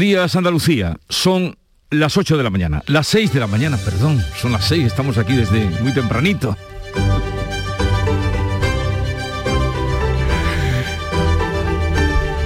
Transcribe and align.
Días 0.00 0.34
Andalucía, 0.34 0.96
son 1.10 1.58
las 1.90 2.16
8 2.16 2.38
de 2.38 2.42
la 2.42 2.48
mañana, 2.48 2.82
las 2.86 3.06
6 3.08 3.34
de 3.34 3.40
la 3.40 3.46
mañana, 3.46 3.76
perdón, 3.76 4.24
son 4.34 4.50
las 4.50 4.64
6, 4.64 4.86
estamos 4.86 5.18
aquí 5.18 5.34
desde 5.34 5.68
muy 5.82 5.92
tempranito. 5.92 6.56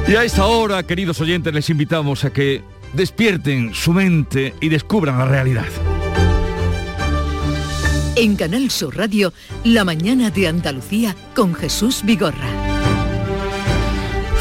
Y 0.08 0.16
a 0.16 0.24
esta 0.24 0.46
hora, 0.46 0.82
queridos 0.82 1.20
oyentes, 1.20 1.54
les 1.54 1.70
invitamos 1.70 2.24
a 2.24 2.32
que 2.32 2.64
despierten 2.92 3.72
su 3.72 3.92
mente 3.92 4.52
y 4.60 4.68
descubran 4.68 5.16
la 5.16 5.26
realidad. 5.26 5.68
En 8.16 8.34
Canal 8.34 8.68
Sur 8.72 8.96
Radio, 8.96 9.32
La 9.62 9.84
mañana 9.84 10.30
de 10.30 10.48
Andalucía 10.48 11.14
con 11.36 11.54
Jesús 11.54 12.02
Vigorra. 12.04 12.63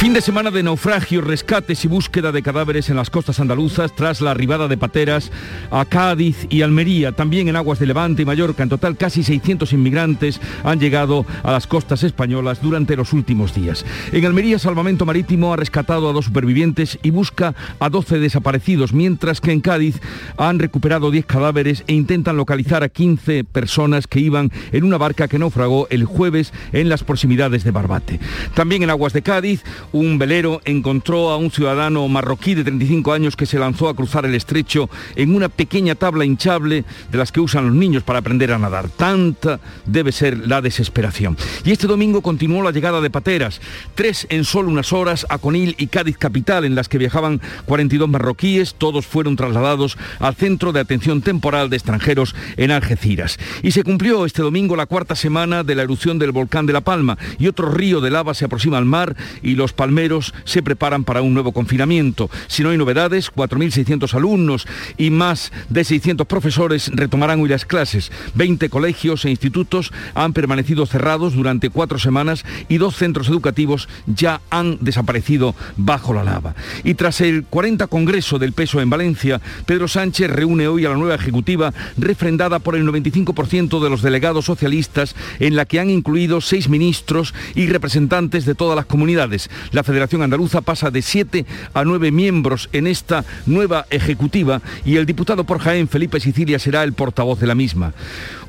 Fin 0.04 0.12
de 0.12 0.20
semana 0.20 0.52
de 0.52 0.64
naufragios, 0.64 1.24
rescates 1.24 1.86
y 1.86 1.88
búsqueda 1.88 2.34
de 2.34 2.42
cadáveres 2.42 2.90
en 2.90 2.98
las 2.98 3.10
costas 3.10 3.40
andaluzas 3.40 3.96
tras 3.96 4.20
la 4.20 4.32
arribada 4.32 4.68
de 4.68 4.76
pateras 4.76 5.32
a 5.72 5.86
Cádiz 5.86 6.46
y 6.50 6.62
Almería, 6.62 7.14
también 7.14 7.48
en 7.48 7.56
aguas 7.56 7.80
de 7.80 7.86
Levante 7.86 8.24
y 8.24 8.26
Mallorca. 8.26 8.64
En 8.64 8.68
total, 8.68 8.98
casi 8.98 9.24
600 9.24 9.72
inmigrantes 9.72 10.42
han 10.66 10.82
llegado 10.82 11.26
a 11.42 11.54
las 11.54 11.68
costas 11.68 12.04
españolas 12.04 12.62
durante 12.62 12.98
los 12.98 13.14
últimos 13.14 13.56
días. 13.56 13.86
En 14.12 14.26
Almería, 14.26 14.60
Salvamento 14.60 15.06
Marítimo 15.06 15.54
ha 15.54 15.56
rescatado 15.56 16.10
a 16.10 16.12
dos 16.12 16.26
supervivientes 16.26 17.00
y 17.02 17.10
busca 17.12 17.56
a 17.80 17.88
12 17.88 18.20
desaparecidos, 18.20 18.92
mientras 18.92 19.40
que 19.40 19.54
en 19.54 19.62
Cádiz 19.62 20.02
han 20.36 20.60
recuperado 20.60 21.12
10 21.12 21.26
cadáveres 21.26 21.86
e 21.88 21.94
intentan 21.94 22.36
localizar 22.36 22.84
a 22.84 22.90
15 22.90 23.46
personas 23.46 24.08
que 24.08 24.20
iban 24.20 24.52
en 24.74 24.84
una 24.84 24.98
barca 24.98 25.30
que 25.30 25.40
naufragó 25.40 25.88
el 25.92 26.04
jueves 26.04 26.52
en 26.74 26.90
las 26.90 27.06
proximidades 27.06 27.64
de 27.64 27.72
Barbate. 27.72 28.20
También 28.54 28.84
en 28.84 28.90
aguas 28.90 29.14
de 29.14 29.22
Cádiz, 29.22 29.64
un 29.94 30.18
velero 30.18 30.62
encontró 30.66 31.30
a 31.30 31.38
un 31.38 31.52
ciudadano 31.52 32.08
marroquí 32.08 32.56
de 32.56 32.64
35 32.64 33.14
años 33.14 33.36
que 33.36 33.46
se 33.46 33.60
lanzó 33.60 33.88
a 33.88 33.96
cruzar 33.96 34.26
el 34.26 34.36
estrecho 34.36 34.90
en 35.16 35.34
una 35.34 35.50
pequeña 35.50 35.96
tabla 35.96 36.26
hinchable 36.26 36.84
de 37.12 37.18
las 37.18 37.32
que 37.32 37.40
usan 37.40 37.68
los 37.68 37.76
niños 37.76 38.04
para 38.04 38.20
aprender 38.20 38.52
a 38.52 38.58
nadar. 38.58 38.90
Tanta 38.90 39.60
debe 39.86 40.12
ser 40.12 40.48
la 40.48 40.62
desesperación. 40.62 41.38
Y 41.64 41.72
este 41.72 41.88
domingo 41.88 42.22
continuó 42.22 42.64
la 42.64 42.72
llegada 42.72 43.02
de 43.02 43.10
pateras, 43.10 43.62
tres 43.96 44.28
en 44.30 44.44
solo 44.44 44.70
unas 44.70 44.92
horas 44.92 45.26
a 45.30 45.38
Conil 45.38 45.76
y 45.78 45.88
Cádiz 45.88 46.18
capital, 46.18 46.66
en 46.66 46.76
las 46.76 46.90
que 46.90 46.98
viajaban 46.98 47.40
42 47.66 48.10
marroquíes, 48.10 48.76
todos 48.76 49.06
fueron 49.06 49.36
trasladados 49.36 49.98
al 50.20 50.36
Centro 50.36 50.72
de 50.72 50.80
Atención 50.80 51.22
Temporal 51.22 51.70
de 51.70 51.78
Extranjeros 51.78 52.36
en 52.58 52.72
Algeciras. 52.72 53.38
Y 53.62 53.72
se 53.72 53.84
cumplió 53.84 54.26
este 54.26 54.42
domingo 54.42 54.76
la 54.76 54.88
cuarta 54.88 55.16
semana 55.16 55.64
de 55.64 55.76
la 55.76 55.84
erupción 55.84 56.18
del 56.18 56.32
volcán 56.32 56.66
de 56.66 56.74
La 56.74 56.82
Palma 56.82 57.18
y 57.38 57.48
otro 57.48 57.72
río 57.72 58.02
de 58.02 58.10
lava 58.10 58.34
se 58.34 58.46
aproxima 58.46 58.78
al 58.78 58.86
mar 58.86 59.16
y 59.42 59.56
los 59.56 59.74
palmeros 59.84 60.34
se 60.46 60.64
preparan 60.64 61.04
para 61.04 61.22
un 61.22 61.34
nuevo 61.34 61.52
confinamiento. 61.52 62.30
Si 62.48 62.64
no 62.64 62.70
hay 62.70 62.78
novedades, 62.78 63.30
4.600 63.30 64.14
alumnos 64.14 64.66
y 64.98 65.10
más 65.10 65.52
de 65.68 65.84
600 65.84 66.26
profesores 66.26 66.90
retomarán 66.96 67.42
hoy 67.42 67.50
las 67.50 67.66
clases. 67.66 68.10
20 68.36 68.70
colegios 68.70 69.26
e 69.26 69.30
institutos 69.30 69.92
han 70.16 70.32
permanecido 70.32 70.86
cerrados 70.86 71.34
durante 71.34 71.70
cuatro 71.70 72.00
semanas 72.00 72.46
y 72.70 72.78
dos 72.78 72.96
centros 72.96 73.28
educativos 73.28 73.90
ya 74.06 74.40
han 74.50 74.78
desaparecido 74.80 75.54
bajo 75.76 76.14
la 76.14 76.24
lava. 76.24 76.56
Y 76.86 76.94
tras 76.94 77.20
el 77.20 77.44
40 77.44 77.88
Congreso 77.88 78.40
del 78.40 78.54
Peso 78.54 78.80
en 78.80 78.90
Valencia, 78.90 79.42
Pedro 79.66 79.90
Sánchez 79.90 80.30
reúne 80.30 80.70
hoy 80.70 80.86
a 80.86 80.92
la 80.92 80.96
nueva 80.96 81.16
Ejecutiva 81.16 81.74
refrendada 81.98 82.60
por 82.60 82.78
el 82.78 82.88
95% 82.88 83.84
de 83.84 83.90
los 83.90 84.02
delegados 84.02 84.46
socialistas 84.46 85.14
en 85.42 85.58
la 85.58 85.66
que 85.66 85.82
han 85.82 85.90
incluido 85.90 86.40
seis 86.40 86.70
ministros 86.70 87.34
y 87.54 87.68
representantes 87.68 88.46
de 88.46 88.56
todas 88.56 88.78
las 88.78 88.86
comunidades. 88.86 89.50
La 89.74 89.84
Federación 89.84 90.22
Andaluza 90.22 90.62
pasa 90.62 90.92
de 90.92 91.02
siete 91.02 91.46
a 91.74 91.84
nueve 91.84 92.12
miembros 92.12 92.70
en 92.74 92.88
esta 92.88 93.26
nueva 93.48 93.86
ejecutiva 93.90 94.62
y 94.86 94.98
el 94.98 95.08
diputado 95.08 95.44
por 95.44 95.60
Jaén, 95.60 95.88
Felipe 95.88 96.20
Sicilia, 96.20 96.60
será 96.60 96.84
el 96.84 96.94
portavoz 96.94 97.40
de 97.40 97.48
la 97.48 97.56
misma. 97.56 97.94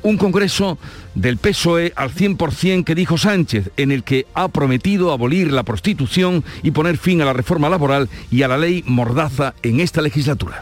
Un 0.03 0.17
congreso 0.17 0.77
del 1.15 1.37
PSOE 1.37 1.93
al 1.95 2.11
100% 2.11 2.83
que 2.83 2.93
dijo 2.93 3.17
Sánchez, 3.17 3.71
en 3.75 3.91
el 3.91 4.03
que 4.03 4.27
ha 4.35 4.47
prometido 4.49 5.11
abolir 5.11 5.51
la 5.51 5.63
prostitución 5.63 6.43
y 6.61 6.71
poner 6.71 6.97
fin 6.97 7.21
a 7.23 7.25
la 7.25 7.33
reforma 7.33 7.69
laboral 7.69 8.07
y 8.29 8.43
a 8.43 8.47
la 8.47 8.57
ley 8.57 8.83
Mordaza 8.85 9.55
en 9.63 9.79
esta 9.79 10.03
legislatura. 10.03 10.61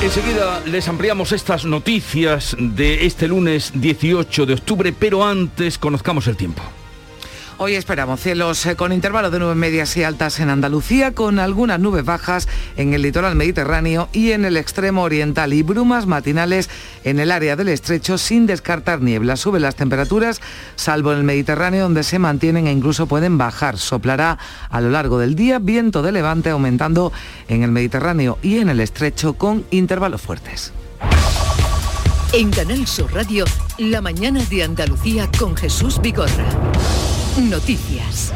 Enseguida 0.00 0.62
les 0.64 0.88
ampliamos 0.88 1.32
estas 1.32 1.64
noticias 1.64 2.56
de 2.56 3.04
este 3.04 3.26
lunes 3.26 3.72
18 3.74 4.46
de 4.46 4.54
octubre, 4.54 4.92
pero 4.92 5.24
antes 5.24 5.76
conozcamos 5.76 6.28
el 6.28 6.36
tiempo. 6.36 6.62
Hoy 7.60 7.74
esperamos 7.74 8.20
cielos 8.20 8.64
eh, 8.66 8.76
con 8.76 8.92
intervalos 8.92 9.32
de 9.32 9.40
nubes 9.40 9.56
medias 9.56 9.96
y 9.96 10.04
altas 10.04 10.38
en 10.38 10.48
Andalucía, 10.48 11.12
con 11.12 11.40
algunas 11.40 11.80
nubes 11.80 12.04
bajas 12.04 12.46
en 12.76 12.94
el 12.94 13.02
litoral 13.02 13.34
mediterráneo 13.34 14.08
y 14.12 14.30
en 14.30 14.44
el 14.44 14.56
extremo 14.56 15.02
oriental 15.02 15.52
y 15.52 15.62
brumas 15.62 16.06
matinales 16.06 16.70
en 17.02 17.18
el 17.18 17.32
área 17.32 17.56
del 17.56 17.70
estrecho 17.70 18.16
sin 18.16 18.46
descartar 18.46 19.02
niebla. 19.02 19.36
Suben 19.36 19.62
las 19.62 19.74
temperaturas, 19.74 20.40
salvo 20.76 21.10
en 21.10 21.18
el 21.18 21.24
Mediterráneo 21.24 21.82
donde 21.82 22.04
se 22.04 22.20
mantienen 22.20 22.68
e 22.68 22.72
incluso 22.72 23.08
pueden 23.08 23.38
bajar. 23.38 23.76
Soplará 23.76 24.38
a 24.70 24.80
lo 24.80 24.90
largo 24.90 25.18
del 25.18 25.34
día 25.34 25.58
viento 25.58 26.02
de 26.02 26.12
levante 26.12 26.50
aumentando 26.50 27.12
en 27.48 27.64
el 27.64 27.72
Mediterráneo 27.72 28.38
y 28.40 28.58
en 28.58 28.68
el 28.68 28.78
estrecho 28.78 29.32
con 29.32 29.64
intervalos 29.72 30.22
fuertes. 30.22 30.72
En 32.32 32.52
Canal 32.52 32.86
Sur 32.86 33.12
Radio, 33.12 33.46
la 33.78 34.00
mañana 34.00 34.44
de 34.44 34.62
Andalucía 34.62 35.28
con 35.36 35.56
Jesús 35.56 36.00
Bigorra. 36.00 36.46
Noticias. 37.40 38.32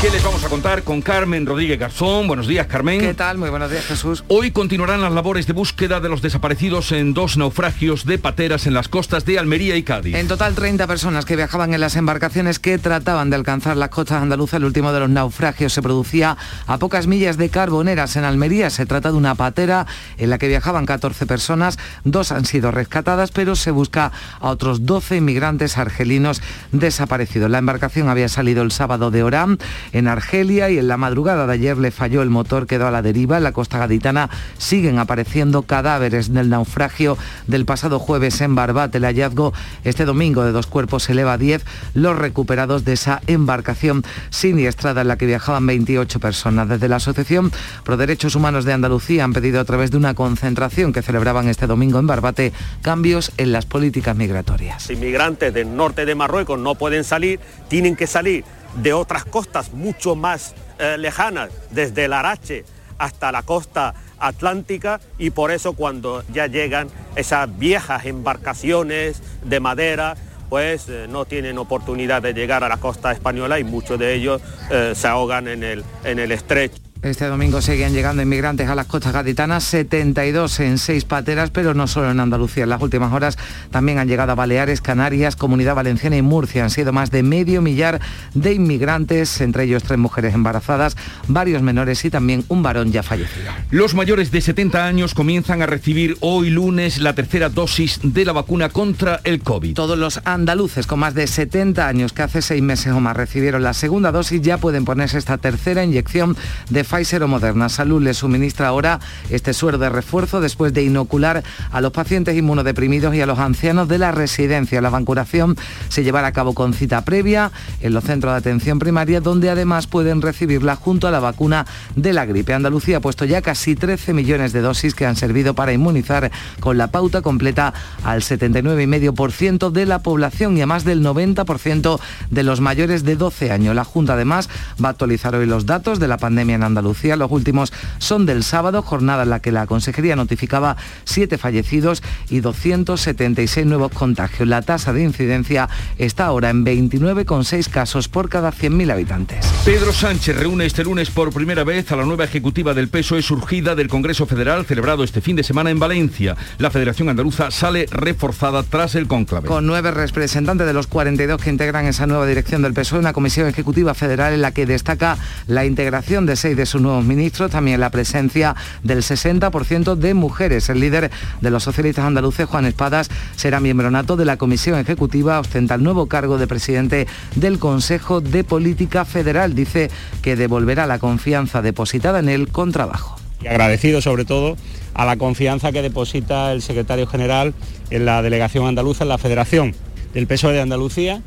¿Qué 0.00 0.10
les 0.10 0.22
vamos 0.22 0.44
a 0.44 0.48
contar 0.48 0.84
con 0.84 1.02
Carmen 1.02 1.44
Rodríguez 1.44 1.76
Garzón? 1.76 2.28
Buenos 2.28 2.46
días, 2.46 2.68
Carmen. 2.68 3.00
¿Qué 3.00 3.14
tal? 3.14 3.36
Muy 3.36 3.50
buenos 3.50 3.68
días, 3.68 3.84
Jesús. 3.84 4.22
Hoy 4.28 4.52
continuarán 4.52 5.02
las 5.02 5.12
labores 5.12 5.48
de 5.48 5.52
búsqueda 5.52 5.98
de 5.98 6.08
los 6.08 6.22
desaparecidos 6.22 6.92
en 6.92 7.14
dos 7.14 7.36
naufragios 7.36 8.06
de 8.06 8.16
pateras 8.16 8.68
en 8.68 8.74
las 8.74 8.86
costas 8.86 9.24
de 9.24 9.40
Almería 9.40 9.74
y 9.74 9.82
Cádiz. 9.82 10.14
En 10.14 10.28
total, 10.28 10.54
30 10.54 10.86
personas 10.86 11.24
que 11.24 11.34
viajaban 11.34 11.74
en 11.74 11.80
las 11.80 11.96
embarcaciones 11.96 12.60
que 12.60 12.78
trataban 12.78 13.28
de 13.28 13.34
alcanzar 13.34 13.76
las 13.76 13.88
costas 13.88 14.22
andaluzas. 14.22 14.58
El 14.58 14.66
último 14.66 14.92
de 14.92 15.00
los 15.00 15.10
naufragios 15.10 15.72
se 15.72 15.82
producía 15.82 16.36
a 16.68 16.78
pocas 16.78 17.08
millas 17.08 17.36
de 17.36 17.48
Carboneras, 17.48 18.14
en 18.14 18.22
Almería. 18.22 18.70
Se 18.70 18.86
trata 18.86 19.10
de 19.10 19.16
una 19.16 19.34
patera 19.34 19.88
en 20.16 20.30
la 20.30 20.38
que 20.38 20.46
viajaban 20.46 20.86
14 20.86 21.26
personas. 21.26 21.76
Dos 22.04 22.30
han 22.30 22.44
sido 22.44 22.70
rescatadas, 22.70 23.32
pero 23.32 23.56
se 23.56 23.72
busca 23.72 24.12
a 24.38 24.50
otros 24.50 24.86
12 24.86 25.16
inmigrantes 25.16 25.76
argelinos 25.76 26.40
desaparecidos. 26.70 27.50
La 27.50 27.58
embarcación 27.58 28.08
había 28.08 28.28
salido 28.28 28.62
el 28.62 28.70
sábado 28.70 29.10
de 29.10 29.24
Orán 29.24 29.58
en 29.92 30.08
Argelia 30.08 30.70
y 30.70 30.78
en 30.78 30.88
la 30.88 30.96
madrugada 30.96 31.46
de 31.46 31.52
ayer 31.52 31.78
le 31.78 31.90
falló 31.90 32.22
el 32.22 32.30
motor, 32.30 32.66
quedó 32.66 32.86
a 32.86 32.90
la 32.90 33.02
deriva. 33.02 33.38
En 33.38 33.44
la 33.44 33.52
costa 33.52 33.78
gaditana 33.78 34.30
siguen 34.58 34.98
apareciendo 34.98 35.62
cadáveres 35.62 36.32
del 36.32 36.50
naufragio 36.50 37.16
del 37.46 37.64
pasado 37.64 37.98
jueves 37.98 38.40
en 38.40 38.54
Barbate. 38.54 38.98
El 38.98 39.04
hallazgo 39.04 39.52
este 39.84 40.04
domingo 40.04 40.44
de 40.44 40.52
dos 40.52 40.66
cuerpos 40.66 41.04
se 41.04 41.12
eleva 41.12 41.34
a 41.34 41.38
10 41.38 41.64
los 41.94 42.16
recuperados 42.16 42.84
de 42.84 42.94
esa 42.94 43.20
embarcación 43.26 44.02
siniestrada 44.30 45.02
en 45.02 45.08
la 45.08 45.16
que 45.16 45.26
viajaban 45.26 45.66
28 45.66 46.20
personas. 46.20 46.68
Desde 46.68 46.88
la 46.88 46.96
Asociación 46.96 47.52
Pro 47.84 47.96
Derechos 47.96 48.34
Humanos 48.34 48.64
de 48.64 48.72
Andalucía 48.72 49.24
han 49.24 49.32
pedido 49.32 49.60
a 49.60 49.64
través 49.64 49.90
de 49.90 49.96
una 49.96 50.14
concentración 50.14 50.92
que 50.92 51.02
celebraban 51.02 51.48
este 51.48 51.66
domingo 51.66 51.98
en 51.98 52.06
Barbate 52.06 52.52
cambios 52.82 53.32
en 53.36 53.52
las 53.52 53.66
políticas 53.66 54.16
migratorias. 54.16 54.90
Inmigrantes 54.90 55.52
del 55.52 55.74
norte 55.74 56.06
de 56.06 56.14
Marruecos 56.14 56.58
no 56.58 56.74
pueden 56.74 57.04
salir, 57.04 57.40
tienen 57.68 57.96
que 57.96 58.06
salir 58.06 58.44
de 58.76 58.92
otras 58.92 59.24
costas 59.24 59.72
mucho 59.72 60.14
más 60.14 60.54
eh, 60.78 60.96
lejanas, 60.98 61.50
desde 61.70 62.04
el 62.04 62.12
Arache 62.12 62.64
hasta 62.98 63.32
la 63.32 63.42
costa 63.42 63.94
atlántica 64.18 65.00
y 65.18 65.30
por 65.30 65.50
eso 65.50 65.74
cuando 65.74 66.24
ya 66.32 66.46
llegan 66.46 66.88
esas 67.16 67.56
viejas 67.58 68.04
embarcaciones 68.06 69.22
de 69.44 69.60
madera, 69.60 70.16
pues 70.48 70.88
eh, 70.88 71.06
no 71.08 71.24
tienen 71.24 71.58
oportunidad 71.58 72.22
de 72.22 72.34
llegar 72.34 72.64
a 72.64 72.68
la 72.68 72.78
costa 72.78 73.12
española 73.12 73.58
y 73.58 73.64
muchos 73.64 73.98
de 73.98 74.14
ellos 74.14 74.42
eh, 74.70 74.92
se 74.94 75.06
ahogan 75.06 75.48
en 75.48 75.62
el, 75.62 75.84
en 76.04 76.18
el 76.18 76.32
estrecho. 76.32 76.87
Este 77.00 77.26
domingo 77.26 77.62
seguían 77.62 77.92
llegando 77.92 78.22
inmigrantes 78.22 78.68
a 78.68 78.74
las 78.74 78.86
costas 78.86 79.12
gaditanas, 79.12 79.62
72 79.62 80.58
en 80.58 80.78
seis 80.78 81.04
pateras, 81.04 81.50
pero 81.50 81.72
no 81.72 81.86
solo 81.86 82.10
en 82.10 82.18
Andalucía. 82.18 82.64
En 82.64 82.70
las 82.70 82.82
últimas 82.82 83.12
horas 83.12 83.38
también 83.70 83.98
han 83.98 84.08
llegado 84.08 84.32
a 84.32 84.34
Baleares, 84.34 84.80
Canarias, 84.80 85.36
Comunidad 85.36 85.76
Valenciana 85.76 86.16
y 86.16 86.22
Murcia. 86.22 86.64
Han 86.64 86.70
sido 86.70 86.92
más 86.92 87.12
de 87.12 87.22
medio 87.22 87.62
millar 87.62 88.00
de 88.34 88.52
inmigrantes, 88.52 89.40
entre 89.40 89.64
ellos 89.64 89.84
tres 89.84 89.96
mujeres 89.96 90.34
embarazadas, 90.34 90.96
varios 91.28 91.62
menores 91.62 92.04
y 92.04 92.10
también 92.10 92.44
un 92.48 92.64
varón 92.64 92.90
ya 92.90 93.04
fallecido. 93.04 93.52
Los 93.70 93.94
mayores 93.94 94.32
de 94.32 94.40
70 94.40 94.84
años 94.84 95.14
comienzan 95.14 95.62
a 95.62 95.66
recibir 95.66 96.16
hoy 96.18 96.50
lunes 96.50 96.98
la 96.98 97.14
tercera 97.14 97.48
dosis 97.48 98.00
de 98.02 98.24
la 98.24 98.32
vacuna 98.32 98.70
contra 98.70 99.20
el 99.22 99.40
COVID. 99.40 99.74
Todos 99.74 99.98
los 99.98 100.20
andaluces 100.24 100.88
con 100.88 100.98
más 100.98 101.14
de 101.14 101.28
70 101.28 101.86
años 101.86 102.12
que 102.12 102.22
hace 102.22 102.42
seis 102.42 102.60
meses 102.60 102.92
o 102.92 102.98
más 102.98 103.16
recibieron 103.16 103.62
la 103.62 103.72
segunda 103.72 104.10
dosis 104.10 104.42
ya 104.42 104.58
pueden 104.58 104.84
ponerse 104.84 105.16
esta 105.16 105.38
tercera 105.38 105.84
inyección 105.84 106.36
de 106.70 106.87
Pfizer 106.88 107.22
o 107.22 107.28
Moderna. 107.28 107.68
Salud 107.68 108.02
le 108.02 108.14
suministra 108.14 108.68
ahora 108.68 109.00
este 109.30 109.52
suero 109.52 109.78
de 109.78 109.90
refuerzo 109.90 110.40
después 110.40 110.72
de 110.72 110.82
inocular 110.82 111.42
a 111.70 111.80
los 111.80 111.92
pacientes 111.92 112.36
inmunodeprimidos 112.36 113.14
y 113.14 113.20
a 113.20 113.26
los 113.26 113.38
ancianos 113.38 113.88
de 113.88 113.98
la 113.98 114.10
residencia. 114.10 114.80
La 114.80 114.90
vacunación 114.90 115.56
se 115.88 116.02
llevará 116.02 116.28
a 116.28 116.32
cabo 116.32 116.54
con 116.54 116.72
cita 116.72 117.04
previa 117.04 117.52
en 117.80 117.92
los 117.92 118.04
centros 118.04 118.32
de 118.32 118.38
atención 118.38 118.78
primaria, 118.78 119.20
donde 119.20 119.50
además 119.50 119.86
pueden 119.86 120.22
recibirla 120.22 120.76
junto 120.76 121.06
a 121.06 121.10
la 121.10 121.20
vacuna 121.20 121.66
de 121.94 122.12
la 122.12 122.24
gripe. 122.24 122.54
Andalucía 122.54 122.98
ha 122.98 123.00
puesto 123.00 123.24
ya 123.24 123.42
casi 123.42 123.74
13 123.74 124.14
millones 124.14 124.52
de 124.52 124.60
dosis 124.60 124.94
que 124.94 125.06
han 125.06 125.16
servido 125.16 125.54
para 125.54 125.72
inmunizar 125.72 126.30
con 126.60 126.78
la 126.78 126.90
pauta 126.90 127.20
completa 127.20 127.74
al 128.04 128.22
79,5% 128.22 129.70
de 129.70 129.86
la 129.86 129.98
población 130.00 130.56
y 130.56 130.62
a 130.62 130.66
más 130.66 130.84
del 130.84 131.04
90% 131.04 132.00
de 132.30 132.42
los 132.42 132.60
mayores 132.60 133.04
de 133.04 133.16
12 133.16 133.50
años. 133.50 133.74
La 133.74 133.84
Junta 133.84 134.14
además 134.14 134.48
va 134.82 134.88
a 134.88 134.92
actualizar 134.92 135.34
hoy 135.34 135.46
los 135.46 135.66
datos 135.66 135.98
de 135.98 136.08
la 136.08 136.16
pandemia 136.16 136.56
en 136.56 136.62
Andalucía. 136.62 136.77
Los 136.82 137.30
últimos 137.30 137.72
son 137.98 138.26
del 138.26 138.42
sábado, 138.42 138.82
jornada 138.82 139.22
en 139.22 139.30
la 139.30 139.40
que 139.40 139.52
la 139.52 139.66
Consejería 139.66 140.16
notificaba 140.16 140.76
siete 141.04 141.38
fallecidos 141.38 142.02
y 142.28 142.40
276 142.40 143.66
nuevos 143.66 143.92
contagios. 143.92 144.48
La 144.48 144.62
tasa 144.62 144.92
de 144.92 145.02
incidencia 145.02 145.68
está 145.98 146.26
ahora 146.26 146.50
en 146.50 146.64
29,6 146.64 147.68
casos 147.68 148.08
por 148.08 148.28
cada 148.28 148.52
100.000 148.52 148.92
habitantes. 148.92 149.46
Pedro 149.64 149.92
Sánchez 149.92 150.36
reúne 150.36 150.66
este 150.66 150.84
lunes 150.84 151.10
por 151.10 151.32
primera 151.32 151.64
vez 151.64 151.90
a 151.92 151.96
la 151.96 152.04
nueva 152.04 152.24
ejecutiva 152.24 152.74
del 152.74 152.88
PSOE 152.88 153.22
surgida 153.22 153.74
del 153.74 153.88
Congreso 153.88 154.26
Federal 154.26 154.64
celebrado 154.66 155.04
este 155.04 155.20
fin 155.20 155.36
de 155.36 155.42
semana 155.42 155.70
en 155.70 155.78
Valencia. 155.78 156.36
La 156.58 156.70
Federación 156.70 157.08
Andaluza 157.08 157.50
sale 157.50 157.86
reforzada 157.90 158.62
tras 158.62 158.94
el 158.94 159.06
cónclave. 159.06 159.48
Con 159.48 159.66
nueve 159.66 159.90
representantes 159.90 160.66
de 160.66 160.72
los 160.72 160.86
42 160.86 161.40
que 161.40 161.50
integran 161.50 161.86
esa 161.86 162.06
nueva 162.06 162.26
dirección 162.26 162.62
del 162.62 162.74
PSOE, 162.74 162.98
una 162.98 163.12
comisión 163.12 163.46
ejecutiva 163.46 163.94
federal 163.94 164.32
en 164.32 164.42
la 164.42 164.52
que 164.52 164.66
destaca 164.66 165.18
la 165.46 165.64
integración 165.64 166.26
de 166.26 166.36
seis 166.36 166.56
de 166.56 166.66
sus 166.68 166.80
nuevos 166.80 167.04
ministros, 167.04 167.50
también 167.50 167.80
la 167.80 167.90
presencia 167.90 168.54
del 168.82 168.98
60% 168.98 169.96
de 169.96 170.14
mujeres. 170.14 170.68
El 170.68 170.80
líder 170.80 171.10
de 171.40 171.50
los 171.50 171.64
socialistas 171.64 172.04
andaluces, 172.04 172.46
Juan 172.46 172.66
Espadas, 172.66 173.10
será 173.36 173.60
miembro 173.60 173.90
nato 173.90 174.16
de 174.16 174.24
la 174.24 174.36
comisión 174.36 174.78
ejecutiva, 174.78 175.40
ostenta 175.40 175.74
el 175.74 175.82
nuevo 175.82 176.06
cargo 176.06 176.38
de 176.38 176.46
presidente 176.46 177.06
del 177.34 177.58
Consejo 177.58 178.20
de 178.20 178.44
Política 178.44 179.04
Federal. 179.04 179.54
Dice 179.54 179.90
que 180.22 180.36
devolverá 180.36 180.86
la 180.86 180.98
confianza 180.98 181.62
depositada 181.62 182.20
en 182.20 182.28
él 182.28 182.48
con 182.48 182.72
trabajo. 182.72 183.18
Y 183.42 183.46
agradecido 183.46 184.00
sobre 184.00 184.24
todo 184.24 184.56
a 184.94 185.04
la 185.04 185.16
confianza 185.16 185.72
que 185.72 185.82
deposita 185.82 186.52
el 186.52 186.62
secretario 186.62 187.06
general 187.06 187.54
en 187.90 188.04
la 188.04 188.20
delegación 188.22 188.66
andaluza, 188.66 189.04
en 189.04 189.08
la 189.08 189.18
Federación 189.18 189.74
del 190.12 190.26
PSOE 190.26 190.54
de 190.54 190.60
Andalucía 190.60 191.22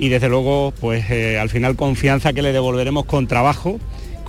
y 0.00 0.08
desde 0.08 0.30
luego 0.30 0.72
pues 0.80 1.10
eh, 1.10 1.38
al 1.38 1.50
final 1.50 1.76
confianza 1.76 2.32
que 2.32 2.40
le 2.40 2.52
devolveremos 2.52 3.04
con 3.04 3.26
trabajo 3.26 3.78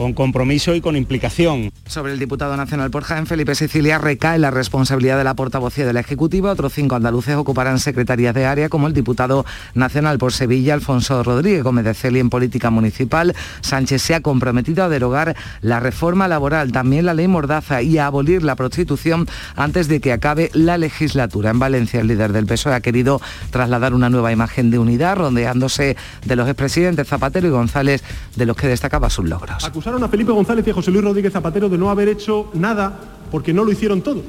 con 0.02 0.14
compromiso 0.14 0.74
y 0.74 0.82
con 0.82 0.96
implicación. 0.96 1.72
Sobre 1.86 2.14
el 2.14 2.18
diputado 2.18 2.58
nacional 2.58 2.90
por 2.90 3.04
Jaén, 3.04 3.28
Felipe 3.28 3.54
Sicilia, 3.54 4.00
recae 4.00 4.40
la 4.40 4.50
responsabilidad 4.50 5.16
de 5.16 5.24
la 5.24 5.36
portavocía 5.36 5.86
de 5.86 5.94
la 5.94 6.00
Ejecutiva. 6.00 6.52
Otros 6.52 6.74
cinco 6.74 6.96
andaluces 6.96 7.36
ocuparán 7.36 7.78
secretarías 7.78 8.34
de 8.34 8.48
área, 8.48 8.68
como 8.68 8.88
el 8.88 8.94
diputado 8.94 9.46
nacional 9.76 10.18
por 10.18 10.34
Sevilla, 10.34 10.74
Alfonso 10.74 11.22
Rodríguez 11.22 11.62
Gómez 11.62 11.86
de 11.86 11.94
Celi, 11.94 12.20
en 12.20 12.32
política 12.32 12.72
municipal. 12.72 13.36
Sánchez 13.62 14.02
se 14.02 14.16
ha 14.16 14.22
comprometido 14.22 14.84
a 14.84 14.90
derogar 14.90 15.36
la 15.62 15.80
reforma 15.80 16.28
laboral, 16.28 16.72
también 16.72 17.06
la 17.06 17.14
ley 17.14 17.28
Mordaza 17.28 17.84
y 17.84 18.00
a 18.00 18.08
abolir 18.08 18.42
la 18.42 18.56
prostitución 18.56 19.28
antes 19.56 19.88
de 19.88 20.02
que 20.02 20.14
acabe 20.14 20.50
la 20.56 20.80
legislatura. 20.80 21.52
En 21.52 21.60
Valencia, 21.60 22.00
el 22.00 22.08
líder 22.08 22.34
del 22.34 22.48
PSOE 22.48 22.74
ha 22.74 22.82
querido 22.82 23.22
trasladar 23.52 23.94
una 23.94 24.10
nueva 24.10 24.32
imagen 24.32 24.72
de 24.72 24.80
unidad, 24.80 25.18
rondeándose 25.18 25.96
de 26.26 26.36
los 26.36 26.48
expresidentes 26.48 27.08
Zapatero 27.08 27.48
y 27.48 27.52
González, 27.52 28.04
de 28.36 28.48
los 28.48 28.58
que 28.58 28.68
destacaba 28.68 29.12
sus 29.12 29.30
logros 29.30 29.70
a 30.02 30.08
Felipe 30.08 30.32
González 30.32 30.66
y 30.66 30.70
a 30.70 30.74
José 30.74 30.92
Luis 30.92 31.04
Rodríguez 31.04 31.34
Zapatero 31.34 31.70
de 31.70 31.78
no 31.78 31.90
haber 31.90 32.08
hecho 32.08 32.50
nada 32.54 33.20
porque 33.30 33.54
no 33.54 33.64
lo 33.64 33.72
hicieron 33.72 34.02
todo. 34.02 34.22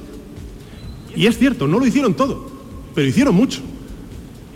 Y 1.14 1.26
es 1.26 1.38
cierto, 1.38 1.68
no 1.68 1.78
lo 1.78 1.86
hicieron 1.86 2.14
todo, 2.14 2.46
pero 2.94 3.06
hicieron 3.06 3.34
mucho. 3.34 3.60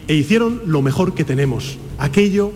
E 0.08 0.14
hicieron 0.14 0.62
lo 0.67 0.82
mejor 0.82 1.14
que 1.14 1.25
tenemos, 1.25 1.79
aquello 1.99 2.53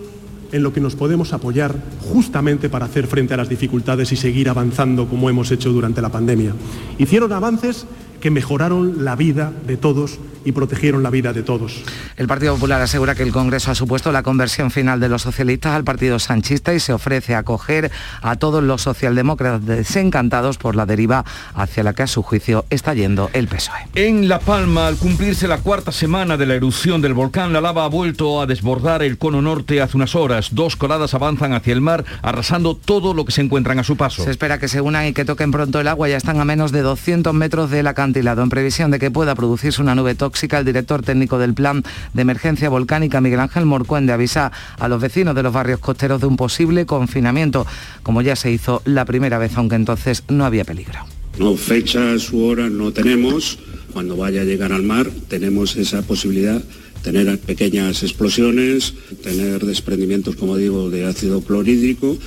en 0.53 0.63
lo 0.63 0.73
que 0.73 0.81
nos 0.81 0.97
podemos 0.97 1.33
apoyar 1.33 1.77
justamente 2.13 2.69
para 2.69 2.87
hacer 2.87 3.07
frente 3.07 3.35
a 3.35 3.37
las 3.37 3.49
dificultades 3.49 4.11
y 4.13 4.17
seguir 4.17 4.49
avanzando 4.49 5.07
como 5.09 5.31
hemos 5.31 5.51
hecho 5.51 5.73
durante 5.73 6.03
la 6.03 6.11
pandemia. 6.11 6.55
Hicieron 6.99 7.33
avances 7.33 7.87
que 8.21 8.31
mejoraron 8.31 9.05
la 9.05 9.17
vida 9.17 9.53
de 9.67 9.77
todos 9.77 10.19
y 10.45 10.53
protegieron 10.53 11.03
la 11.03 11.11
vida 11.11 11.33
de 11.33 11.43
todos. 11.43 11.83
El 12.17 12.27
Partido 12.27 12.55
Popular 12.55 12.81
asegura 12.81 13.15
que 13.15 13.23
el 13.23 13.33
Congreso 13.33 13.71
ha 13.71 13.75
supuesto 13.75 14.13
la 14.13 14.23
conversión 14.23 14.71
final 14.71 15.01
de 15.01 15.09
los 15.09 15.23
socialistas 15.23 15.75
al 15.75 15.85
Partido 15.85 16.19
Sanchista 16.19 16.75
y 16.75 16.81
se 16.81 16.93
ofrece 16.93 17.35
a 17.35 17.39
acoger 17.39 17.91
a 18.23 18.37
todos 18.37 18.63
los 18.63 18.83
socialdemócratas 18.83 19.67
desencantados 19.67 20.59
por 20.59 20.77
la 20.77 20.87
deriva 20.87 21.25
hacia 21.55 21.83
la 21.83 21.93
que 21.93 22.05
a 22.05 22.07
su 22.07 22.23
juicio 22.23 22.65
está 22.71 22.95
yendo 22.95 23.31
el 23.33 23.49
PSOE. 23.49 23.89
En 23.95 24.29
La 24.29 24.39
Palma, 24.39 24.87
al 24.87 24.97
cumplirse 24.97 25.49
la 25.49 25.59
cuarta 25.59 25.93
semana 25.93 26.37
de 26.37 26.47
la 26.47 26.55
erupción 26.55 27.01
del 27.01 27.15
volcán, 27.15 27.53
la 27.53 27.61
lava 27.61 27.85
ha 27.85 27.89
vuelto 27.89 28.41
a 28.41 28.47
desbordar 28.47 29.03
el 29.03 29.19
cono 29.19 29.43
norte 29.43 29.81
hace 29.81 29.97
unas 29.97 30.15
horas. 30.15 30.49
Dos 30.53 30.77
coladas 30.77 31.15
avanzan 31.15 31.53
hacia 31.53 31.73
el 31.73 31.81
mar, 31.81 32.05
arrasando 32.23 32.77
todo 32.77 33.15
lo 33.15 33.25
que 33.25 33.33
se 33.33 33.43
encuentran 33.43 33.79
a 33.79 33.85
su 33.85 33.97
paso. 33.97 34.25
Se 34.25 34.31
espera 34.31 34.59
que 34.59 34.69
se 34.69 34.81
unan 34.81 35.07
y 35.07 35.13
que 35.13 35.25
toquen 35.25 35.51
pronto 35.51 35.81
el 35.81 35.89
agua. 35.89 36.09
Ya 36.09 36.17
están 36.17 36.41
a 36.41 36.45
menos 36.45 36.73
de 36.73 36.83
200 36.83 37.35
metros 37.35 37.71
del 37.71 37.87
acantilado. 38.11 38.43
En 38.43 38.49
previsión 38.49 38.91
de 38.91 38.99
que 38.99 39.11
pueda 39.11 39.35
producirse 39.37 39.81
una 39.81 39.95
nube 39.95 40.17
tóxica 40.17 40.59
el 40.59 40.65
director 40.65 41.03
técnico 41.03 41.39
del 41.39 41.55
Plan 41.55 41.85
de 42.13 42.23
Emergencia 42.23 42.69
Volcánica, 42.69 43.21
Miguel 43.21 43.39
Ángel 43.39 43.67
Morcuende, 43.67 44.13
avisa 44.13 44.51
a 44.79 44.89
los 44.89 45.01
vecinos 45.01 45.37
de 45.37 45.45
los 45.45 45.53
barrios 45.53 45.79
costeros 45.79 46.21
de 46.21 46.27
un 46.27 46.37
posible 46.37 46.87
confinamiento, 46.87 47.67
como 48.03 48.21
ya 48.21 48.35
se 48.35 48.51
hizo 48.51 48.83
la 48.85 49.05
primera 49.05 49.39
vez, 49.39 49.53
aunque 49.57 49.77
entonces 49.77 50.25
no 50.29 50.45
había 50.45 50.65
peligro. 50.65 50.99
No, 51.39 51.57
fechas 51.57 52.33
u 52.33 52.43
horas 52.43 52.71
no 52.71 52.93
tenemos. 52.93 53.59
Cuando 53.93 54.17
vaya 54.17 54.43
a 54.43 54.45
llegar 54.45 54.73
al 54.73 54.83
mar 54.83 55.09
tenemos 55.29 55.77
esa 55.77 56.03
posibilidad 56.03 56.61
tener 57.03 57.39
pequeñas 57.39 58.03
explosiones, 58.03 58.93
tener 59.23 59.65
desprendimientos, 59.65 60.37
como 60.37 60.57
digo, 60.57 60.91
de 60.91 61.07
ácido 61.07 61.43
clorhídrico. 61.43 62.19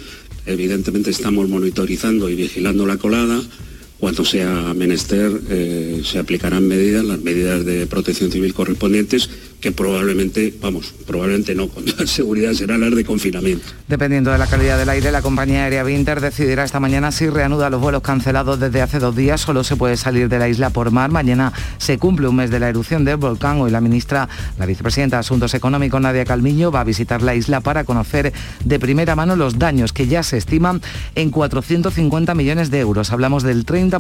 Evidentemente 0.46 1.10
estamos 1.10 1.48
monitorizando 1.48 2.30
y 2.30 2.36
vigilando 2.36 2.86
la 2.86 2.98
colada 2.98 3.42
cuando 4.04 4.26
sea 4.26 4.74
menester 4.74 5.32
eh, 5.50 6.02
se 6.04 6.20
aplicarán 6.20 6.68
medidas, 6.68 7.06
las 7.06 7.20
medidas 7.20 7.64
de 7.64 7.88
protección 7.88 8.34
civil 8.34 8.54
correspondientes 8.54 9.30
que 9.62 9.72
probablemente, 9.72 10.54
vamos, 10.62 10.94
probablemente 11.08 11.56
no, 11.56 11.70
con 11.70 11.86
seguridad 12.08 12.52
será 12.52 12.78
las 12.78 12.94
de 12.94 13.06
confinamiento. 13.06 13.66
Dependiendo 13.88 14.30
de 14.30 14.38
la 14.38 14.48
calidad 14.48 14.78
del 14.78 14.90
aire, 14.90 15.10
la 15.10 15.22
compañía 15.22 15.64
aérea 15.64 15.84
Vinter 15.84 16.20
decidirá 16.20 16.66
esta 16.66 16.82
mañana 16.82 17.14
si 17.14 17.30
reanuda 17.30 17.70
los 17.70 17.80
vuelos 17.80 18.02
cancelados 18.02 18.60
desde 18.60 18.82
hace 18.82 19.00
dos 19.00 19.16
días. 19.16 19.40
Solo 19.40 19.64
se 19.64 19.78
puede 19.78 19.96
salir 19.96 20.28
de 20.28 20.38
la 20.38 20.50
isla 20.50 20.70
por 20.70 20.92
mar. 20.92 21.12
Mañana 21.12 21.54
se 21.78 21.98
cumple 21.98 22.28
un 22.28 22.36
mes 22.36 22.50
de 22.50 22.60
la 22.60 22.68
erupción 22.68 23.06
del 23.06 23.16
volcán. 23.16 23.62
Hoy 23.62 23.72
la 23.72 23.80
ministra, 23.80 24.28
la 24.60 24.66
vicepresidenta 24.66 25.16
de 25.16 25.22
Asuntos 25.22 25.54
Económicos, 25.54 26.02
Nadia 26.02 26.26
Calmiño, 26.26 26.70
va 26.70 26.82
a 26.82 26.84
visitar 26.84 27.22
la 27.22 27.34
isla 27.34 27.62
para 27.62 27.86
conocer 27.86 28.34
de 28.66 28.80
primera 28.80 29.16
mano 29.16 29.38
los 29.38 29.60
daños 29.60 29.94
que 29.94 30.08
ya 30.08 30.24
se 30.24 30.36
estiman 30.36 30.82
en 31.16 31.30
450 31.30 32.36
millones 32.36 32.70
de 32.70 32.80
euros. 32.82 33.14
Hablamos 33.14 33.44
del 33.44 33.66
30% 33.66 33.93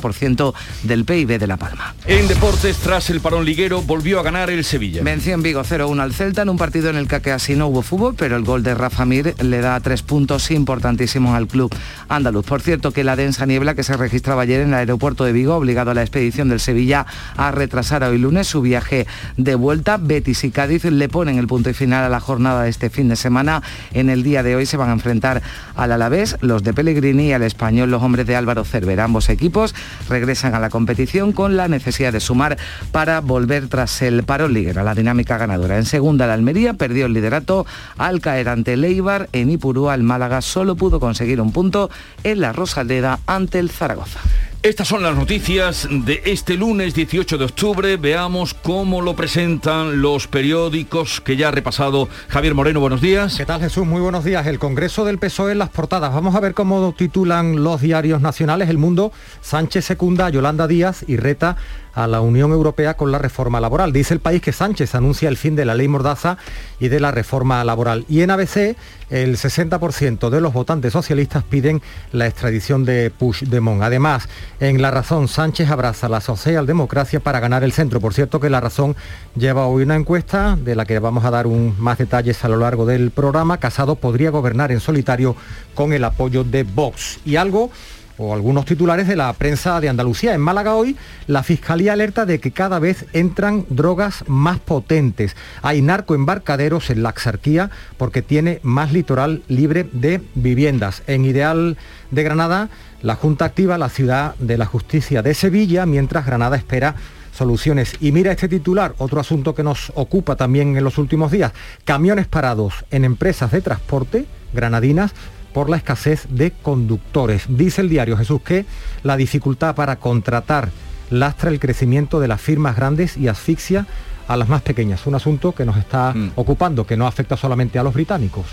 del 0.83 1.05
PIB 1.05 1.39
de 1.39 1.47
La 1.47 1.57
Palma. 1.57 1.95
En 2.05 2.27
deportes, 2.27 2.77
tras 2.77 3.09
el 3.09 3.21
parón 3.21 3.45
liguero, 3.45 3.81
volvió 3.81 4.19
a 4.19 4.23
ganar 4.23 4.49
el 4.49 4.63
Sevilla. 4.63 5.03
Venció 5.03 5.33
en 5.33 5.43
0-1 5.43 6.01
al 6.01 6.13
Celta 6.13 6.41
en 6.41 6.49
un 6.49 6.57
partido 6.57 6.89
en 6.89 6.95
el 6.95 7.07
que 7.07 7.21
casi 7.21 7.55
no 7.55 7.67
hubo 7.67 7.81
fútbol, 7.81 8.15
pero 8.17 8.35
el 8.35 8.43
gol 8.43 8.63
de 8.63 8.75
Rafa 8.75 9.05
Mir 9.05 9.35
le 9.41 9.61
da 9.61 9.79
tres 9.79 10.01
puntos 10.01 10.51
importantísimos 10.51 11.35
al 11.35 11.47
club 11.47 11.73
andaluz. 12.09 12.45
Por 12.45 12.61
cierto, 12.61 12.91
que 12.91 13.03
la 13.03 13.15
densa 13.15 13.45
niebla 13.45 13.75
que 13.75 13.83
se 13.83 13.95
registraba 13.97 14.43
ayer 14.43 14.61
en 14.61 14.69
el 14.69 14.73
aeropuerto 14.75 15.23
de 15.23 15.31
Vigo, 15.31 15.55
obligado 15.55 15.91
a 15.91 15.93
la 15.93 16.01
expedición 16.01 16.49
del 16.49 16.59
Sevilla 16.59 17.05
a 17.37 17.51
retrasar 17.51 18.03
hoy 18.03 18.17
lunes 18.17 18.47
su 18.47 18.61
viaje 18.61 19.07
de 19.37 19.55
vuelta. 19.55 19.97
Betis 19.97 20.43
y 20.43 20.51
Cádiz 20.51 20.85
le 20.85 21.09
ponen 21.09 21.37
el 21.37 21.47
punto 21.47 21.69
y 21.69 21.73
final 21.73 22.03
a 22.03 22.09
la 22.09 22.19
jornada 22.19 22.63
de 22.63 22.69
este 22.69 22.89
fin 22.89 23.09
de 23.09 23.15
semana. 23.15 23.61
En 23.93 24.09
el 24.09 24.23
día 24.23 24.43
de 24.43 24.55
hoy 24.55 24.65
se 24.65 24.77
van 24.77 24.89
a 24.89 24.93
enfrentar 24.93 25.41
al 25.75 25.91
Alavés, 25.91 26.37
los 26.41 26.63
de 26.63 26.73
Pellegrini 26.73 27.27
y 27.27 27.33
al 27.33 27.43
Español, 27.43 27.91
los 27.91 28.01
hombres 28.01 28.25
de 28.27 28.35
Álvaro 28.35 28.63
Cervera. 28.65 29.03
Ambos 29.03 29.29
equipos 29.29 29.75
regresan 30.09 30.55
a 30.55 30.59
la 30.59 30.69
competición 30.69 31.31
con 31.31 31.57
la 31.57 31.67
necesidad 31.67 32.13
de 32.13 32.19
sumar 32.19 32.57
para 32.91 33.21
volver 33.21 33.67
tras 33.67 34.01
el 34.01 34.23
parón 34.23 34.53
liguero. 34.53 34.83
La 34.83 34.95
dinámica 34.95 35.37
ganadora. 35.37 35.77
En 35.77 35.85
segunda, 35.85 36.27
la 36.27 36.33
Almería 36.33 36.73
perdió 36.73 37.05
el 37.05 37.13
liderato 37.13 37.65
al 37.97 38.21
caer 38.21 38.49
ante 38.49 38.77
Leibar. 38.77 39.29
En 39.33 39.49
Ipurúa, 39.49 39.95
el 39.95 40.03
Málaga 40.03 40.41
solo 40.41 40.75
pudo 40.75 40.99
conseguir 40.99 41.41
un 41.41 41.51
punto 41.51 41.89
en 42.23 42.41
la 42.41 42.53
Rosaleda 42.53 43.19
ante 43.25 43.59
el 43.59 43.69
Zaragoza. 43.69 44.19
Estas 44.63 44.87
son 44.87 45.03
las 45.03 45.13
noticias 45.13 45.89
de 45.91 46.21
este 46.23 46.53
lunes 46.53 46.95
18 46.95 47.37
de 47.37 47.43
octubre. 47.43 47.97
Veamos 47.97 48.53
cómo 48.53 49.01
lo 49.01 49.13
presentan 49.13 50.01
los 50.01 50.29
periódicos 50.29 51.19
que 51.19 51.35
ya 51.35 51.49
ha 51.49 51.51
repasado 51.51 52.07
Javier 52.29 52.55
Moreno. 52.55 52.79
Buenos 52.79 53.01
días. 53.01 53.35
¿Qué 53.35 53.45
tal 53.45 53.59
Jesús? 53.59 53.85
Muy 53.85 53.99
buenos 53.99 54.23
días. 54.23 54.47
El 54.47 54.59
Congreso 54.59 55.03
del 55.03 55.17
PSOE 55.17 55.51
en 55.51 55.57
las 55.57 55.67
portadas. 55.67 56.13
Vamos 56.13 56.33
a 56.33 56.39
ver 56.39 56.53
cómo 56.53 56.93
titulan 56.93 57.61
los 57.61 57.81
diarios 57.81 58.21
nacionales. 58.21 58.69
El 58.69 58.77
Mundo, 58.77 59.11
Sánchez 59.41 59.83
secunda 59.83 60.29
Yolanda 60.29 60.65
Díaz 60.65 61.03
y 61.09 61.17
reta 61.17 61.57
a 61.93 62.07
la 62.07 62.21
Unión 62.21 62.51
Europea 62.51 62.95
con 62.95 63.11
la 63.11 63.19
reforma 63.19 63.59
laboral. 63.59 63.93
Dice 63.93 64.13
el 64.13 64.19
país 64.19 64.41
que 64.41 64.51
Sánchez 64.51 64.95
anuncia 64.95 65.29
el 65.29 65.37
fin 65.37 65.55
de 65.55 65.65
la 65.65 65.75
ley 65.75 65.87
Mordaza 65.87 66.37
y 66.79 66.87
de 66.87 66.99
la 66.99 67.11
reforma 67.11 67.63
laboral. 67.63 68.05
Y 68.09 68.21
en 68.21 68.31
ABC, 68.31 68.75
el 69.09 69.37
60% 69.37 70.29
de 70.29 70.41
los 70.41 70.53
votantes 70.53 70.93
socialistas 70.93 71.43
piden 71.43 71.81
la 72.11 72.27
extradición 72.27 72.83
de 72.83 73.11
Puigdemont. 73.11 73.83
Además, 73.83 74.27
en 74.59 74.81
La 74.81 74.91
Razón, 74.91 75.27
Sánchez 75.27 75.69
abraza 75.69 76.09
la 76.09 76.21
socialdemocracia 76.21 77.19
para 77.19 77.39
ganar 77.39 77.63
el 77.63 77.73
centro. 77.73 78.01
Por 78.01 78.13
cierto 78.13 78.39
que 78.39 78.49
La 78.49 78.59
Razón 78.59 78.95
lleva 79.35 79.67
hoy 79.67 79.83
una 79.83 79.95
encuesta 79.95 80.57
de 80.59 80.75
la 80.75 80.85
que 80.85 80.99
vamos 80.99 81.25
a 81.25 81.31
dar 81.31 81.47
más 81.47 81.97
detalles 81.97 82.43
a 82.43 82.49
lo 82.49 82.57
largo 82.57 82.85
del 82.85 83.11
programa. 83.11 83.59
Casado 83.59 83.95
podría 83.95 84.31
gobernar 84.31 84.71
en 84.71 84.79
solitario 84.79 85.35
con 85.75 85.93
el 85.93 86.03
apoyo 86.03 86.43
de 86.43 86.63
Vox. 86.63 87.19
Y 87.25 87.35
algo 87.35 87.69
o 88.17 88.33
algunos 88.33 88.65
titulares 88.65 89.07
de 89.07 89.15
la 89.15 89.31
prensa 89.33 89.79
de 89.81 89.89
Andalucía. 89.89 90.33
En 90.33 90.41
Málaga 90.41 90.75
hoy 90.75 90.95
la 91.27 91.43
Fiscalía 91.43 91.93
alerta 91.93 92.25
de 92.25 92.39
que 92.39 92.51
cada 92.51 92.79
vez 92.79 93.05
entran 93.13 93.65
drogas 93.69 94.23
más 94.27 94.59
potentes. 94.59 95.35
Hay 95.61 95.81
narcoembarcaderos 95.81 96.89
en 96.89 97.03
la 97.03 97.09
Axarquía 97.09 97.69
porque 97.97 98.21
tiene 98.21 98.59
más 98.63 98.91
litoral 98.91 99.43
libre 99.47 99.87
de 99.91 100.21
viviendas. 100.35 101.03
En 101.07 101.25
Ideal 101.25 101.77
de 102.11 102.23
Granada, 102.23 102.69
la 103.01 103.15
Junta 103.15 103.45
activa 103.45 103.77
la 103.77 103.89
ciudad 103.89 104.35
de 104.35 104.57
la 104.57 104.65
justicia 104.65 105.21
de 105.21 105.33
Sevilla 105.33 105.85
mientras 105.85 106.25
Granada 106.25 106.55
espera 106.55 106.95
soluciones. 107.33 107.95
Y 107.99 108.11
mira 108.11 108.31
este 108.31 108.47
titular, 108.47 108.93
otro 108.99 109.19
asunto 109.19 109.55
que 109.55 109.63
nos 109.63 109.91
ocupa 109.95 110.35
también 110.35 110.77
en 110.77 110.83
los 110.83 110.97
últimos 110.97 111.31
días. 111.31 111.51
Camiones 111.83 112.27
parados 112.27 112.85
en 112.91 113.05
empresas 113.05 113.51
de 113.51 113.61
transporte 113.61 114.25
granadinas 114.53 115.13
por 115.53 115.69
la 115.69 115.77
escasez 115.77 116.27
de 116.29 116.51
conductores. 116.51 117.45
Dice 117.47 117.81
el 117.81 117.89
diario 117.89 118.17
Jesús 118.17 118.41
que 118.41 118.65
la 119.03 119.17
dificultad 119.17 119.75
para 119.75 119.97
contratar 119.97 120.69
lastra 121.09 121.49
el 121.49 121.59
crecimiento 121.59 122.19
de 122.19 122.27
las 122.27 122.41
firmas 122.41 122.75
grandes 122.75 123.17
y 123.17 123.27
asfixia 123.27 123.85
a 124.27 124.37
las 124.37 124.49
más 124.49 124.61
pequeñas. 124.61 125.05
Un 125.05 125.15
asunto 125.15 125.53
que 125.53 125.65
nos 125.65 125.77
está 125.77 126.13
mm. 126.13 126.31
ocupando, 126.35 126.85
que 126.85 126.97
no 126.97 127.07
afecta 127.07 127.37
solamente 127.37 127.79
a 127.79 127.83
los 127.83 127.93
británicos. 127.93 128.45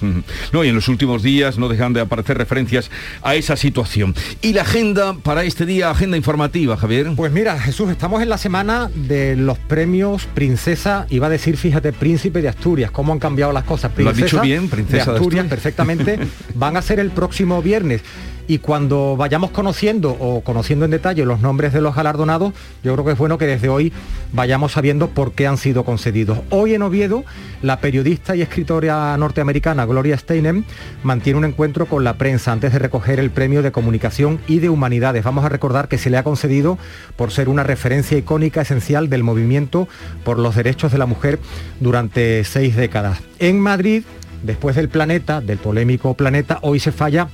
No, 0.53 0.65
y 0.65 0.69
en 0.69 0.75
los 0.75 0.89
últimos 0.89 1.23
días 1.23 1.59
no 1.59 1.69
dejan 1.69 1.93
de 1.93 2.01
aparecer 2.01 2.39
referencias 2.39 2.91
a 3.23 3.35
esa 3.35 3.57
situación. 3.57 4.15
¿Y 4.43 4.53
la 4.53 4.63
agenda 4.63 5.15
para 5.15 5.45
este 5.45 5.67
día, 5.67 5.91
agenda 5.91 6.17
informativa, 6.17 6.77
Javier? 6.77 7.13
Pues 7.17 7.33
mira, 7.33 7.59
Jesús, 7.61 7.91
estamos 7.91 8.23
en 8.23 8.29
la 8.29 8.39
semana 8.39 8.91
de 8.95 9.37
los 9.37 9.59
premios 9.59 10.27
Princesa, 10.35 11.07
iba 11.11 11.27
a 11.27 11.31
decir, 11.31 11.57
fíjate, 11.57 11.93
Príncipe 11.93 12.43
de 12.43 12.49
Asturias, 12.49 12.91
cómo 12.91 13.13
han 13.13 13.19
cambiado 13.19 13.53
las 13.53 13.65
cosas. 13.65 13.93
Princesa 13.93 14.21
Lo 14.21 14.25
has 14.25 14.33
dicho 14.33 14.43
bien, 14.43 14.69
Princesa 14.69 15.13
de 15.13 15.19
Asturias, 15.19 15.47
perfectamente. 15.47 16.19
Van 16.55 16.77
a 16.77 16.83
ser 16.83 17.01
el 17.01 17.11
próximo 17.11 17.63
viernes 17.63 18.03
y 18.51 18.59
cuando 18.59 19.17
vayamos 19.17 19.53
conociendo 19.53 20.11
o 20.11 20.41
conociendo 20.41 20.85
en 20.85 20.91
detalle 20.91 21.25
los 21.25 21.39
nombres 21.39 21.73
de 21.73 21.81
los 21.81 21.95
galardonados, 21.95 22.53
yo 22.83 22.93
creo 22.95 23.05
que 23.05 23.13
es 23.13 23.19
bueno 23.19 23.39
que 23.39 23.47
desde 23.47 23.69
hoy 23.69 23.93
vayamos 24.33 24.73
sabiendo 24.73 25.11
por 25.11 25.35
qué 25.35 25.47
han 25.47 25.57
sido 25.57 25.85
concedidos. 25.85 26.41
Hoy 26.51 26.75
en 26.75 26.83
Oviedo, 26.83 27.23
la 27.63 27.79
periodista 27.79 28.35
y 28.35 28.43
escritora 28.43 29.17
norteamericana 29.17 29.87
Gloria 29.87 30.19
Steinem 30.19 30.65
mantiene 31.05 31.39
un 31.39 31.45
encuentro 31.45 31.87
con 31.87 32.03
la 32.03 32.15
prensa 32.15 32.51
antes 32.51 32.73
de 32.73 32.81
recoger 32.81 33.21
el 33.21 33.31
premio 33.31 33.63
de 33.63 33.71
comunicación 33.71 34.41
y 34.49 34.59
de 34.59 34.69
humanidades. 34.69 35.23
Vamos 35.23 35.45
a 35.45 35.49
recordar 35.49 35.87
que 35.87 35.97
se 35.97 36.11
le 36.11 36.17
ha 36.17 36.25
concedido 36.25 36.77
por 37.15 37.31
ser 37.31 37.49
una 37.49 37.63
referencia 37.63 38.19
icónica 38.19 38.63
esencial 38.63 39.09
del 39.09 39.23
movimiento 39.23 39.87
por 40.25 40.41
los 40.41 40.57
derechos 40.57 40.91
de 40.91 40.99
la 40.99 41.07
mujer 41.07 41.39
durante 41.79 42.43
seis 42.43 42.75
décadas. 42.75 43.21
En 43.39 43.61
Madrid, 43.61 44.03
después 44.43 44.75
del 44.75 44.89
planeta, 44.89 45.41
del 45.41 45.59
polémico 45.59 46.15
planeta, 46.15 46.59
hoy 46.63 46.81
se 46.81 46.91
falla 46.91 47.29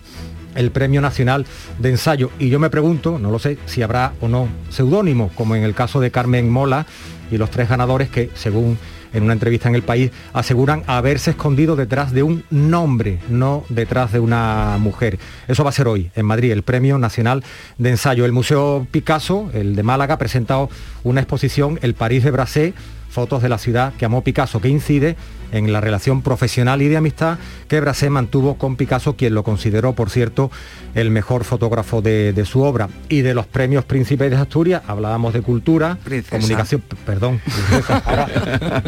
el 0.56 0.70
Premio 0.70 1.00
Nacional 1.00 1.46
de 1.78 1.90
Ensayo. 1.90 2.30
Y 2.38 2.48
yo 2.48 2.58
me 2.58 2.70
pregunto, 2.70 3.18
no 3.18 3.30
lo 3.30 3.38
sé, 3.38 3.58
si 3.66 3.82
habrá 3.82 4.12
o 4.20 4.28
no 4.28 4.48
seudónimo, 4.70 5.30
como 5.34 5.54
en 5.54 5.62
el 5.62 5.74
caso 5.74 6.00
de 6.00 6.10
Carmen 6.10 6.50
Mola 6.50 6.86
y 7.30 7.38
los 7.38 7.50
tres 7.50 7.68
ganadores 7.68 8.08
que, 8.08 8.30
según 8.34 8.78
en 9.12 9.22
una 9.22 9.32
entrevista 9.32 9.68
en 9.68 9.74
El 9.74 9.82
País, 9.82 10.10
aseguran 10.32 10.82
haberse 10.86 11.30
escondido 11.30 11.74
detrás 11.74 12.12
de 12.12 12.22
un 12.22 12.44
nombre, 12.50 13.20
no 13.28 13.64
detrás 13.68 14.12
de 14.12 14.20
una 14.20 14.76
mujer. 14.78 15.18
Eso 15.48 15.64
va 15.64 15.70
a 15.70 15.72
ser 15.72 15.88
hoy, 15.88 16.10
en 16.14 16.26
Madrid, 16.26 16.52
el 16.52 16.62
Premio 16.62 16.98
Nacional 16.98 17.42
de 17.78 17.90
Ensayo. 17.90 18.26
El 18.26 18.32
Museo 18.32 18.86
Picasso, 18.90 19.50
el 19.54 19.74
de 19.74 19.82
Málaga, 19.82 20.14
ha 20.14 20.18
presentado 20.18 20.68
una 21.02 21.20
exposición, 21.20 21.78
El 21.82 21.94
París 21.94 22.24
de 22.24 22.30
Brasé, 22.30 22.74
fotos 23.16 23.40
de 23.42 23.48
la 23.48 23.56
ciudad 23.56 23.94
que 23.94 24.04
amó 24.04 24.22
Picasso, 24.22 24.60
que 24.60 24.68
incide 24.68 25.16
en 25.50 25.72
la 25.72 25.80
relación 25.80 26.20
profesional 26.20 26.82
y 26.82 26.88
de 26.88 26.98
amistad 26.98 27.38
que 27.66 27.80
Brasé 27.80 28.10
mantuvo 28.10 28.58
con 28.58 28.76
Picasso, 28.76 29.16
quien 29.16 29.32
lo 29.32 29.42
consideró, 29.42 29.94
por 29.94 30.10
cierto, 30.10 30.50
el 30.94 31.10
mejor 31.10 31.44
fotógrafo 31.44 32.02
de, 32.02 32.44
su 32.44 32.60
obra. 32.60 32.90
Y 33.08 33.22
de 33.22 33.32
los 33.32 33.46
premios 33.46 33.86
Príncipes 33.86 34.30
de 34.30 34.36
Asturias, 34.36 34.82
hablábamos 34.86 35.32
de 35.32 35.40
cultura, 35.40 35.96
comunicación, 36.28 36.82
perdón, 37.06 37.40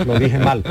lo 0.07 0.19
dije 0.19 0.39
mal. 0.39 0.63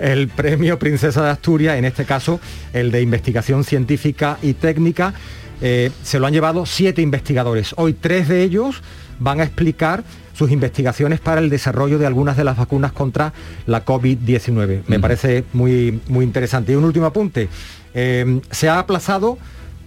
El 0.00 0.26
premio 0.26 0.76
Princesa 0.80 1.22
de 1.22 1.30
Asturias, 1.30 1.76
en 1.76 1.84
este 1.84 2.06
caso, 2.06 2.40
el 2.72 2.90
de 2.90 3.02
investigación 3.02 3.62
científica 3.62 4.36
y 4.42 4.54
técnica, 4.54 5.14
eh, 5.60 5.92
se 6.02 6.18
lo 6.18 6.26
han 6.26 6.32
llevado 6.32 6.66
siete 6.66 7.02
investigadores. 7.02 7.72
Hoy 7.76 7.94
tres 7.94 8.26
de 8.26 8.42
ellos 8.42 8.82
van 9.18 9.40
a 9.40 9.44
explicar 9.44 10.04
sus 10.32 10.50
investigaciones 10.50 11.20
para 11.20 11.40
el 11.40 11.48
desarrollo 11.48 11.98
de 11.98 12.06
algunas 12.06 12.36
de 12.36 12.44
las 12.44 12.56
vacunas 12.56 12.92
contra 12.92 13.32
la 13.66 13.84
COVID-19. 13.84 14.82
Me 14.86 15.00
parece 15.00 15.44
muy, 15.52 16.00
muy 16.08 16.24
interesante. 16.24 16.72
Y 16.72 16.74
un 16.74 16.84
último 16.84 17.06
apunte. 17.06 17.48
Eh, 17.94 18.40
se 18.50 18.68
ha 18.68 18.78
aplazado 18.78 19.38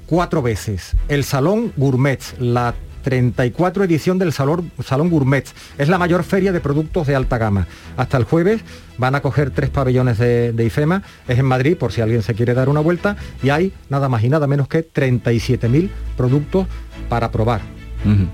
cuatro 0.08 0.42
veces 0.42 0.96
el 1.08 1.24
Salón 1.24 1.72
Gourmet, 1.78 2.20
la 2.40 2.74
34 3.04 3.84
edición 3.84 4.18
del 4.18 4.34
Salón, 4.34 4.72
Salón 4.84 5.10
Gourmet. 5.10 5.46
Es 5.78 5.88
la 5.88 5.98
mayor 5.98 6.24
feria 6.24 6.52
de 6.52 6.60
productos 6.60 7.08
de 7.08 7.16
alta 7.16 7.38
gama. 7.38 7.68
Hasta 7.96 8.18
el 8.18 8.24
jueves 8.24 8.62
van 8.98 9.16
a 9.16 9.22
coger 9.22 9.52
tres 9.52 9.70
pabellones 9.70 10.18
de, 10.18 10.52
de, 10.52 10.66
IFEMA. 10.66 11.04
Es 11.28 11.40
en 11.40 11.46
Madrid, 11.46 11.78
por 11.78 11.92
si 11.92 12.02
alguien 12.02 12.24
se 12.24 12.34
quiere 12.34 12.54
dar 12.54 12.70
una 12.70 12.82
vuelta. 12.82 13.16
Y 13.44 13.50
hay 13.50 13.72
nada 13.90 14.10
más 14.10 14.24
y 14.24 14.30
nada 14.30 14.48
menos 14.48 14.68
que 14.68 14.86
37.000 14.88 15.90
productos 16.18 16.68
para 17.08 17.32
probar. 17.32 17.79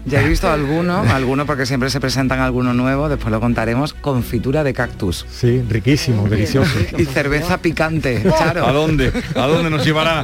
Ya 0.06 0.22
he 0.22 0.30
visto 0.30 0.50
alguno, 0.50 1.00
alguno 1.10 1.46
porque 1.46 1.66
siempre 1.66 1.90
se 1.90 2.00
presentan 2.00 2.40
alguno 2.40 2.74
nuevo, 2.74 3.10
después 3.10 3.32
lo 3.32 3.40
contaremos, 3.40 3.94
confitura 3.94 4.64
de 4.64 4.74
cactus. 4.74 5.26
Sí, 5.30 5.62
riquísimo, 5.68 6.28
delicioso. 6.28 6.72
y 6.98 7.06
cerveza 7.06 7.58
picante, 7.58 8.24
¿A 8.40 8.72
dónde? 8.72 9.12
¿A 9.36 9.48
dónde 9.48 9.70
nos 9.70 9.84
llevará? 9.84 10.24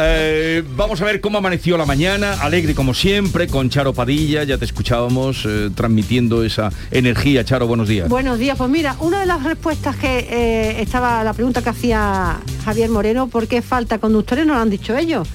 Eh, 0.00 0.62
vamos 0.76 1.00
a 1.00 1.04
ver 1.04 1.20
cómo 1.20 1.38
amaneció 1.38 1.78
la 1.78 1.86
mañana, 1.86 2.34
alegre 2.34 2.74
como 2.74 2.94
siempre, 2.94 3.48
con 3.48 3.70
Charo 3.70 3.92
Padilla, 3.94 4.44
ya 4.44 4.58
te 4.58 4.64
escuchábamos 4.64 5.44
eh, 5.46 5.70
transmitiendo 5.74 6.44
esa 6.44 6.70
energía. 6.90 7.44
Charo, 7.44 7.66
buenos 7.66 7.88
días. 7.88 8.08
Buenos 8.08 8.38
días, 8.38 8.56
pues 8.58 8.70
mira, 8.70 8.96
una 9.00 9.20
de 9.20 9.26
las 9.26 9.42
respuestas 9.44 9.96
que 9.96 10.26
eh, 10.30 10.82
estaba, 10.82 11.24
la 11.24 11.32
pregunta 11.32 11.62
que 11.62 11.70
hacía 11.70 12.36
Javier 12.64 12.90
Moreno, 12.90 13.28
¿por 13.28 13.46
qué 13.46 13.62
falta 13.62 13.98
conductores? 13.98 14.46
No 14.46 14.54
lo 14.54 14.60
han 14.60 14.70
dicho 14.70 14.96
ellos. 14.96 15.28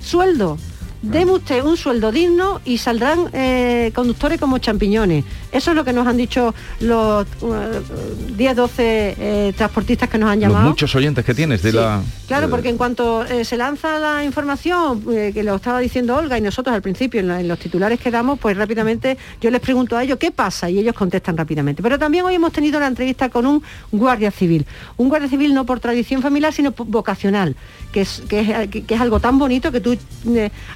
Sueldo 0.00 0.56
Deme 1.06 1.32
usted 1.32 1.62
un 1.62 1.76
sueldo 1.76 2.10
digno 2.10 2.60
y 2.64 2.78
saldrán 2.78 3.28
eh, 3.32 3.92
conductores 3.94 4.40
como 4.40 4.58
champiñones. 4.58 5.24
Eso 5.52 5.70
es 5.70 5.76
lo 5.76 5.84
que 5.84 5.92
nos 5.92 6.06
han 6.06 6.16
dicho 6.16 6.52
los 6.80 7.26
10, 8.36 8.52
uh, 8.52 8.54
12 8.54 9.16
eh, 9.18 9.52
transportistas 9.56 10.08
que 10.08 10.18
nos 10.18 10.28
han 10.28 10.40
llamado. 10.40 10.68
muchos 10.68 10.92
oyentes 10.96 11.24
que 11.24 11.32
tienes 11.32 11.62
de 11.62 11.72
la... 11.72 12.02
Claro, 12.26 12.50
porque 12.50 12.68
en 12.68 12.76
cuanto 12.76 13.24
eh, 13.24 13.44
se 13.44 13.56
lanza 13.56 14.00
la 14.00 14.24
información, 14.24 15.02
que 15.32 15.42
lo 15.44 15.54
estaba 15.54 15.78
diciendo 15.78 16.16
Olga 16.16 16.36
y 16.36 16.40
nosotros 16.40 16.74
al 16.74 16.82
principio 16.82 17.20
en, 17.20 17.46
los 17.46 17.58
titulares 17.58 18.00
que 18.00 18.10
damos, 18.10 18.38
pues 18.40 18.56
rápidamente 18.56 19.16
yo 19.40 19.50
les 19.50 19.60
pregunto 19.60 19.96
a 19.96 20.02
ellos 20.02 20.18
qué 20.18 20.32
pasa 20.32 20.68
y 20.68 20.78
ellos 20.80 20.94
contestan 20.94 21.36
rápidamente. 21.36 21.82
Pero 21.82 21.98
también 21.98 22.24
hoy 22.24 22.34
hemos 22.34 22.52
tenido 22.52 22.80
la 22.80 22.88
entrevista 22.88 23.28
con 23.28 23.46
un 23.46 23.62
guardia 23.92 24.32
civil. 24.32 24.66
Un 24.96 25.08
guardia 25.08 25.28
civil 25.28 25.54
no 25.54 25.64
por 25.64 25.78
tradición 25.78 26.20
familiar, 26.20 26.52
sino 26.52 26.74
vocacional, 26.76 27.54
que 27.92 28.00
es, 28.00 28.22
que 28.28 28.84
es, 28.86 29.00
algo 29.00 29.20
tan 29.20 29.38
bonito 29.38 29.70
que 29.70 29.80
tú 29.80 29.96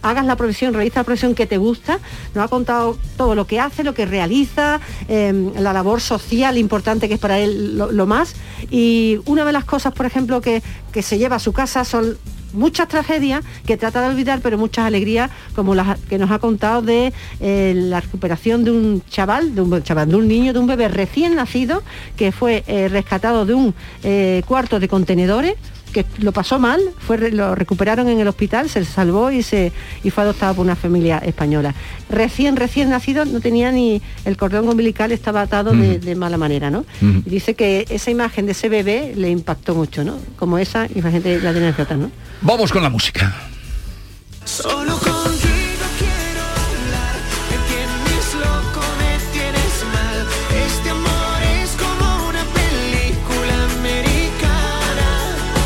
hagas 0.02 0.19
la 0.24 0.36
profesión, 0.36 0.74
realizas 0.74 0.96
la 0.96 1.04
profesión 1.04 1.34
que 1.34 1.46
te 1.46 1.58
gusta. 1.58 1.98
Nos 2.34 2.44
ha 2.44 2.48
contado 2.48 2.96
todo 3.16 3.34
lo 3.34 3.46
que 3.46 3.60
hace, 3.60 3.84
lo 3.84 3.94
que 3.94 4.06
realiza 4.06 4.80
Em, 5.08 5.52
la 5.56 5.72
labor 5.72 6.00
social 6.00 6.56
importante 6.56 7.08
que 7.08 7.14
es 7.14 7.20
para 7.20 7.38
él 7.38 7.76
lo, 7.76 8.06
más. 8.06 8.34
Y 8.70 9.18
una 9.26 9.44
de 9.44 9.52
las 9.52 9.64
cosas, 9.64 9.92
por 9.92 10.06
ejemplo, 10.06 10.40
que, 10.40 10.62
que 10.92 11.02
se 11.02 11.18
lleva 11.18 11.36
a 11.36 11.38
su 11.38 11.52
casa 11.52 11.84
son 11.84 12.16
muchas 12.52 12.88
tragedias 12.88 13.44
que 13.66 13.76
trata 13.76 14.02
de 14.02 14.08
olvidar, 14.08 14.40
pero 14.40 14.58
muchas 14.58 14.84
alegrías, 14.84 15.30
como 15.54 15.74
las 15.74 15.98
que 15.98 16.18
nos 16.18 16.30
ha 16.30 16.38
contado 16.38 16.82
de 16.82 17.12
eh, 17.40 17.72
la 17.76 18.00
recuperación 18.00 18.64
de 18.64 18.70
un 18.72 19.02
chaval, 19.08 19.54
de 19.54 19.62
un 19.62 19.82
chaval, 19.82 20.08
de 20.08 20.16
un 20.16 20.28
niño, 20.28 20.52
de 20.52 20.58
un 20.58 20.66
bebé 20.66 20.88
recién 20.88 21.36
nacido, 21.36 21.82
que 22.16 22.32
fue 22.32 22.64
eh, 22.66 22.88
rescatado 22.88 23.46
de 23.46 23.54
un 23.54 23.74
eh, 24.02 24.42
cuarto 24.46 24.80
de 24.80 24.88
contenedores 24.88 25.54
que 25.90 26.04
lo 26.18 26.32
pasó 26.32 26.58
mal, 26.58 26.80
fue, 26.98 27.30
lo 27.30 27.54
recuperaron 27.54 28.08
en 28.08 28.20
el 28.20 28.28
hospital, 28.28 28.68
se 28.68 28.84
salvó 28.84 29.30
y, 29.30 29.42
se, 29.42 29.72
y 30.02 30.10
fue 30.10 30.24
adoptado 30.24 30.54
por 30.54 30.64
una 30.64 30.76
familia 30.76 31.18
española. 31.18 31.74
Recién, 32.08 32.56
recién 32.56 32.90
nacido, 32.90 33.24
no 33.24 33.40
tenía 33.40 33.70
ni 33.72 34.00
el 34.24 34.36
cordón 34.36 34.68
umbilical, 34.68 35.12
estaba 35.12 35.42
atado 35.42 35.72
de, 35.72 36.14
mala 36.14 36.36
manera, 36.36 36.70
¿no? 36.70 36.84
Y 37.00 37.30
dice 37.30 37.54
que 37.54 37.86
esa 37.88 38.10
imagen 38.10 38.46
de 38.46 38.52
ese 38.52 38.68
bebé 38.68 39.12
le 39.16 39.30
impactó 39.30 39.74
mucho, 39.74 40.04
¿no? 40.04 40.18
Como 40.36 40.58
esa, 40.58 40.86
imagínate 40.94 41.40
la 41.40 41.52
tiene 41.52 41.70
otra, 41.70 41.96
¿no? 41.96 42.10
Vamos 42.42 42.72
con 42.72 42.82
la 42.82 42.90
música. 42.90 43.34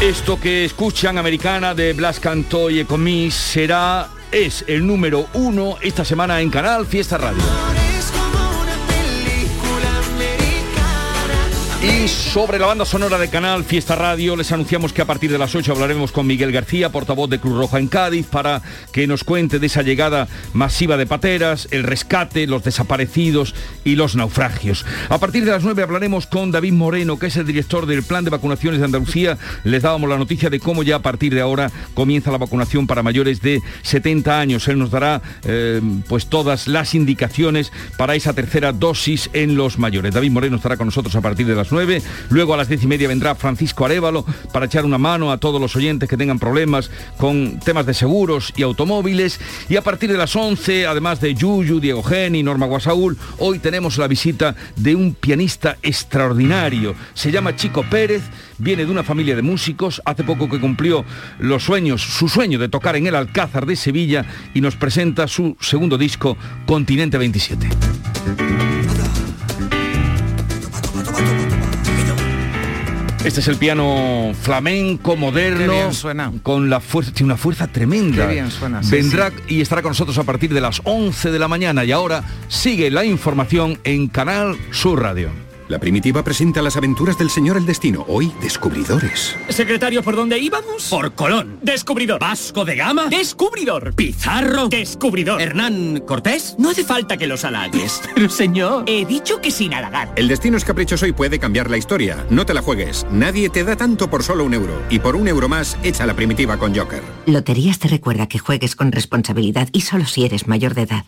Esto 0.01 0.39
que 0.39 0.65
escuchan, 0.65 1.19
americana 1.19 1.75
de 1.75 1.93
Blas 1.93 2.21
Cantó 2.21 2.69
y 2.69 2.81
Ecomis, 2.81 3.33
será, 3.33 4.09
es 4.31 4.65
el 4.67 4.87
número 4.87 5.27
uno 5.35 5.77
esta 5.81 6.05
semana 6.05 6.41
en 6.41 6.51
Canal 6.51 6.87
Fiesta 6.87 7.17
Radio. 7.17 7.84
Y 11.85 12.09
sobre 12.09 12.59
la 12.59 12.67
banda 12.67 12.87
sonora 12.87 13.19
de 13.19 13.29
Canal 13.29 13.62
Fiesta 13.62 13.95
Radio 13.95 14.37
les 14.37 14.50
anunciamos 14.53 14.95
que 14.95 15.03
a 15.03 15.05
partir 15.05 15.31
de 15.31 15.37
las 15.37 15.55
8 15.55 15.71
hablaremos 15.71 16.12
con 16.12 16.26
Miguel 16.26 16.50
García, 16.50 16.88
portavoz 16.88 17.29
de 17.29 17.38
Cruz 17.38 17.59
Roja 17.59 17.79
en 17.79 17.88
Cádiz, 17.88 18.26
para 18.26 18.62
que 18.91 19.07
nos 19.07 19.23
cuente 19.23 19.59
de 19.59 19.67
esa 19.67 19.83
llegada 19.83 20.26
masiva 20.55 20.97
de 20.97 21.07
pateras, 21.07 21.69
el 21.73 21.83
rescate, 21.83 22.47
los 22.47 22.64
desaparecidos 22.64 23.55
y 23.85 23.97
los 23.97 24.17
naufragios. 24.17 24.87
A 25.11 25.19
partir 25.19 25.45
de 25.45 25.50
las 25.50 25.62
9 25.62 25.83
hablaremos 25.83 26.26
con 26.26 26.50
David 26.50 26.73
Moreno, 26.73 27.19
que 27.19 27.26
es 27.26 27.37
el 27.37 27.47
director 27.47 27.85
del 27.85 28.03
Plan 28.03 28.25
de 28.25 28.31
Vacunaciones 28.31 28.81
de 28.81 28.87
Andalucía. 28.87 29.37
Les 29.64 29.83
dábamos 29.83 30.09
la 30.09 30.17
noticia 30.17 30.49
de 30.49 30.61
cómo 30.61 30.85
ya 30.85 30.97
a 30.97 31.03
partir 31.03 31.35
de 31.35 31.43
ahora 31.43 31.71
comienza 31.93 32.31
la 32.31 32.38
vacunación 32.38 32.87
para 32.87 33.03
mayores 33.03 33.43
de 33.43 33.61
70 33.83 34.41
años. 34.41 34.69
Él 34.69 34.79
nos 34.79 34.91
dará 34.91 35.21
eh, 35.45 35.83
pues 36.09 36.29
todas 36.29 36.67
las 36.67 36.95
indicaciones 36.95 37.73
para 37.99 38.14
esa 38.14 38.33
tercera 38.33 38.73
dosis 38.73 39.29
en 39.35 39.55
los 39.55 39.79
mayores. 39.79 40.14
David 40.14 40.31
Moreno 40.31 40.57
estará 40.57 40.79
con 40.79 40.87
nosotros 40.87 41.14
a 41.14 41.21
partir 41.21 41.47
de 41.47 41.55
las 41.55 41.74
Luego 42.31 42.54
a 42.54 42.57
las 42.57 42.69
diez 42.69 42.83
y 42.83 42.87
media 42.87 43.09
vendrá 43.09 43.35
Francisco 43.35 43.85
Arevalo 43.85 44.25
para 44.52 44.66
echar 44.66 44.85
una 44.85 44.99
mano 44.99 45.33
a 45.33 45.38
todos 45.38 45.61
los 45.61 45.75
oyentes 45.76 46.09
que 46.09 46.16
tengan 46.16 46.38
problemas 46.38 46.90
con 47.19 47.59
temas 47.61 47.87
de 47.87 47.95
seguros 47.95 48.52
y 48.57 48.62
automóviles. 48.62 49.40
Y 49.69 49.76
a 49.76 49.83
partir 49.83 50.11
de 50.11 50.19
las 50.19 50.35
11, 50.37 50.87
además 50.87 51.21
de 51.21 51.35
Yuyu, 51.35 51.81
Diego 51.81 52.02
Geni, 52.02 52.43
Norma 52.43 52.66
Guasaúl, 52.66 53.19
hoy 53.38 53.59
tenemos 53.59 53.99
la 53.99 54.07
visita 54.07 54.54
de 54.76 54.95
un 54.95 55.14
pianista 55.14 55.76
extraordinario. 55.83 56.95
Se 57.14 57.33
llama 57.33 57.57
Chico 57.57 57.85
Pérez, 57.90 58.23
viene 58.59 58.85
de 58.85 58.90
una 58.90 59.02
familia 59.02 59.37
de 59.37 59.43
músicos, 59.43 60.00
hace 60.04 60.25
poco 60.25 60.49
que 60.49 60.61
cumplió 60.61 61.04
los 61.38 61.64
sueños, 61.64 62.02
su 62.02 62.28
sueño 62.28 62.59
de 62.59 62.69
tocar 62.69 62.97
en 62.97 63.07
el 63.07 63.16
Alcázar 63.16 63.66
de 63.66 63.76
Sevilla 63.76 64.25
y 64.54 64.61
nos 64.61 64.76
presenta 64.76 65.26
su 65.26 65.57
segundo 65.61 65.99
disco, 65.99 66.37
Continente 66.66 67.19
27. 67.19 67.69
Este 73.25 73.40
es 73.40 73.49
el 73.49 73.57
piano 73.57 74.33
flamenco 74.38 75.16
moderno 75.16 75.95
suena. 75.95 76.31
con 76.43 76.69
la 76.69 76.81
fuerza, 76.81 77.11
tiene 77.11 77.33
una 77.33 77.38
fuerza 77.38 77.66
tremenda. 77.66 78.26
Qué 78.26 78.35
bien 78.35 78.50
suena, 78.50 78.83
sí, 78.83 78.90
Vendrá 78.90 79.33
y 79.49 79.62
estará 79.62 79.81
con 79.81 79.90
nosotros 79.93 80.19
a 80.19 80.25
partir 80.25 80.52
de 80.52 80.61
las 80.61 80.83
11 80.85 81.31
de 81.31 81.38
la 81.38 81.49
mañana 81.49 81.85
y 81.87 81.93
ahora 81.93 82.23
sigue 82.49 82.90
la 82.90 83.07
información 83.07 83.78
en 83.85 84.09
Canal 84.09 84.59
Sur 84.73 85.00
Radio. 85.00 85.31
La 85.68 85.78
primitiva 85.78 86.23
presenta 86.23 86.61
las 86.61 86.76
aventuras 86.76 87.16
del 87.16 87.30
señor 87.30 87.56
El 87.56 87.64
Destino, 87.64 88.04
hoy 88.06 88.30
descubridores. 88.42 89.35
Secretario, 89.49 90.02
¿por 90.02 90.14
dónde 90.14 90.38
íbamos? 90.38 90.88
Por 90.90 91.14
Colón. 91.14 91.59
Descubridor. 91.62 92.21
Vasco 92.21 92.66
de 92.66 92.76
Gama. 92.76 93.06
Descubridor. 93.06 93.94
Pizarro. 93.94 94.68
Descubridor. 94.68 95.40
Hernán 95.40 96.02
Cortés. 96.06 96.54
No 96.59 96.71
hace 96.71 96.85
falta 96.85 97.16
que 97.16 97.26
los 97.26 97.47
halagues. 97.47 98.02
Pero 98.14 98.28
señor, 98.28 98.85
he 98.87 99.06
dicho 99.06 99.40
que 99.40 99.50
sin 99.50 99.73
halagar. 99.73 100.12
El 100.16 100.28
destino 100.28 100.59
es 100.59 100.66
caprichoso 100.66 101.06
y 101.06 101.12
puede 101.12 101.38
cambiar 101.38 101.71
la 101.71 101.78
historia. 101.78 102.26
No 102.28 102.44
te 102.44 102.52
la 102.52 102.61
juegues. 102.61 103.06
Nadie 103.11 103.49
te 103.49 103.64
da 103.64 103.75
tanto 103.75 104.11
por 104.11 104.23
solo 104.23 104.44
un 104.44 104.52
euro. 104.52 104.83
Y 104.90 104.99
por 104.99 105.16
un 105.16 105.28
euro 105.28 105.49
más, 105.49 105.78
echa 105.83 106.04
la 106.04 106.14
primitiva 106.14 106.59
con 106.59 106.75
Joker. 106.76 107.02
Loterías 107.25 107.78
te 107.78 107.88
recuerda 107.88 108.26
que 108.26 108.38
juegues 108.38 108.76
con 108.76 108.92
responsabilidad 108.92 109.68
y 109.73 109.80
solo 109.80 110.04
si 110.04 110.26
eres 110.26 110.47
mayor 110.47 110.75
de 110.75 110.83
edad. 110.83 111.04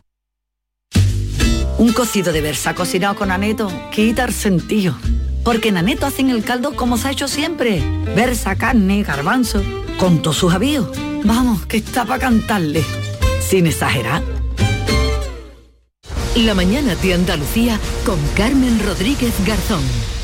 Un 1.78 1.92
cocido 1.92 2.32
de 2.32 2.40
versa 2.40 2.74
cocinado 2.74 3.16
con 3.16 3.30
aneto 3.30 3.70
quita 3.90 4.24
el 4.24 4.32
sentido. 4.32 4.96
Porque 5.44 5.68
en 5.68 5.76
aneto 5.76 6.06
hacen 6.06 6.30
el 6.30 6.42
caldo 6.42 6.74
como 6.74 6.96
se 6.96 7.08
ha 7.08 7.10
hecho 7.10 7.28
siempre. 7.28 7.82
Versa, 8.16 8.56
carne, 8.56 9.02
garbanzo, 9.02 9.62
con 9.98 10.22
todos 10.22 10.38
sus 10.38 10.54
avíos. 10.54 10.88
Vamos, 11.24 11.66
que 11.66 11.76
está 11.76 12.04
para 12.04 12.20
cantarle. 12.20 12.82
Sin 13.40 13.66
exagerar. 13.66 14.22
La 16.36 16.54
mañana 16.54 16.94
de 16.96 17.14
Andalucía 17.14 17.78
con 18.04 18.18
Carmen 18.34 18.80
Rodríguez 18.84 19.34
Garzón. 19.46 19.82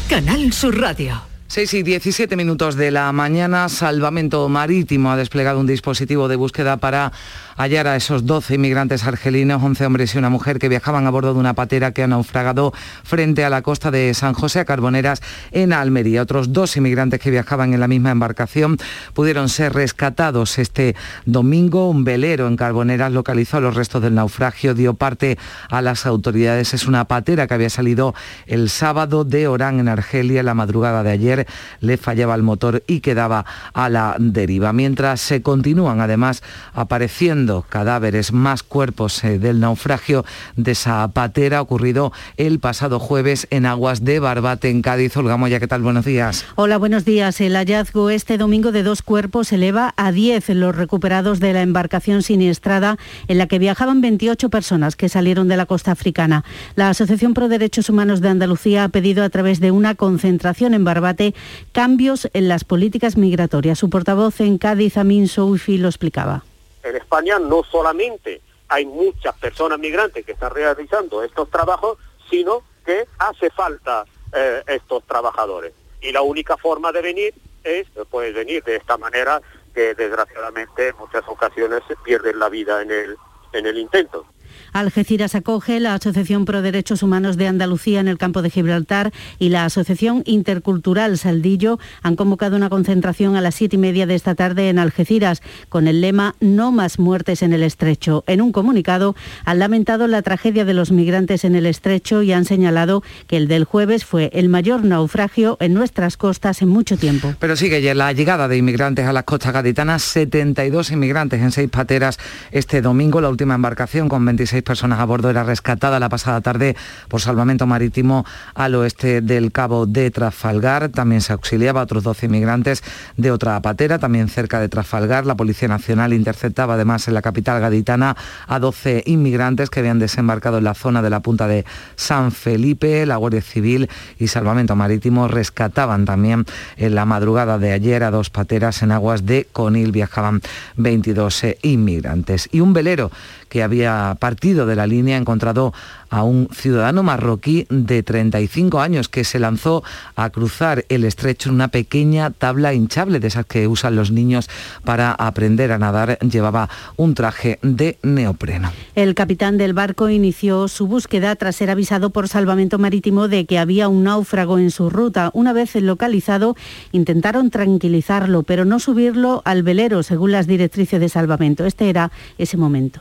Canal 0.09 0.53
Sur 0.53 0.79
Radio. 0.81 1.32
6 1.53 1.75
y 1.75 1.83
17 1.83 2.35
minutos 2.35 2.77
de 2.77 2.91
la 2.91 3.13
mañana, 3.13 3.69
Salvamento 3.69 4.49
Marítimo 4.49 5.13
ha 5.13 5.19
desplegado 5.19 5.61
un 5.61 5.67
dispositivo 5.67 6.27
de 6.27 6.37
búsqueda 6.37 6.79
para 6.79 7.13
hallar 7.59 7.87
a 7.89 7.97
esos 7.97 8.25
12 8.25 8.55
inmigrantes 8.55 9.05
argelinos, 9.05 9.63
11 9.63 9.85
hombres 9.85 10.15
y 10.15 10.19
una 10.19 10.31
mujer 10.31 10.59
que 10.59 10.71
viajaban 10.71 11.07
a 11.07 11.11
bordo 11.11 11.35
de 11.35 11.41
una 11.41 11.53
patera 11.53 11.93
que 11.93 12.03
ha 12.03 12.07
naufragado 12.07 12.73
frente 13.05 13.45
a 13.45 13.51
la 13.51 13.61
costa 13.61 13.91
de 13.91 14.15
San 14.15 14.33
José 14.33 14.61
a 14.61 14.65
Carboneras 14.65 15.21
en 15.51 15.75
Almería. 15.75 16.23
Otros 16.23 16.55
dos 16.55 16.75
inmigrantes 16.79 17.21
que 17.21 17.31
viajaban 17.31 17.75
en 17.75 17.81
la 17.81 17.89
misma 17.89 18.13
embarcación 18.13 18.79
pudieron 19.13 19.51
ser 19.51 19.75
rescatados 19.75 20.59
este 20.59 20.97
domingo. 21.27 21.91
Un 21.91 22.05
velero 22.05 22.49
en 22.49 22.57
Carboneras 22.57 23.13
localizó 23.13 23.61
los 23.61 23.77
restos 23.77 24.01
del 24.01 24.15
naufragio, 24.15 24.73
dio 24.73 24.95
parte 24.95 25.37
a 25.69 25.83
las 25.83 26.07
autoridades. 26.07 26.73
Es 26.73 26.87
una 26.87 27.05
patera 27.05 27.47
que 27.47 27.53
había 27.53 27.69
salido 27.69 28.15
el 28.47 28.71
sábado 28.71 29.25
de 29.25 29.49
Orán 29.49 29.81
en 29.81 29.89
Argelia. 29.89 30.43
La 30.43 30.55
madrugada 30.55 31.03
de 31.03 31.11
ayer 31.11 31.42
le 31.81 31.97
fallaba 31.97 32.35
el 32.35 32.43
motor 32.43 32.83
y 32.87 33.01
quedaba 33.01 33.45
a 33.75 33.89
la 33.89 34.17
deriva. 34.19 34.73
Mientras 34.73 35.21
se 35.21 35.43
continúan 35.43 36.01
además 36.01 36.43
apareciendo 36.75 37.65
cadáveres, 37.69 38.33
más 38.33 38.63
cuerpos 38.63 39.23
eh, 39.25 39.39
del 39.39 39.61
naufragio 39.61 40.25
de 40.57 40.73
esa 40.73 41.07
patera 41.09 41.61
ocurrido 41.61 42.13
el 42.37 42.59
pasado 42.59 42.99
jueves 42.99 43.47
en 43.51 43.67
aguas 43.67 44.05
de 44.05 44.21
Barbate, 44.21 44.71
en 44.71 44.83
Cádiz. 44.83 45.17
Olga 45.17 45.37
Moya, 45.37 45.61
¿qué 45.61 45.69
tal? 45.69 45.83
Buenos 45.83 46.05
días. 46.05 46.45
Hola, 46.55 46.79
buenos 46.79 47.05
días. 47.05 47.41
El 47.41 47.55
hallazgo 47.55 48.11
este 48.11 48.39
domingo 48.39 48.73
de 48.73 48.83
dos 48.83 49.03
cuerpos 49.03 49.53
eleva 49.53 49.95
a 49.97 50.13
10 50.13 50.51
los 50.51 50.75
recuperados 50.75 51.41
de 51.41 51.53
la 51.53 51.63
embarcación 51.63 52.23
siniestrada 52.23 52.97
en 53.29 53.39
la 53.39 53.47
que 53.47 53.59
viajaban 53.59 54.01
28 54.01 54.49
personas 54.51 54.97
que 54.97 55.09
salieron 55.09 55.49
de 55.49 55.57
la 55.57 55.67
costa 55.67 55.93
africana. 55.93 56.45
La 56.75 56.89
Asociación 56.89 57.35
Pro 57.35 57.49
Derechos 57.49 57.89
Humanos 57.89 58.21
de 58.21 58.29
Andalucía 58.29 58.85
ha 58.85 58.89
pedido 58.89 59.25
a 59.25 59.31
través 59.31 59.61
de 59.61 59.71
una 59.71 59.95
concentración 59.95 60.75
en 60.75 60.85
Barbate 60.85 61.32
cambios 61.73 62.29
en 62.33 62.49
las 62.49 62.65
políticas 62.65 63.17
migratorias. 63.17 63.79
Su 63.79 63.91
portavoz 63.91 64.41
en 64.41 64.59
Cádiz, 64.59 64.97
Amin 64.97 65.29
Soufi, 65.29 65.79
lo 65.79 65.89
explicaba 65.89 66.45
en 66.83 66.97
España 66.97 67.39
no 67.39 67.63
solamente 67.65 68.41
hay 68.69 68.87
muchas 68.87 69.37
personas 69.37 69.79
migrantes 69.79 70.25
que 70.25 70.33
están 70.33 70.51
realizando 70.51 71.23
estos 71.23 71.51
trabajos, 71.51 71.99
sino 72.31 72.63
que 72.85 73.07
hace 73.19 73.51
falta 73.51 74.05
eh, 74.33 74.63
estos 74.67 75.05
trabajadores. 75.05 75.73
Y 76.01 76.11
la 76.11 76.23
única 76.23 76.57
forma 76.57 76.91
de 76.91 77.03
venir 77.03 77.35
es 77.63 77.87
pues 78.11 78.35
venir 78.35 78.65
de 78.65 78.77
esta 78.77 78.97
manera 78.97 79.41
que 79.75 79.95
desgraciadamente 79.95 80.89
en 80.89 80.97
muchas 80.97 81.23
ocasiones 81.29 81.83
se 81.87 81.97
pierden 81.97 82.39
la 82.39 82.49
vida 82.49 82.83
en 82.83 82.91
el, 82.91 83.17
en 83.53 83.67
el 83.67 83.79
intento. 83.79 84.27
Algeciras 84.73 85.35
acoge 85.35 85.81
la 85.81 85.95
Asociación 85.95 86.47
Pro 86.47 86.63
Derechos 86.63 87.03
Humanos 87.03 87.37
de 87.37 87.47
Andalucía 87.47 88.01
en 88.01 88.09
el 88.09 88.17
campo 88.17 88.41
de 88.41 88.49
Gibraltar 88.49 89.13
y 89.39 89.51
la 89.51 89.67
Asociación 89.67 90.23
Intercultural 90.25 91.19
Saldillo 91.19 91.79
han 92.03 92.17
convocado 92.17 92.57
una 92.57 92.71
concentración 92.71 93.37
a 93.37 93.43
las 93.43 93.55
siete 93.55 93.77
y 93.77 93.79
media 93.79 94.07
de 94.07 94.15
esta 94.15 94.35
tarde 94.35 94.71
en 94.71 94.79
Algeciras 94.79 95.43
con 95.69 95.89
el 95.89 96.01
lema 96.01 96.37
No 96.41 96.73
más 96.73 96.99
muertes 96.99 97.43
en 97.43 97.53
el 97.53 97.63
estrecho. 97.63 98.25
En 98.27 98.41
un 98.41 98.51
comunicado 98.51 99.15
han 99.45 99.59
lamentado 99.59 100.09
la 100.09 100.23
tragedia 100.23 100.65
de 100.65 100.73
los 100.73 100.91
migrantes 100.91 101.45
en 101.45 101.55
el 101.55 101.67
estrecho 101.67 102.23
y 102.23 102.33
han 102.33 102.47
señalado 102.47 103.03
que 103.27 103.37
el 103.37 103.49
del 103.49 103.65
jueves 103.65 104.07
fue 104.07 104.31
el 104.33 104.49
mayor 104.49 104.85
naufragio 104.85 105.59
en 105.61 105.75
nuestras 105.75 106.17
costas 106.17 106.63
en 106.63 106.69
mucho 106.69 106.97
tiempo. 106.97 107.35
Pero 107.39 107.57
sigue 107.57 107.83
ya 107.83 107.95
la 107.95 108.13
llegada 108.13 108.49
de 108.49 108.57
inmigrantes 108.57 109.07
a 109.07 109.13
las 109.13 109.25
costas 109.25 109.53
gaditanas, 109.53 110.03
72 110.03 110.91
inmigrantes 110.93 111.43
en 111.43 111.53
seis 111.53 111.69
pateras 111.69 112.19
este 112.53 112.81
domingo, 112.81 113.21
la 113.21 113.29
última 113.29 113.55
embarcación 113.55 114.09
con 114.09 114.25
26 114.25 114.62
personas 114.63 115.01
a 115.01 115.05
bordo 115.05 115.31
era 115.31 115.45
rescatada 115.45 115.99
la 116.01 116.09
pasada 116.09 116.41
tarde 116.41 116.77
por 117.09 117.21
salvamento 117.21 117.67
marítimo 117.67 118.25
al 118.55 118.75
oeste 118.75 119.21
del 119.21 119.53
cabo 119.53 119.87
de 119.87 120.11
Trafalgar. 120.11 120.89
También 120.89 121.21
se 121.21 121.33
auxiliaba 121.33 121.81
a 121.81 121.85
otros 121.85 122.03
12 122.03 122.27
inmigrantes 122.27 122.83
de 123.17 123.31
otra 123.31 123.61
patera, 123.63 123.99
también 123.99 124.29
cerca 124.29 124.61
de 124.61 124.69
Trafalgar. 124.69 125.27
La 125.27 125.37
Policía 125.37 125.69
Nacional 125.69 126.13
interceptaba 126.13 126.75
además 126.75 127.09
en 127.09 127.15
la 127.15 127.23
capital 127.23 127.61
gaditana 127.61 128.17
a 128.47 128.59
12 128.59 129.05
inmigrantes 129.07 129.71
que 129.71 129.81
habían 129.81 129.99
desembarcado 129.99 130.59
en 130.59 130.65
la 130.65 130.75
zona 130.75 131.03
de 131.03 131.11
la 131.11 131.21
punta 131.21 131.47
de 131.47 131.65
San 131.97 132.33
Felipe. 132.33 133.07
La 133.07 133.17
Guardia 133.17 133.43
Civil 133.43 133.89
y 134.19 134.29
Salvamento 134.29 134.77
Marítimo 134.77 135.29
rescataban 135.29 136.05
también 136.05 136.45
en 136.77 136.95
la 136.95 137.05
madrugada 137.05 137.59
de 137.59 137.73
ayer 137.73 138.05
a 138.05 138.11
dos 138.11 138.31
pateras 138.31 138.83
en 138.83 138.93
aguas 138.93 139.27
de 139.27 139.47
Conil. 139.53 139.93
Viajaban 139.93 140.41
22 140.77 141.45
inmigrantes. 141.63 142.49
Y 142.53 142.61
un 142.61 142.73
velero 142.73 143.11
que 143.53 143.63
había 143.63 144.17
partido 144.19 144.65
de 144.65 144.77
la 144.77 144.87
línea 144.87 145.19
encontrado 145.19 145.75
a 146.09 146.23
un 146.23 146.49
ciudadano 146.55 147.03
marroquí 147.03 147.67
de 147.69 148.03
35 148.03 148.81
años 148.81 149.11
que 149.11 149.25
se 149.25 149.39
lanzó 149.39 149.85
a 150.17 150.31
cruzar 150.31 150.87
el 150.89 151.05
estrecho 151.05 151.51
en 151.51 151.57
una 151.57 151.69
pequeña 151.69 152.31
tabla 152.31 152.73
hinchable 152.73 153.21
de 153.21 153.29
esas 153.29 153.45
que 153.45 153.69
usan 153.69 153.95
los 153.95 154.11
niños 154.11 154.49
para 154.85 155.13
aprender 155.13 155.71
a 155.71 155.77
nadar. 155.77 156.19
Llevaba 156.21 156.71
un 156.97 157.13
traje 157.13 157.59
de 157.61 157.99
neopreno. 158.03 158.73
El 158.95 159.15
capitán 159.15 159.59
del 159.59 159.75
barco 159.75 160.09
inició 160.09 160.67
su 160.69 160.87
búsqueda 160.87 161.37
tras 161.37 161.57
ser 161.57 161.69
avisado 161.69 162.09
por 162.09 162.29
salvamento 162.29 162.79
marítimo 162.79 163.29
de 163.29 163.45
que 163.45 163.59
había 163.59 163.89
un 163.89 164.05
náufrago 164.05 164.59
en 164.59 164.71
su 164.71 164.89
ruta. 164.89 165.31
Una 165.35 165.53
vez 165.53 165.75
localizado, 165.75 166.57
intentaron 166.93 167.51
tranquilizarlo, 167.51 168.45
pero 168.45 168.65
no 168.65 168.79
subirlo 168.79 169.43
al 169.45 169.63
velero, 169.63 170.03
según 170.03 170.33
las 170.33 170.47
directrices 170.47 171.01
de 171.01 171.11
salvamento. 171.11 171.67
Este 171.67 171.91
era 171.91 172.11
ese 172.39 172.57
momento. 172.57 173.01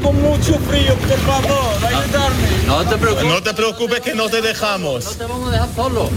Con 0.00 0.20
mucho 0.22 0.58
frío, 0.60 0.94
por 0.94 1.18
favor, 1.18 1.84
ayudarme. 1.84 2.48
No 2.66 2.84
te 2.84 2.96
preocupes. 2.96 3.28
No 3.28 3.42
te 3.42 3.54
preocupes 3.54 4.00
que 4.00 4.14
no 4.14 4.28
te 4.28 4.40
dejamos. 4.40 5.04
No 5.04 5.10
te 5.12 5.24
vamos 5.26 5.48
a 5.48 5.52
dejar 5.52 5.74
solo. 5.74 6.10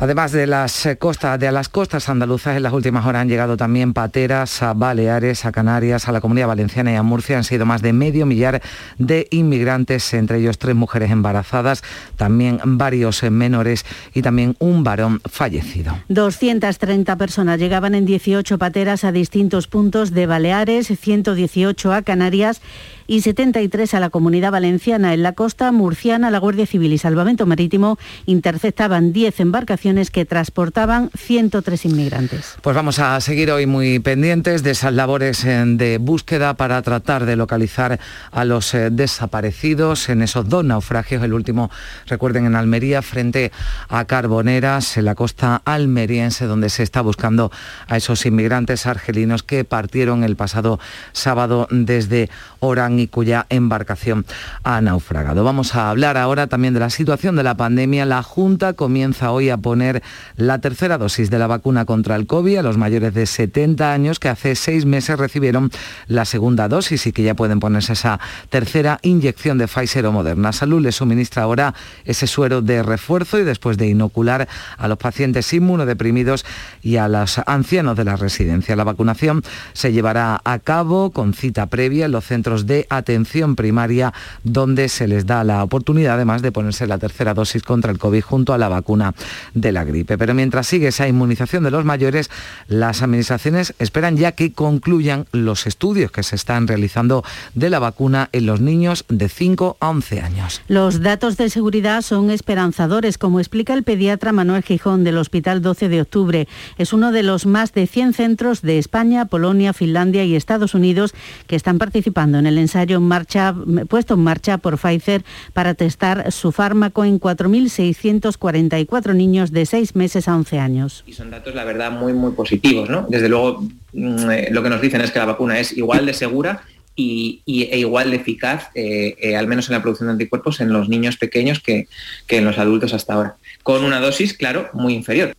Además 0.00 0.32
de 0.32 0.46
las 0.46 0.86
eh, 0.86 0.96
costas, 0.96 1.38
de 1.38 1.52
las 1.52 1.68
costas 1.68 2.08
andaluzas, 2.08 2.56
en 2.56 2.62
las 2.62 2.72
últimas 2.72 3.04
horas 3.04 3.20
han 3.20 3.28
llegado 3.28 3.58
también 3.58 3.92
pateras 3.92 4.62
a 4.62 4.72
Baleares, 4.72 5.44
a 5.44 5.52
Canarias, 5.52 6.08
a 6.08 6.12
la 6.12 6.22
Comunidad 6.22 6.46
Valenciana 6.46 6.90
y 6.90 6.94
a 6.96 7.02
Murcia. 7.02 7.36
Han 7.36 7.44
sido 7.44 7.66
más 7.66 7.82
de 7.82 7.92
medio 7.92 8.24
millar 8.24 8.62
de 8.96 9.28
inmigrantes, 9.30 10.14
entre 10.14 10.38
ellos 10.38 10.56
tres 10.56 10.74
mujeres 10.74 11.10
embarazadas, 11.10 11.82
también 12.16 12.60
varios 12.64 13.22
eh, 13.22 13.28
menores 13.28 13.84
y 14.14 14.22
también 14.22 14.56
un 14.58 14.84
varón 14.84 15.20
fallecido. 15.30 15.98
230 16.08 17.16
personas 17.16 17.58
llegaban 17.58 17.94
en 17.94 18.06
18 18.06 18.56
pateras 18.56 19.04
a 19.04 19.12
distintos 19.12 19.66
puntos 19.66 20.12
de 20.12 20.24
Baleares, 20.24 20.86
118 20.86 21.92
a 21.92 22.00
Canarias 22.00 22.62
y 23.10 23.22
73 23.22 23.94
a 23.94 23.98
la 23.98 24.08
Comunidad 24.08 24.52
Valenciana. 24.52 25.12
En 25.14 25.24
la 25.24 25.32
costa 25.32 25.72
murciana, 25.72 26.30
la 26.30 26.38
Guardia 26.38 26.64
Civil 26.64 26.92
y 26.92 26.98
Salvamento 26.98 27.44
Marítimo 27.44 27.98
interceptaban 28.24 29.12
10 29.12 29.40
embarcaciones 29.40 30.12
que 30.12 30.24
transportaban 30.24 31.10
103 31.18 31.86
inmigrantes. 31.86 32.54
Pues 32.62 32.76
vamos 32.76 33.00
a 33.00 33.20
seguir 33.20 33.50
hoy 33.50 33.66
muy 33.66 33.98
pendientes 33.98 34.62
de 34.62 34.70
esas 34.70 34.92
labores 34.92 35.44
eh, 35.44 35.60
de 35.66 35.98
búsqueda 35.98 36.54
para 36.54 36.80
tratar 36.82 37.26
de 37.26 37.34
localizar 37.34 37.98
a 38.30 38.44
los 38.44 38.72
eh, 38.74 38.90
desaparecidos 38.92 40.08
en 40.08 40.22
esos 40.22 40.48
dos 40.48 40.64
naufragios. 40.64 41.24
El 41.24 41.32
último, 41.32 41.68
recuerden, 42.06 42.46
en 42.46 42.54
Almería, 42.54 43.02
frente 43.02 43.50
a 43.88 44.04
Carboneras, 44.04 44.96
en 44.96 45.06
la 45.06 45.16
costa 45.16 45.62
almeriense, 45.64 46.46
donde 46.46 46.68
se 46.68 46.84
está 46.84 47.00
buscando 47.00 47.50
a 47.88 47.96
esos 47.96 48.24
inmigrantes 48.24 48.86
argelinos 48.86 49.42
que 49.42 49.64
partieron 49.64 50.22
el 50.22 50.36
pasado 50.36 50.78
sábado 51.10 51.66
desde 51.72 52.30
Orán 52.60 52.99
y 53.00 53.08
cuya 53.08 53.46
embarcación 53.48 54.24
ha 54.62 54.80
naufragado. 54.80 55.44
Vamos 55.44 55.74
a 55.74 55.90
hablar 55.90 56.16
ahora 56.16 56.46
también 56.46 56.74
de 56.74 56.80
la 56.80 56.90
situación 56.90 57.36
de 57.36 57.42
la 57.42 57.56
pandemia. 57.56 58.06
La 58.06 58.22
Junta 58.22 58.74
comienza 58.74 59.32
hoy 59.32 59.50
a 59.50 59.56
poner 59.56 60.02
la 60.36 60.58
tercera 60.60 60.98
dosis 60.98 61.30
de 61.30 61.38
la 61.38 61.46
vacuna 61.46 61.84
contra 61.84 62.16
el 62.16 62.26
COVID 62.26 62.58
a 62.58 62.62
los 62.62 62.76
mayores 62.76 63.14
de 63.14 63.26
70 63.26 63.92
años 63.92 64.18
que 64.18 64.28
hace 64.28 64.54
seis 64.54 64.84
meses 64.84 65.18
recibieron 65.18 65.70
la 66.06 66.24
segunda 66.24 66.68
dosis 66.68 67.06
y 67.06 67.12
que 67.12 67.22
ya 67.22 67.34
pueden 67.34 67.60
ponerse 67.60 67.94
esa 67.94 68.20
tercera 68.48 68.98
inyección 69.02 69.58
de 69.58 69.66
Pfizer 69.66 70.06
o 70.06 70.12
Moderna. 70.12 70.52
Salud 70.52 70.80
les 70.80 70.96
suministra 70.96 71.42
ahora 71.42 71.74
ese 72.04 72.26
suero 72.26 72.62
de 72.62 72.82
refuerzo 72.82 73.38
y 73.38 73.44
después 73.44 73.78
de 73.78 73.88
inocular 73.88 74.48
a 74.76 74.88
los 74.88 74.98
pacientes 74.98 75.52
inmunodeprimidos 75.52 76.44
y 76.82 76.96
a 76.96 77.08
los 77.08 77.40
ancianos 77.46 77.96
de 77.96 78.04
la 78.04 78.16
residencia. 78.16 78.76
La 78.76 78.84
vacunación 78.84 79.42
se 79.72 79.92
llevará 79.92 80.40
a 80.44 80.58
cabo 80.58 81.10
con 81.10 81.34
cita 81.34 81.66
previa 81.66 82.06
en 82.06 82.12
los 82.12 82.24
centros 82.24 82.66
de 82.66 82.79
atención 82.88 83.56
primaria, 83.56 84.12
donde 84.44 84.88
se 84.88 85.08
les 85.08 85.26
da 85.26 85.44
la 85.44 85.62
oportunidad 85.62 86.14
además 86.14 86.42
de 86.42 86.52
ponerse 86.52 86.86
la 86.86 86.98
tercera 86.98 87.34
dosis 87.34 87.62
contra 87.62 87.92
el 87.92 87.98
COVID 87.98 88.22
junto 88.22 88.52
a 88.52 88.58
la 88.58 88.68
vacuna 88.68 89.14
de 89.54 89.72
la 89.72 89.84
gripe. 89.84 90.18
Pero 90.18 90.34
mientras 90.34 90.66
sigue 90.66 90.88
esa 90.88 91.08
inmunización 91.08 91.64
de 91.64 91.70
los 91.70 91.84
mayores, 91.84 92.30
las 92.68 93.02
administraciones 93.02 93.74
esperan 93.78 94.16
ya 94.16 94.32
que 94.32 94.52
concluyan 94.52 95.26
los 95.32 95.66
estudios 95.66 96.10
que 96.10 96.22
se 96.22 96.36
están 96.36 96.66
realizando 96.66 97.24
de 97.54 97.70
la 97.70 97.78
vacuna 97.78 98.28
en 98.32 98.46
los 98.46 98.60
niños 98.60 99.04
de 99.08 99.28
5 99.28 99.76
a 99.80 99.88
11 99.90 100.20
años. 100.20 100.62
Los 100.68 101.00
datos 101.02 101.36
de 101.36 101.50
seguridad 101.50 102.02
son 102.02 102.30
esperanzadores, 102.30 103.18
como 103.18 103.40
explica 103.40 103.74
el 103.74 103.82
pediatra 103.82 104.32
Manuel 104.32 104.62
Gijón 104.62 105.04
del 105.04 105.18
Hospital 105.18 105.62
12 105.62 105.88
de 105.88 106.00
Octubre. 106.00 106.48
Es 106.78 106.92
uno 106.92 107.12
de 107.12 107.22
los 107.22 107.46
más 107.46 107.72
de 107.72 107.86
100 107.86 108.14
centros 108.14 108.62
de 108.62 108.78
España, 108.78 109.26
Polonia, 109.26 109.72
Finlandia 109.72 110.24
y 110.24 110.36
Estados 110.36 110.74
Unidos 110.74 111.14
que 111.46 111.56
están 111.56 111.78
participando 111.78 112.38
en 112.38 112.46
el 112.46 112.58
ensayo 112.58 112.69
en 112.74 113.02
marcha, 113.02 113.54
puesto 113.88 114.14
en 114.14 114.20
marcha 114.20 114.58
por 114.58 114.78
Pfizer 114.78 115.24
para 115.52 115.74
testar 115.74 116.32
su 116.32 116.52
fármaco 116.52 117.04
en 117.04 117.20
4.644 117.20 119.14
niños 119.14 119.52
de 119.52 119.66
6 119.66 119.96
meses 119.96 120.28
a 120.28 120.36
11 120.36 120.58
años. 120.58 121.04
Y 121.06 121.12
son 121.12 121.30
datos, 121.30 121.54
la 121.54 121.64
verdad, 121.64 121.90
muy, 121.90 122.12
muy 122.12 122.32
positivos. 122.32 122.88
¿no? 122.88 123.06
Desde 123.08 123.28
luego, 123.28 123.62
mm, 123.92 124.30
eh, 124.30 124.48
lo 124.50 124.62
que 124.62 124.70
nos 124.70 124.80
dicen 124.80 125.00
es 125.00 125.10
que 125.10 125.18
la 125.18 125.26
vacuna 125.26 125.58
es 125.58 125.76
igual 125.76 126.06
de 126.06 126.14
segura 126.14 126.62
y, 126.96 127.42
e 127.46 127.78
igual 127.78 128.10
de 128.10 128.16
eficaz, 128.16 128.68
eh, 128.74 129.16
eh, 129.20 129.36
al 129.36 129.46
menos 129.46 129.68
en 129.68 129.74
la 129.74 129.82
producción 129.82 130.08
de 130.08 130.12
anticuerpos, 130.12 130.60
en 130.60 130.72
los 130.72 130.88
niños 130.88 131.16
pequeños 131.16 131.60
que, 131.60 131.88
que 132.26 132.38
en 132.38 132.44
los 132.44 132.58
adultos 132.58 132.92
hasta 132.92 133.14
ahora. 133.14 133.36
Con 133.62 133.84
una 133.84 134.00
dosis, 134.00 134.34
claro, 134.34 134.68
muy 134.72 134.94
inferior. 134.94 135.32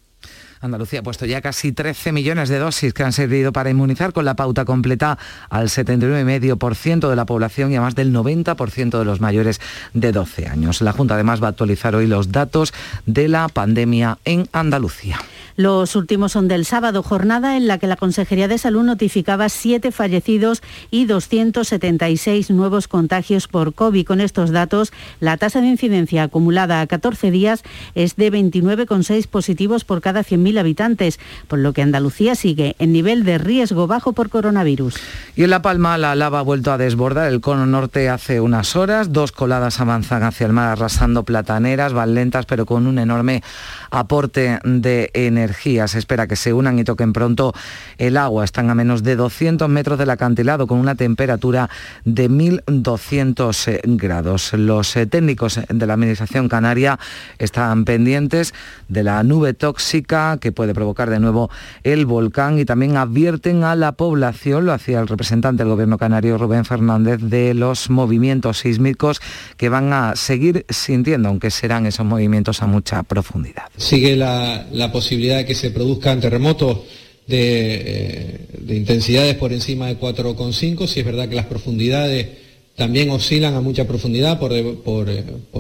Andalucía 0.62 1.00
ha 1.00 1.04
puesto 1.04 1.26
ya 1.26 1.42
casi 1.42 1.72
13 1.72 2.12
millones 2.12 2.48
de 2.48 2.60
dosis 2.60 2.94
que 2.94 3.04
han 3.04 3.14
servido 3.14 3.52
para 3.52 3.72
inmunizar 3.72 4.14
con 4.14 4.26
la 4.26 4.36
pauta 4.36 4.64
completa 4.64 5.18
al 5.50 5.70
79,5% 5.70 7.10
de 7.10 7.16
la 7.16 7.26
población 7.26 7.72
y 7.72 7.78
a 7.78 7.82
más 7.82 7.96
del 7.96 8.14
90% 8.14 9.00
de 9.00 9.06
los 9.06 9.22
mayores 9.22 9.60
de 9.94 10.12
12 10.12 10.48
años. 10.48 10.82
La 10.82 10.94
Junta 10.94 11.16
además 11.16 11.42
va 11.42 11.48
a 11.48 11.50
actualizar 11.50 11.96
hoy 11.96 12.06
los 12.06 12.32
datos 12.32 12.74
de 13.08 13.28
la 13.28 13.48
pandemia 13.48 14.20
en 14.24 14.48
Andalucía. 14.52 15.20
Los 15.62 15.96
últimos 15.96 16.32
son 16.32 16.48
del 16.48 16.66
sábado, 16.66 17.04
jornada 17.04 17.56
en 17.56 17.68
la 17.68 17.78
que 17.78 17.86
la 17.86 17.96
Consejería 17.96 18.48
de 18.48 18.58
Salud 18.58 18.82
notificaba 18.82 19.48
siete 19.48 19.92
fallecidos 19.92 20.64
y 20.90 21.06
276 21.06 22.50
nuevos 22.50 22.88
contagios 22.88 23.48
por 23.48 23.76
COVID. 23.76 24.08
Con 24.08 24.22
estos 24.22 24.50
datos, 24.50 24.92
la 25.20 25.38
tasa 25.38 25.62
de 25.62 25.68
incidencia 25.68 26.24
acumulada 26.24 26.82
a 26.82 26.88
14 26.88 27.30
días 27.30 27.62
es 27.94 28.16
de 28.16 28.32
29,6 28.32 29.28
positivos 29.28 29.84
por 29.84 30.02
cada 30.02 30.24
100.000 30.24 30.58
habitantes, 30.58 31.20
por 31.48 31.60
lo 31.60 31.74
que 31.74 31.84
Andalucía 31.84 32.34
sigue 32.34 32.76
en 32.80 32.92
nivel 32.92 33.24
de 33.24 33.38
riesgo 33.38 33.86
bajo 33.86 34.14
por 34.14 34.32
coronavirus. 34.32 34.96
Y 35.36 35.44
en 35.44 35.52
La 35.52 35.62
Palma 35.62 35.96
la 36.00 36.16
lava 36.16 36.40
ha 36.40 36.42
vuelto 36.42 36.72
a 36.72 36.80
desbordar 36.80 37.32
el 37.32 37.40
cono 37.40 37.68
norte 37.68 38.10
hace 38.10 38.42
unas 38.42 38.76
horas. 38.76 39.14
Dos 39.14 39.32
coladas 39.32 39.80
avanzan 39.80 40.24
hacia 40.24 40.48
el 40.48 40.54
mar 40.54 40.70
arrasando 40.70 41.22
plataneras, 41.22 41.94
van 41.94 42.16
lentas 42.16 42.48
pero 42.48 42.66
con 42.66 42.88
un 42.88 42.98
enorme 42.98 43.44
aporte 43.92 44.58
de 44.64 45.12
energía. 45.14 45.51
Se 45.88 46.00
espera 46.00 46.28
que 46.28 46.36
se 46.36 46.54
unan 46.54 46.80
y 46.80 46.84
toquen 46.84 47.14
pronto 47.14 47.54
el 47.98 48.18
agua. 48.18 48.46
Están 48.46 48.70
a 48.70 48.76
menos 48.76 49.04
de 49.04 49.16
200 49.16 49.70
metros 49.70 49.98
del 49.98 50.10
acantilado 50.10 50.68
con 50.68 50.80
una 50.80 50.96
temperatura 50.96 51.70
de 52.06 52.30
1.200 52.30 53.68
eh, 53.68 53.82
grados. 53.86 54.54
Los 54.54 54.96
eh, 54.96 55.06
técnicos 55.06 55.60
de 55.68 55.88
la 55.88 55.94
Administración 55.94 56.50
Canaria 56.50 57.00
están 57.40 57.86
pendientes 57.86 58.54
de 58.88 59.04
la 59.04 59.24
nube 59.24 59.54
tóxica 59.54 60.38
que 60.40 60.52
puede 60.52 60.74
provocar 60.74 61.10
de 61.10 61.20
nuevo 61.20 61.50
el 61.84 62.06
volcán 62.06 62.60
y 62.60 62.66
también 62.66 62.98
advierten 62.98 63.64
a 63.64 63.76
la 63.76 63.94
población, 63.94 64.66
lo 64.66 64.74
hacía 64.74 65.00
el 65.00 65.08
representante 65.08 65.64
del 65.64 65.72
Gobierno 65.72 65.98
canario 65.98 66.38
Rubén 66.38 66.66
Fernández, 66.66 67.20
de 67.22 67.54
los 67.54 67.90
movimientos 67.90 68.60
sísmicos 68.60 69.22
que 69.58 69.70
van 69.70 69.94
a 69.94 70.16
seguir 70.16 70.66
sintiendo, 70.70 71.30
aunque 71.30 71.52
serán 71.52 71.86
esos 71.86 72.06
movimientos 72.06 72.62
a 72.62 72.68
mucha 72.68 73.04
profundidad 73.04 73.64
sigue 73.78 74.16
la, 74.16 74.90
posibilidad 74.92 75.31
de 75.38 75.46
que 75.46 75.56
se 75.56 75.72
produzcan 75.72 76.20
terremotos 76.20 76.80
de, 77.28 77.82
eh, 77.86 78.76
intensidades 78.76 79.36
por 79.36 79.54
encima 79.54 79.88
de 79.88 79.98
4,5, 79.98 80.88
si 80.88 81.00
es 81.00 81.06
verdad 81.06 81.30
que 81.30 81.36
las 81.36 81.46
profundidades 81.46 82.28
también 82.76 83.10
oscilan 83.10 83.54
a 83.56 83.62
mucha 83.62 83.88
profundidad, 83.88 84.40
por, 84.40 84.54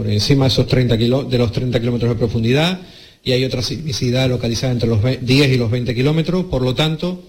encima 0.07 0.45
de, 0.45 0.47
esos 0.47 0.67
30 0.67 0.97
de 0.97 1.38
los 1.38 1.51
30 1.51 1.79
kilómetros 1.79 2.12
de 2.12 2.15
profundidad, 2.15 2.81
y 3.23 3.31
hay 3.34 3.43
otra 3.43 3.62
sismicidad 3.62 4.29
localizada 4.29 4.73
entre 4.73 4.89
los 4.89 5.01
10 5.21 5.51
y 5.51 5.57
los 5.57 5.69
20 5.69 5.93
kilómetros, 5.93 6.45
por 6.45 6.62
lo 6.62 6.73
tanto, 6.73 7.23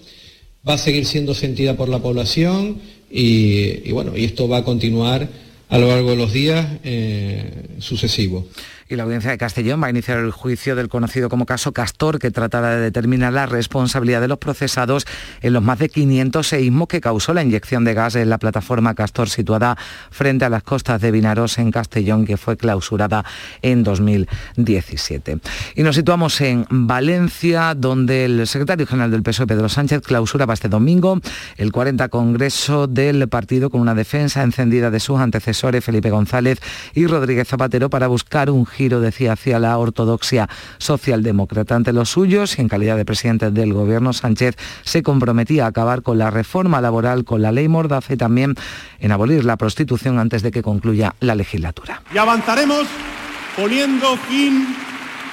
va 0.67 0.73
a 0.73 0.77
seguir 0.77 1.05
siendo 1.05 1.33
sentida 1.33 1.75
por 1.75 1.89
la 1.89 1.99
población 1.99 2.79
y, 3.11 3.91
bueno, 3.91 4.17
y 4.17 4.25
esto 4.25 4.47
va 4.47 4.57
a 4.57 4.63
continuar 4.63 5.27
a 5.69 5.77
lo 5.77 5.87
largo 5.87 6.11
de 6.11 6.15
los 6.15 6.33
días 6.33 6.65
eh, 6.83 7.67
sucesivos. 7.79 8.45
Y 8.89 8.95
la 8.95 9.03
audiencia 9.03 9.31
de 9.31 9.37
Castellón 9.37 9.81
va 9.81 9.87
a 9.87 9.89
iniciar 9.89 10.19
el 10.19 10.31
juicio 10.31 10.75
del 10.75 10.89
conocido 10.89 11.29
como 11.29 11.45
caso 11.45 11.71
Castor, 11.71 12.19
que 12.19 12.31
tratará 12.31 12.75
de 12.75 12.81
determinar 12.81 13.33
la 13.33 13.45
responsabilidad 13.45 14.21
de 14.21 14.27
los 14.27 14.37
procesados 14.37 15.05
en 15.41 15.53
los 15.53 15.63
más 15.63 15.79
de 15.79 15.89
500 15.89 16.45
seísmos 16.45 16.87
que 16.87 17.01
causó 17.01 17.33
la 17.33 17.43
inyección 17.43 17.83
de 17.83 17.93
gas 17.93 18.15
en 18.15 18.29
la 18.29 18.37
plataforma 18.37 18.95
Castor 18.95 19.29
situada 19.29 19.77
frente 20.11 20.45
a 20.45 20.49
las 20.49 20.63
costas 20.63 21.01
de 21.01 21.11
Vinaros 21.11 21.57
en 21.57 21.71
Castellón, 21.71 22.25
que 22.25 22.37
fue 22.37 22.57
clausurada 22.57 23.25
en 23.61 23.83
2017. 23.83 25.39
Y 25.75 25.83
nos 25.83 25.95
situamos 25.95 26.39
en 26.41 26.65
Valencia, 26.69 27.73
donde 27.75 28.25
el 28.25 28.47
secretario 28.47 28.85
general 28.85 29.11
del 29.11 29.23
PSOE, 29.23 29.47
Pedro 29.47 29.69
Sánchez, 29.69 30.01
clausuraba 30.01 30.53
este 30.53 30.69
domingo 30.69 31.19
el 31.57 31.71
40 31.71 32.09
Congreso 32.09 32.87
del 32.87 33.27
partido 33.27 33.69
con 33.69 33.81
una 33.81 33.95
defensa 33.95 34.43
encendida 34.43 34.91
de 34.91 34.99
sus 34.99 35.19
antecesores, 35.19 35.83
Felipe 35.83 36.09
González 36.09 36.59
y 36.93 37.07
Rodríguez 37.07 37.47
Zapatero, 37.47 37.89
para 37.89 38.07
buscar 38.07 38.49
un 38.49 38.65
giro, 38.73 38.99
decía, 38.99 39.33
hacia 39.33 39.59
la 39.59 39.77
ortodoxia 39.77 40.49
socialdemócrata. 40.77 41.75
Ante 41.75 41.93
los 41.93 42.09
suyos 42.09 42.57
y 42.57 42.61
en 42.61 42.67
calidad 42.67 42.97
de 42.97 43.05
presidente 43.05 43.51
del 43.51 43.73
Gobierno, 43.73 44.11
Sánchez 44.11 44.55
se 44.83 45.03
comprometía 45.03 45.65
a 45.65 45.67
acabar 45.67 46.01
con 46.01 46.17
la 46.17 46.29
reforma 46.29 46.81
laboral, 46.81 47.23
con 47.23 47.41
la 47.41 47.51
ley 47.51 47.67
Mordaza 47.67 48.13
y 48.13 48.17
también 48.17 48.55
en 48.99 49.11
abolir 49.11 49.45
la 49.45 49.55
prostitución 49.55 50.19
antes 50.19 50.41
de 50.41 50.51
que 50.51 50.61
concluya 50.61 51.15
la 51.21 51.35
legislatura. 51.35 52.01
Y 52.13 52.17
avanzaremos 52.17 52.87
poniendo 53.55 54.17
fin 54.17 54.75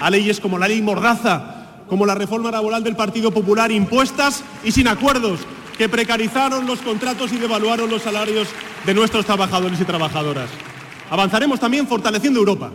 a 0.00 0.11
leyes 0.11 0.40
como 0.40 0.59
la 0.59 0.68
ley 0.68 0.83
Mordaza, 0.83 1.57
como 1.88 2.07
la 2.07 2.14
reforma 2.14 2.50
laboral 2.50 2.85
del 2.85 2.96
Partido 2.96 3.33
Popular 3.33 3.72
impuestas 3.72 4.44
y 4.62 4.72
sin 4.72 4.88
acuerdos, 4.88 5.40
que 5.76 5.88
precarizaron 5.88 6.66
los 6.66 6.81
contratos 6.81 7.33
y 7.33 7.38
devaluaron 7.38 7.90
los 7.90 8.03
salarios 8.03 8.48
de 8.85 8.94
nuestros 8.94 9.24
trabajadores 9.24 9.81
y 9.81 9.85
trabajadoras. 9.85 10.50
Avanzaremos 11.11 11.59
también 11.59 11.87
fortaleciendo 11.87 12.38
Europa. 12.38 12.70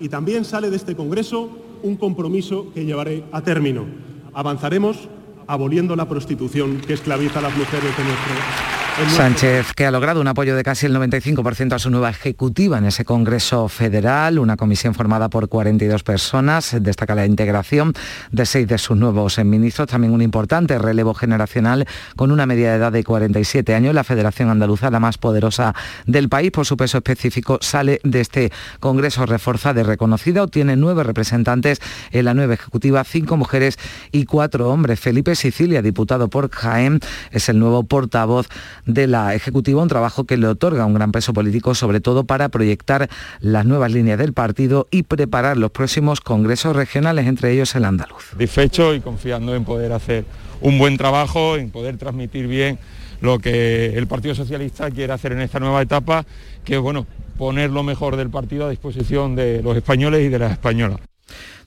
Y 0.00 0.08
también 0.08 0.44
sale 0.44 0.70
de 0.70 0.76
este 0.76 0.94
Congreso 0.94 1.50
un 1.82 1.96
compromiso 1.96 2.72
que 2.74 2.84
llevaré 2.84 3.24
a 3.32 3.42
término. 3.42 3.86
Avanzaremos 4.34 5.08
aboliendo 5.46 5.96
la 5.96 6.08
prostitución 6.08 6.80
que 6.80 6.94
esclaviza 6.94 7.38
a 7.38 7.42
las 7.42 7.56
mujeres 7.56 7.96
de 7.96 8.04
nuestro 8.04 8.75
Sánchez, 8.96 9.74
que 9.74 9.84
ha 9.84 9.90
logrado 9.90 10.22
un 10.22 10.26
apoyo 10.28 10.56
de 10.56 10.62
casi 10.62 10.86
el 10.86 10.96
95% 10.96 11.74
a 11.74 11.78
su 11.78 11.90
nueva 11.90 12.08
ejecutiva 12.08 12.78
en 12.78 12.86
ese 12.86 13.04
Congreso 13.04 13.68
Federal, 13.68 14.38
una 14.38 14.56
comisión 14.56 14.94
formada 14.94 15.28
por 15.28 15.50
42 15.50 16.02
personas, 16.02 16.74
destaca 16.80 17.14
la 17.14 17.26
integración 17.26 17.92
de 18.32 18.46
seis 18.46 18.66
de 18.66 18.78
sus 18.78 18.96
nuevos 18.96 19.38
ministros, 19.44 19.88
también 19.88 20.14
un 20.14 20.22
importante 20.22 20.78
relevo 20.78 21.12
generacional 21.12 21.86
con 22.16 22.32
una 22.32 22.46
media 22.46 22.70
de 22.70 22.76
edad 22.78 22.90
de 22.90 23.04
47 23.04 23.74
años. 23.74 23.94
La 23.94 24.02
Federación 24.02 24.48
Andaluza, 24.48 24.90
la 24.90 24.98
más 24.98 25.18
poderosa 25.18 25.74
del 26.06 26.30
país, 26.30 26.50
por 26.50 26.64
su 26.64 26.78
peso 26.78 26.96
específico, 26.96 27.58
sale 27.60 28.00
de 28.02 28.22
este 28.22 28.50
Congreso 28.80 29.26
reforzada 29.26 29.82
y 29.82 29.84
reconocida, 29.84 30.46
tiene 30.46 30.74
nueve 30.74 31.02
representantes 31.04 31.80
en 32.12 32.24
la 32.24 32.32
nueva 32.32 32.54
ejecutiva, 32.54 33.04
cinco 33.04 33.36
mujeres 33.36 33.78
y 34.10 34.24
cuatro 34.24 34.70
hombres. 34.70 35.00
Felipe 35.00 35.34
Sicilia, 35.34 35.82
diputado 35.82 36.28
por 36.28 36.50
Jaén, 36.50 37.00
es 37.30 37.50
el 37.50 37.58
nuevo 37.58 37.82
portavoz 37.84 38.48
de 38.86 39.06
la 39.06 39.34
Ejecutiva, 39.34 39.82
un 39.82 39.88
trabajo 39.88 40.24
que 40.24 40.36
le 40.36 40.46
otorga 40.46 40.86
un 40.86 40.94
gran 40.94 41.12
peso 41.12 41.32
político, 41.32 41.74
sobre 41.74 42.00
todo 42.00 42.24
para 42.24 42.48
proyectar 42.48 43.08
las 43.40 43.66
nuevas 43.66 43.92
líneas 43.92 44.18
del 44.18 44.32
partido 44.32 44.86
y 44.90 45.02
preparar 45.02 45.56
los 45.56 45.70
próximos 45.70 46.20
congresos 46.20 46.74
regionales, 46.74 47.26
entre 47.26 47.52
ellos 47.52 47.74
el 47.74 47.84
andaluz. 47.84 48.30
Satisfecho 48.30 48.94
y 48.94 49.00
confiando 49.00 49.54
en 49.54 49.64
poder 49.64 49.92
hacer 49.92 50.24
un 50.60 50.78
buen 50.78 50.96
trabajo, 50.96 51.56
en 51.56 51.70
poder 51.70 51.98
transmitir 51.98 52.46
bien 52.46 52.78
lo 53.20 53.38
que 53.38 53.96
el 53.96 54.06
Partido 54.06 54.34
Socialista 54.34 54.90
quiere 54.90 55.12
hacer 55.12 55.32
en 55.32 55.40
esta 55.40 55.58
nueva 55.58 55.82
etapa, 55.82 56.24
que 56.64 56.76
es 56.76 56.80
bueno, 56.80 57.06
poner 57.38 57.70
lo 57.70 57.82
mejor 57.82 58.16
del 58.16 58.30
partido 58.30 58.66
a 58.66 58.70
disposición 58.70 59.36
de 59.36 59.62
los 59.62 59.76
españoles 59.76 60.24
y 60.24 60.28
de 60.28 60.38
las 60.38 60.52
españolas. 60.52 61.00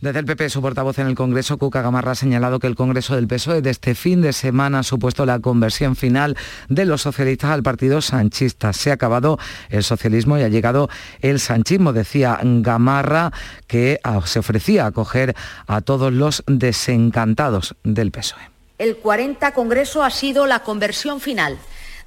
Desde 0.01 0.19
el 0.19 0.25
PP, 0.25 0.49
su 0.49 0.61
portavoz 0.61 0.97
en 0.99 1.07
el 1.07 1.15
Congreso, 1.15 1.57
Cuca 1.57 1.81
Gamarra, 1.81 2.13
ha 2.13 2.15
señalado 2.15 2.59
que 2.59 2.67
el 2.67 2.75
Congreso 2.75 3.15
del 3.15 3.27
PSOE 3.27 3.61
de 3.61 3.69
este 3.69 3.95
fin 3.95 4.21
de 4.21 4.31
semana 4.31 4.79
ha 4.79 4.83
supuesto 4.83 5.25
la 5.25 5.39
conversión 5.39 5.97
final 5.97 6.37
de 6.69 6.85
los 6.85 7.01
socialistas 7.01 7.51
al 7.51 7.63
partido 7.63 8.01
sanchista. 8.01 8.71
Se 8.71 8.91
ha 8.91 8.93
acabado 8.93 9.37
el 9.69 9.83
socialismo 9.83 10.37
y 10.37 10.43
ha 10.43 10.47
llegado 10.47 10.89
el 11.21 11.39
sanchismo, 11.39 11.91
decía 11.91 12.39
Gamarra, 12.41 13.33
que 13.67 13.99
ah, 14.03 14.21
se 14.25 14.39
ofrecía 14.39 14.85
a 14.85 14.87
acoger 14.87 15.35
a 15.67 15.81
todos 15.81 16.13
los 16.13 16.43
desencantados 16.47 17.75
del 17.83 18.11
PSOE. 18.11 18.41
El 18.77 18.95
40 18.95 19.53
Congreso 19.53 20.03
ha 20.03 20.09
sido 20.09 20.47
la 20.47 20.63
conversión 20.63 21.19
final 21.19 21.57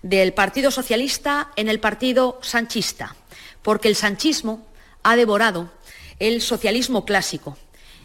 del 0.02 0.32
Partido 0.32 0.70
Socialista 0.70 1.50
en 1.56 1.68
el 1.68 1.78
Partido 1.78 2.38
Sanchista, 2.40 3.14
porque 3.60 3.88
el 3.88 3.96
sanchismo 3.96 4.66
ha 5.02 5.16
devorado 5.16 5.70
el 6.22 6.40
socialismo 6.40 7.04
clásico 7.04 7.56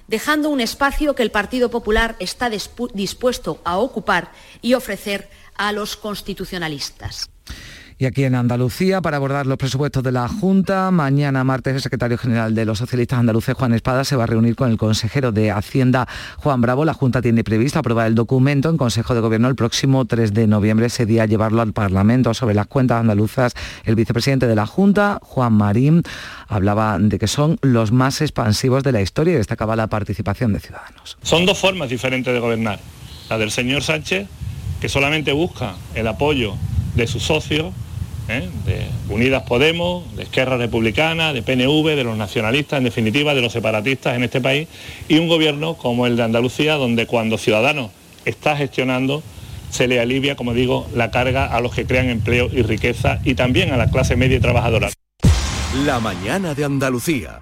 dejando 0.08 0.50
un 0.50 0.62
espacio 0.62 1.14
que 1.16 1.24
el 1.24 1.32
Partido 1.32 1.70
Popular 1.70 2.16
está 2.20 2.50
dispuesto 2.50 3.62
a 3.64 3.78
ocupar 3.78 4.32
y 4.62 4.74
ofrecer 4.74 5.30
a 5.56 5.72
los 5.72 5.98
constitucionalistas. 5.98 7.30
Y 8.00 8.06
aquí 8.06 8.26
en 8.26 8.36
Andalucía, 8.36 9.02
para 9.02 9.18
abordar 9.18 9.48
los 9.48 9.58
presupuestos 9.58 10.04
de 10.04 10.12
la 10.12 10.28
Junta, 10.28 10.92
mañana 10.92 11.44
martes 11.44 11.74
el 11.74 11.82
secretario 11.82 12.20
general 12.20 12.54
de 12.54 12.64
los 12.64 12.78
socialistas 12.78 13.18
andaluces, 13.18 13.56
Juan 13.56 13.74
Espada, 13.74 14.04
se 14.04 14.16
va 14.16 14.26
a 14.26 14.28
reunir 14.28 14.56
con 14.56 14.70
el 14.70 14.78
consejero 14.78 15.32
de 15.32 15.50
Hacienda, 15.50 16.08
Juan 16.38 16.62
Bravo. 16.62 16.86
La 16.86 16.94
Junta 16.94 17.24
tiene 17.24 17.44
previsto 17.44 17.80
aprobar 17.80 18.06
el 18.06 18.14
documento 18.14 18.70
en 18.70 18.78
Consejo 18.78 19.16
de 19.16 19.22
Gobierno 19.22 19.48
el 19.48 19.56
próximo 19.56 20.06
3 20.06 20.32
de 20.36 20.46
noviembre, 20.46 20.86
ese 20.86 21.08
día 21.08 21.26
llevarlo 21.26 21.64
al 21.64 21.74
Parlamento 21.74 22.36
sobre 22.36 22.54
las 22.54 22.68
cuentas 22.68 23.00
andaluzas. 23.00 23.54
El 23.84 23.96
vicepresidente 23.96 24.46
de 24.46 24.54
la 24.54 24.68
Junta, 24.68 25.18
Juan 25.24 25.54
Marín, 25.54 26.04
hablaba 26.48 27.00
de 27.00 27.18
que 27.18 27.26
son 27.26 27.58
los 27.64 27.92
más 27.92 28.22
expansivos 28.22 28.84
de 28.84 28.92
la 28.92 29.02
historia 29.02 29.34
y 29.34 29.38
destacaba 29.38 29.76
la 29.76 29.88
participación 29.88 30.54
de 30.54 30.60
ciudadanos. 30.60 31.18
Son 31.24 31.48
dos 31.48 31.58
formas 31.58 31.90
diferentes 31.90 32.32
de 32.32 32.40
gobernar. 32.40 32.80
La 33.28 33.40
del 33.40 33.50
señor 33.50 33.82
Sánchez, 33.82 34.28
que 34.80 34.88
solamente 34.88 35.32
busca 35.32 35.74
el 35.96 36.06
apoyo 36.06 36.54
de 36.94 37.08
sus 37.08 37.24
socios 37.24 37.74
¿eh? 38.30 38.50
de 38.66 38.88
Unidas 39.10 39.44
Podemos, 39.44 40.16
de 40.16 40.24
Esquerra 40.24 40.58
Republicana, 40.58 41.34
de 41.34 41.42
PNV, 41.42 41.96
de 41.96 42.04
los 42.04 42.18
nacionalistas, 42.18 42.78
en 42.78 42.84
definitiva, 42.86 43.34
de 43.34 43.42
los 43.42 43.54
separatistas 43.54 44.16
en 44.16 44.24
este 44.24 44.42
país, 44.42 44.68
y 45.08 45.18
un 45.18 45.28
gobierno 45.28 45.76
como 45.76 46.08
el 46.08 46.16
de 46.16 46.24
Andalucía, 46.24 46.76
donde 46.76 47.08
cuando 47.08 47.38
Ciudadanos 47.38 47.92
está 48.26 48.56
gestionando, 48.56 49.24
se 49.70 49.88
le 49.88 50.00
alivia, 50.00 50.36
como 50.36 50.54
digo, 50.54 50.88
la 50.94 51.12
carga 51.12 51.46
a 51.46 51.62
los 51.62 51.74
que 51.74 51.86
crean 51.86 52.10
empleo 52.10 52.50
y 52.52 52.62
riqueza 52.62 53.20
y 53.24 53.36
también 53.36 53.72
a 53.74 53.78
la 53.78 53.90
clase 53.90 54.16
media 54.16 54.38
y 54.38 54.40
trabajadora. 54.40 54.90
La 55.86 56.00
mañana 56.00 56.54
de 56.54 56.64
Andalucía. 56.64 57.42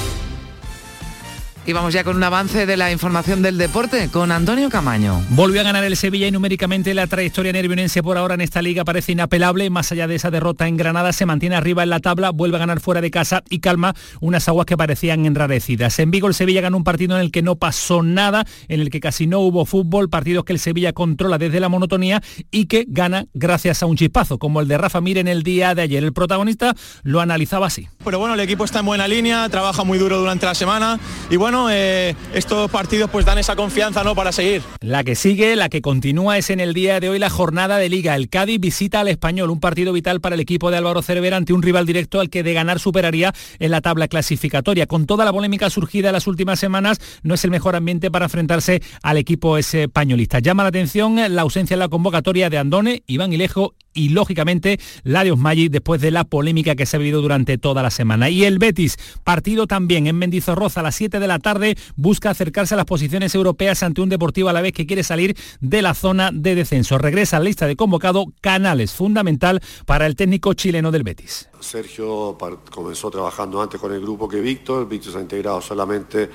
Y 1.63 1.73
vamos 1.73 1.93
ya 1.93 2.03
con 2.03 2.15
un 2.15 2.23
avance 2.23 2.65
de 2.65 2.75
la 2.75 2.91
información 2.91 3.43
del 3.43 3.59
deporte 3.59 4.09
con 4.09 4.31
Antonio 4.31 4.67
Camaño. 4.71 5.21
Volvió 5.29 5.61
a 5.61 5.63
ganar 5.63 5.83
el 5.83 5.95
Sevilla 5.95 6.25
y 6.25 6.31
numéricamente 6.31 6.91
la 6.95 7.05
trayectoria 7.05 7.53
nervionense 7.53 8.01
por 8.01 8.17
ahora 8.17 8.33
en 8.33 8.41
esta 8.41 8.63
liga 8.63 8.83
parece 8.83 9.11
inapelable. 9.11 9.69
Más 9.69 9.91
allá 9.91 10.07
de 10.07 10.15
esa 10.15 10.31
derrota 10.31 10.67
en 10.67 10.75
Granada, 10.75 11.13
se 11.13 11.27
mantiene 11.27 11.55
arriba 11.55 11.83
en 11.83 11.91
la 11.91 11.99
tabla, 11.99 12.31
vuelve 12.31 12.57
a 12.57 12.61
ganar 12.61 12.79
fuera 12.79 12.99
de 12.99 13.11
casa 13.11 13.43
y 13.47 13.59
calma 13.59 13.93
unas 14.21 14.47
aguas 14.47 14.65
que 14.65 14.75
parecían 14.75 15.27
enrarecidas. 15.27 15.99
En 15.99 16.09
Vigo 16.09 16.27
el 16.27 16.33
Sevilla 16.33 16.61
ganó 16.61 16.77
un 16.77 16.83
partido 16.83 17.15
en 17.15 17.21
el 17.21 17.31
que 17.31 17.43
no 17.43 17.55
pasó 17.57 18.01
nada, 18.01 18.43
en 18.67 18.79
el 18.81 18.89
que 18.89 18.99
casi 18.99 19.27
no 19.27 19.39
hubo 19.41 19.63
fútbol, 19.65 20.09
partidos 20.09 20.45
que 20.45 20.53
el 20.53 20.59
Sevilla 20.59 20.93
controla 20.93 21.37
desde 21.37 21.59
la 21.59 21.69
monotonía 21.69 22.23
y 22.49 22.65
que 22.65 22.85
gana 22.87 23.27
gracias 23.35 23.83
a 23.83 23.85
un 23.85 23.97
chispazo, 23.97 24.39
como 24.39 24.61
el 24.61 24.67
de 24.67 24.79
Rafa 24.79 24.99
Mir 24.99 25.19
en 25.19 25.27
el 25.27 25.43
día 25.43 25.75
de 25.75 25.83
ayer. 25.83 26.03
El 26.03 26.13
protagonista 26.13 26.75
lo 27.03 27.21
analizaba 27.21 27.67
así. 27.67 27.87
Pero 28.03 28.17
bueno, 28.17 28.33
el 28.33 28.39
equipo 28.39 28.65
está 28.65 28.79
en 28.79 28.87
buena 28.87 29.07
línea, 29.07 29.47
trabaja 29.49 29.83
muy 29.83 29.99
duro 29.99 30.17
durante 30.17 30.47
la 30.47 30.55
semana 30.55 30.99
y 31.29 31.35
bueno, 31.35 31.50
¿no? 31.51 31.69
Eh, 31.69 32.15
estos 32.33 32.71
partidos 32.71 33.09
pues 33.09 33.25
dan 33.25 33.37
esa 33.37 33.55
confianza, 33.55 34.03
¿no? 34.03 34.15
Para 34.15 34.31
seguir. 34.31 34.61
La 34.79 35.03
que 35.03 35.15
sigue, 35.15 35.55
la 35.55 35.69
que 35.69 35.81
continúa 35.81 36.37
es 36.37 36.49
en 36.49 36.59
el 36.59 36.73
día 36.73 36.99
de 36.99 37.09
hoy 37.09 37.19
la 37.19 37.29
jornada 37.29 37.77
de 37.77 37.89
Liga. 37.89 38.15
El 38.15 38.29
Cádiz 38.29 38.59
visita 38.59 39.01
al 39.01 39.07
Español, 39.07 39.49
un 39.49 39.59
partido 39.59 39.93
vital 39.93 40.21
para 40.21 40.35
el 40.35 40.41
equipo 40.41 40.71
de 40.71 40.77
Álvaro 40.77 41.01
Cervera 41.01 41.37
ante 41.37 41.53
un 41.53 41.61
rival 41.61 41.85
directo 41.85 42.19
al 42.19 42.29
que 42.29 42.43
de 42.43 42.53
ganar 42.53 42.79
superaría 42.79 43.33
en 43.59 43.71
la 43.71 43.81
tabla 43.81 44.07
clasificatoria. 44.07 44.87
Con 44.87 45.05
toda 45.05 45.25
la 45.25 45.33
polémica 45.33 45.69
surgida 45.69 46.09
en 46.09 46.13
las 46.13 46.27
últimas 46.27 46.59
semanas, 46.59 46.99
no 47.23 47.35
es 47.35 47.43
el 47.43 47.51
mejor 47.51 47.75
ambiente 47.75 48.09
para 48.09 48.25
enfrentarse 48.25 48.81
al 49.03 49.17
equipo 49.17 49.57
españolista. 49.57 50.39
Llama 50.39 50.63
la 50.63 50.69
atención 50.69 51.17
la 51.35 51.41
ausencia 51.41 51.75
en 51.75 51.79
la 51.79 51.89
convocatoria 51.89 52.49
de 52.49 52.57
Andone, 52.57 53.03
Iván 53.07 53.33
Ilejo 53.33 53.75
y 53.93 54.09
lógicamente 54.09 54.79
la 55.03 55.23
de 55.23 55.31
después 55.69 55.99
de 56.01 56.11
la 56.11 56.23
polémica 56.23 56.75
que 56.75 56.85
se 56.85 56.95
ha 56.95 56.99
vivido 56.99 57.21
durante 57.21 57.57
toda 57.57 57.83
la 57.83 57.89
semana. 57.89 58.29
Y 58.29 58.45
el 58.45 58.59
Betis, 58.59 58.97
partido 59.23 59.67
también 59.67 60.07
en 60.07 60.17
Mendizorroza 60.17 60.79
a 60.79 60.83
las 60.83 60.95
7 60.95 61.19
de 61.19 61.27
la 61.27 61.39
tarde, 61.41 61.77
busca 61.95 62.29
acercarse 62.29 62.73
a 62.73 62.77
las 62.77 62.85
posiciones 62.85 63.35
europeas 63.35 63.83
ante 63.83 64.01
un 64.01 64.09
Deportivo 64.09 64.49
a 64.49 64.53
la 64.53 64.61
vez 64.61 64.73
que 64.73 64.85
quiere 64.85 65.03
salir 65.03 65.35
de 65.59 65.81
la 65.81 65.93
zona 65.93 66.31
de 66.33 66.55
descenso. 66.55 66.97
Regresa 66.97 67.37
a 67.37 67.39
la 67.39 67.45
lista 67.45 67.67
de 67.67 67.75
convocado 67.75 68.25
Canales, 68.41 68.91
fundamental 68.91 69.61
para 69.85 70.05
el 70.05 70.15
técnico 70.15 70.53
chileno 70.53 70.91
del 70.91 71.03
Betis. 71.03 71.49
Sergio 71.59 72.37
comenzó 72.69 73.09
trabajando 73.09 73.61
antes 73.61 73.79
con 73.79 73.93
el 73.93 74.01
grupo 74.01 74.27
que 74.27 74.41
Víctor, 74.41 74.87
Víctor 74.87 75.13
se 75.13 75.17
ha 75.19 75.21
integrado 75.21 75.61
solamente 75.61 76.29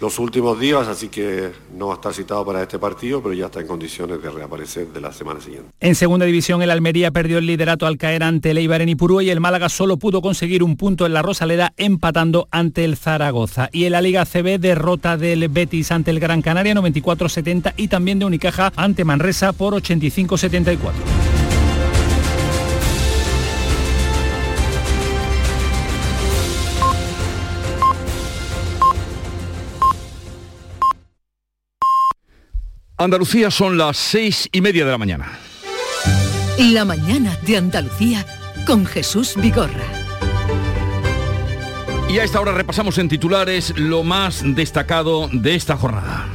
los 0.00 0.18
últimos 0.18 0.58
días, 0.58 0.88
así 0.88 1.08
que 1.08 1.50
no 1.76 1.88
va 1.88 1.94
a 1.94 1.96
estar 1.96 2.14
citado 2.14 2.44
para 2.44 2.62
este 2.62 2.78
partido, 2.78 3.22
pero 3.22 3.34
ya 3.34 3.46
está 3.46 3.60
en 3.60 3.66
condiciones 3.66 4.22
de 4.22 4.30
reaparecer 4.30 4.88
de 4.88 5.00
la 5.00 5.12
semana 5.12 5.40
siguiente. 5.40 5.70
En 5.80 5.94
segunda 5.94 6.26
división, 6.26 6.62
el 6.62 6.70
Almería 6.70 7.10
perdió 7.10 7.38
el 7.38 7.46
liderato 7.46 7.86
al 7.86 7.98
caer 7.98 8.22
ante 8.22 8.50
el 8.50 8.58
Eibar 8.58 8.80
en 8.80 8.88
y 8.90 9.30
el 9.30 9.40
Málaga 9.40 9.68
solo 9.68 9.98
pudo 9.98 10.22
conseguir 10.22 10.62
un 10.62 10.76
punto 10.76 11.06
en 11.06 11.12
la 11.12 11.22
Rosaleda 11.22 11.72
empatando 11.76 12.48
ante 12.50 12.84
el 12.84 12.96
Zaragoza. 12.96 13.68
Y 13.72 13.84
en 13.84 13.92
la 13.92 14.02
Liga 14.02 14.24
CB, 14.24 14.58
derrota 14.58 15.16
del 15.16 15.48
Betis 15.48 15.92
ante 15.92 16.10
el 16.10 16.20
Gran 16.20 16.42
Canaria 16.42 16.74
94-70 16.74 17.74
y 17.76 17.88
también 17.88 18.18
de 18.18 18.24
Unicaja 18.24 18.72
ante 18.76 19.04
Manresa 19.04 19.52
por 19.52 19.74
85-74. 19.74 21.39
Andalucía 33.00 33.50
son 33.50 33.78
las 33.78 33.96
seis 33.96 34.46
y 34.52 34.60
media 34.60 34.84
de 34.84 34.90
la 34.90 34.98
mañana. 34.98 35.38
La 36.58 36.84
mañana 36.84 37.34
de 37.46 37.56
Andalucía 37.56 38.26
con 38.66 38.84
Jesús 38.84 39.36
Vigorra. 39.36 39.86
Y 42.10 42.18
a 42.18 42.24
esta 42.24 42.42
hora 42.42 42.52
repasamos 42.52 42.98
en 42.98 43.08
titulares 43.08 43.72
lo 43.78 44.02
más 44.02 44.42
destacado 44.44 45.30
de 45.32 45.54
esta 45.54 45.78
jornada. 45.78 46.28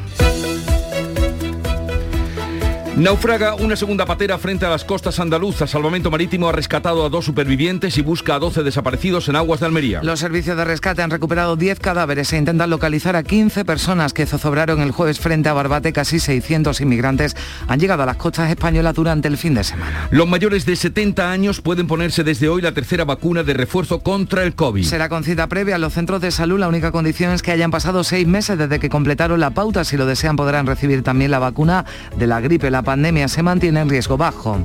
Naufraga 2.98 3.56
una 3.56 3.76
segunda 3.76 4.06
patera 4.06 4.38
frente 4.38 4.66
a 4.66 4.70
las 4.70 4.86
costas 4.86 5.20
andaluzas. 5.20 5.70
Salvamento 5.70 6.10
Marítimo 6.10 6.48
ha 6.48 6.54
rescatado 6.54 7.06
a 7.06 7.10
dos 7.10 7.26
supervivientes 7.26 7.98
y 7.98 8.02
busca 8.02 8.36
a 8.36 8.40
12 8.40 8.64
desaparecidos 8.64 9.28
en 9.28 9.36
aguas 9.36 9.60
de 9.60 9.66
Almería. 9.66 10.00
Los 10.02 10.22
servicios 10.22 10.56
de 10.56 10.64
rescate 10.64 11.02
han 11.02 11.10
recuperado 11.10 11.58
10 11.58 11.78
cadáveres 11.82 12.32
e 12.32 12.38
intentan 12.38 12.70
localizar 12.70 13.18
a 13.18 13.24
15 13.24 13.66
personas 13.66 14.14
que 14.14 14.26
zozobraron 14.26 14.80
el 14.80 14.92
jueves 14.92 15.20
frente 15.20 15.50
a 15.50 15.54
Barbate. 15.54 15.92
Casi 15.92 16.20
600 16.20 16.80
inmigrantes 16.80 17.36
han 17.68 17.82
llegado 17.82 18.04
a 18.04 18.06
las 18.06 18.16
costas 18.16 18.50
españolas 18.50 18.96
durante 18.96 19.28
el 19.28 19.38
fin 19.38 19.56
de 19.56 19.66
semana. 19.66 20.08
Los 20.12 20.30
mayores 20.30 20.66
de 20.66 20.78
70 20.78 21.30
años 21.30 21.60
pueden 21.60 21.88
ponerse 21.88 22.24
desde 22.24 22.48
hoy 22.48 22.62
la 22.62 22.72
tercera 22.72 23.04
vacuna 23.04 23.44
de 23.44 23.56
refuerzo 23.56 24.00
contra 24.00 24.44
el 24.44 24.56
COVID. 24.56 24.86
Será 24.86 25.10
con 25.10 25.26
cita 25.26 25.48
previa 25.48 25.76
a 25.76 25.80
los 25.80 25.92
centros 25.92 26.22
de 26.22 26.32
salud. 26.32 26.60
La 26.60 26.70
única 26.70 26.94
condición 26.94 27.34
es 27.34 27.42
que 27.42 27.52
hayan 27.52 27.72
pasado 27.72 28.06
seis 28.06 28.26
meses 28.26 28.58
desde 28.58 28.80
que 28.80 28.88
completaron 28.88 29.42
la 29.42 29.50
pauta. 29.50 29.84
Si 29.84 29.98
lo 29.98 30.06
desean 30.06 30.38
podrán 30.38 30.66
recibir 30.66 31.04
también 31.04 31.30
la 31.30 31.40
vacuna 31.40 31.84
de 32.18 32.26
la 32.26 32.40
gripe. 32.40 32.72
La 32.72 32.85
pandemia 32.86 33.28
se 33.28 33.44
mantiene 33.44 33.82
en 33.82 33.90
riesgo 33.90 34.16
bajo. 34.16 34.60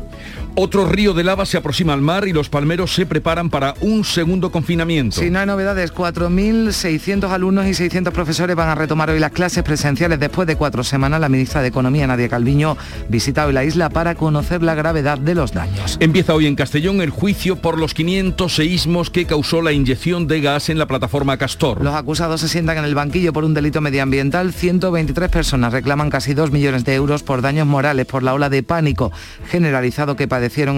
Otro 0.56 0.86
río 0.86 1.14
de 1.14 1.22
lava 1.22 1.46
se 1.46 1.56
aproxima 1.56 1.92
al 1.92 2.00
mar 2.00 2.26
y 2.26 2.32
los 2.32 2.48
palmeros 2.48 2.92
se 2.92 3.06
preparan 3.06 3.50
para 3.50 3.74
un 3.80 4.04
segundo 4.04 4.50
confinamiento. 4.50 5.20
Si 5.20 5.30
no 5.30 5.38
hay 5.38 5.46
novedades, 5.46 5.94
4.600 5.94 7.30
alumnos 7.30 7.66
y 7.66 7.74
600 7.74 8.12
profesores 8.12 8.56
van 8.56 8.68
a 8.68 8.74
retomar 8.74 9.10
hoy 9.10 9.20
las 9.20 9.30
clases 9.30 9.62
presenciales 9.62 10.18
después 10.18 10.48
de 10.48 10.56
cuatro 10.56 10.82
semanas. 10.82 11.20
La 11.20 11.28
ministra 11.28 11.62
de 11.62 11.68
Economía, 11.68 12.06
Nadia 12.06 12.28
Calviño, 12.28 12.76
visita 13.08 13.46
hoy 13.46 13.52
la 13.52 13.64
isla 13.64 13.90
para 13.90 14.16
conocer 14.16 14.62
la 14.62 14.74
gravedad 14.74 15.18
de 15.18 15.34
los 15.34 15.52
daños. 15.52 15.96
Empieza 16.00 16.34
hoy 16.34 16.46
en 16.46 16.56
Castellón 16.56 17.00
el 17.00 17.10
juicio 17.10 17.56
por 17.56 17.78
los 17.78 17.94
500 17.94 18.54
seísmos 18.54 19.10
que 19.10 19.26
causó 19.26 19.62
la 19.62 19.72
inyección 19.72 20.26
de 20.26 20.40
gas 20.40 20.68
en 20.68 20.78
la 20.78 20.86
plataforma 20.86 21.36
Castor. 21.36 21.82
Los 21.82 21.94
acusados 21.94 22.40
se 22.40 22.48
sientan 22.48 22.78
en 22.78 22.84
el 22.84 22.94
banquillo 22.94 23.32
por 23.32 23.44
un 23.44 23.54
delito 23.54 23.80
medioambiental. 23.80 24.52
123 24.52 25.30
personas 25.30 25.72
reclaman 25.72 26.10
casi 26.10 26.34
2 26.34 26.50
millones 26.50 26.84
de 26.84 26.94
euros 26.94 27.22
por 27.22 27.40
daños 27.40 27.66
morales 27.66 28.06
por 28.06 28.22
la 28.22 28.34
ola 28.34 28.50
de 28.50 28.62
pánico 28.62 29.12
generalizado 29.48 30.16
que 30.16 30.28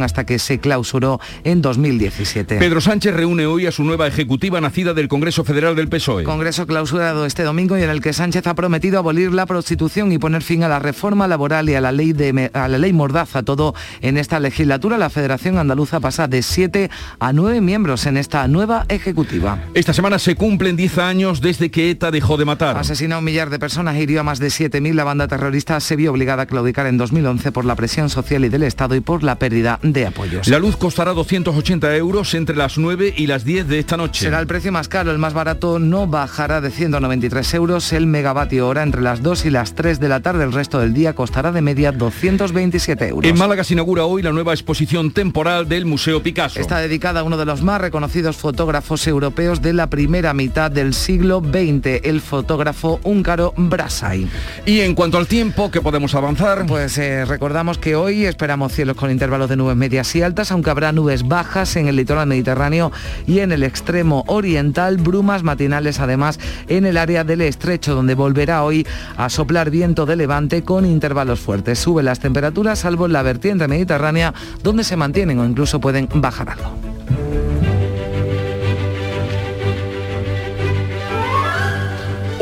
hasta 0.03 0.25
que 0.25 0.39
se 0.39 0.59
clausuró 0.59 1.19
en 1.45 1.63
2017. 1.63 2.59
Pedro 2.59 2.81
Sánchez 2.81 3.15
reúne 3.15 3.47
hoy 3.47 3.67
a 3.67 3.73
su 3.73 3.85
nueva 3.85 4.07
ejecutiva 4.07 4.61
nacida 4.61 4.93
del 4.93 5.09
Congreso 5.09 5.45
Federal 5.45 5.75
del 5.75 5.89
PSOE. 5.89 6.25
Congreso 6.25 6.67
clausurado 6.67 7.25
este 7.25 7.43
domingo 7.43 7.79
y 7.79 7.83
en 7.83 7.91
el 7.91 8.01
que 8.01 8.13
Sánchez 8.13 8.47
ha 8.47 8.55
prometido 8.55 8.99
abolir 8.99 9.33
la 9.33 9.47
prostitución 9.47 10.13
y 10.13 10.19
poner 10.19 10.43
fin 10.43 10.63
a 10.63 10.69
la 10.69 10.79
reforma 10.79 11.27
laboral 11.27 11.71
y 11.71 11.75
a 11.75 11.81
la 11.81 11.91
ley 11.91 12.13
de 12.13 12.51
a 12.53 12.69
la 12.69 12.79
ley 12.79 12.93
Mordaza, 12.93 13.43
todo 13.43 13.75
en 14.01 14.19
esta 14.19 14.41
legislatura. 14.41 14.99
La 14.99 15.11
Federación 15.11 15.59
Andaluza 15.59 16.01
pasa 16.01 16.29
de 16.29 16.43
7 16.43 16.91
a 17.19 17.33
9 17.33 17.61
miembros 17.61 18.07
en 18.07 18.17
esta 18.17 18.47
nueva 18.49 18.85
ejecutiva. 18.89 19.59
Esta 19.75 19.93
semana 19.93 20.19
se 20.19 20.35
cumplen 20.35 20.77
10 20.77 20.99
años 20.99 21.41
desde 21.41 21.71
que 21.71 21.91
ETA 21.91 22.11
dejó 22.11 22.37
de 22.37 22.45
matar. 22.45 22.77
Asesinó 22.77 23.17
a 23.17 23.19
un 23.19 23.25
millar 23.25 23.51
de 23.51 23.59
personas 23.59 23.97
e 23.97 24.03
hirió 24.03 24.21
a 24.21 24.23
más 24.23 24.39
de 24.39 24.49
7.000. 24.49 24.93
La 24.95 25.05
banda 25.05 25.29
terrorista 25.29 25.81
se 25.81 25.97
vio 25.97 26.11
obligada 26.11 26.43
a 26.43 26.47
claudicar 26.47 26.87
en 26.87 26.99
2011 26.99 27.53
por 27.53 27.65
la 27.65 27.75
presión 27.75 28.11
social 28.11 28.45
y 28.45 28.49
del 28.49 28.63
Estado 28.63 28.95
y 28.95 29.01
por 29.01 29.23
la 29.23 29.37
pérdida 29.37 29.52
de 29.53 30.07
apoyos. 30.07 30.49
La 30.49 30.59
luz 30.59 30.77
costará 30.77 31.13
280 31.13 31.97
euros 31.97 32.35
entre 32.35 32.57
las 32.57 32.79
9 32.79 33.15
y 33.17 33.27
las 33.27 33.45
10 33.45 33.69
de 33.69 33.79
esta 33.79 33.97
noche. 33.97 34.25
Será 34.25 34.41
el 34.41 34.47
precio 34.47 34.73
más 34.73 34.89
caro, 34.89 35.11
el 35.11 35.19
más 35.19 35.35
barato 35.35 35.79
no 35.79 36.07
bajará 36.07 36.61
de 36.61 36.71
193 36.71 37.55
euros 37.55 37.93
el 37.93 38.07
megavatio 38.07 38.67
hora 38.67 38.83
entre 38.83 39.03
las 39.03 39.23
2 39.23 39.47
y 39.47 39.51
las 39.51 39.75
3 39.75 40.01
de 40.01 40.09
la 40.09 40.21
tarde. 40.21 40.45
El 40.45 40.53
resto 40.53 40.81
del 40.81 40.95
día 40.95 41.15
costará 41.15 41.53
de 41.53 41.61
media 41.61 41.93
227 41.93 43.09
euros. 43.09 43.31
En 43.31 43.39
Málaga 43.39 43.65
se 43.65 43.75
inaugura 43.75 44.05
hoy 44.05 44.23
la 44.23 44.33
nueva 44.33 44.53
exposición 44.53 45.13
temporal 45.13 45.69
del 45.69 45.85
Museo 45.85 46.23
Picasso. 46.23 46.61
Está 46.61 46.79
dedicada 46.79 47.21
a 47.21 47.23
uno 47.23 47.37
de 47.37 47.45
los 47.45 47.63
más 47.63 47.81
reconocidos 47.81 48.37
fotógrafos 48.37 49.07
europeos 49.07 49.61
de 49.61 49.73
la 49.73 49.89
primera 49.89 50.33
mitad 50.35 50.71
del 50.71 50.95
siglo 50.95 51.41
XX, 51.41 52.01
el 52.05 52.21
fotógrafo 52.21 53.01
húngaro 53.03 53.53
Brassai. 53.57 54.29
Y 54.67 54.81
en 54.81 54.95
cuanto 54.95 55.19
al 55.19 55.27
tiempo, 55.27 55.71
que 55.71 55.81
podemos 55.81 56.15
avanzar? 56.15 56.67
Pues 56.67 56.99
eh, 56.99 57.25
recordamos 57.25 57.79
que 57.79 57.97
hoy 57.97 58.25
esperamos 58.25 58.73
cielos 58.73 58.97
con 58.97 59.11
intervalos 59.11 59.42
de 59.47 59.57
nubes 59.57 59.77
medias 59.77 60.15
y 60.15 60.23
altas, 60.23 60.53
aunque 60.53 60.71
habrá 60.71 60.93
nubes 60.93 61.27
bajas 61.27 61.77
en 61.77 61.89
el 61.89 61.97
litoral 61.97 62.27
mediterráneo 62.27 62.93
y 63.27 63.41
en 63.41 63.53
el 63.53 63.63
extremo 63.63 64.25
oriental, 64.27 64.97
brumas 64.97 65.43
matinales 65.43 66.01
además 66.01 66.39
en 66.69 66.87
el 66.87 66.97
área 66.97 67.25
del 67.25 67.41
estrecho, 67.41 67.95
donde 67.95 68.15
volverá 68.15 68.65
hoy 68.65 68.87
a 69.17 69.29
soplar 69.29 69.71
viento 69.71 70.07
de 70.07 70.17
levante 70.17 70.63
con 70.63 70.87
intervalos 70.87 71.41
fuertes. 71.41 71.79
Suben 71.79 72.05
las 72.05 72.21
temperaturas, 72.21 72.81
salvo 72.81 73.07
en 73.07 73.13
la 73.13 73.23
vertiente 73.23 73.69
mediterránea, 73.69 74.35
donde 74.63 74.85
se 74.85 74.97
mantienen 74.97 75.39
o 75.39 75.45
incluso 75.45 75.81
pueden 75.81 76.09
bajar 76.15 76.51
algo. 76.51 76.73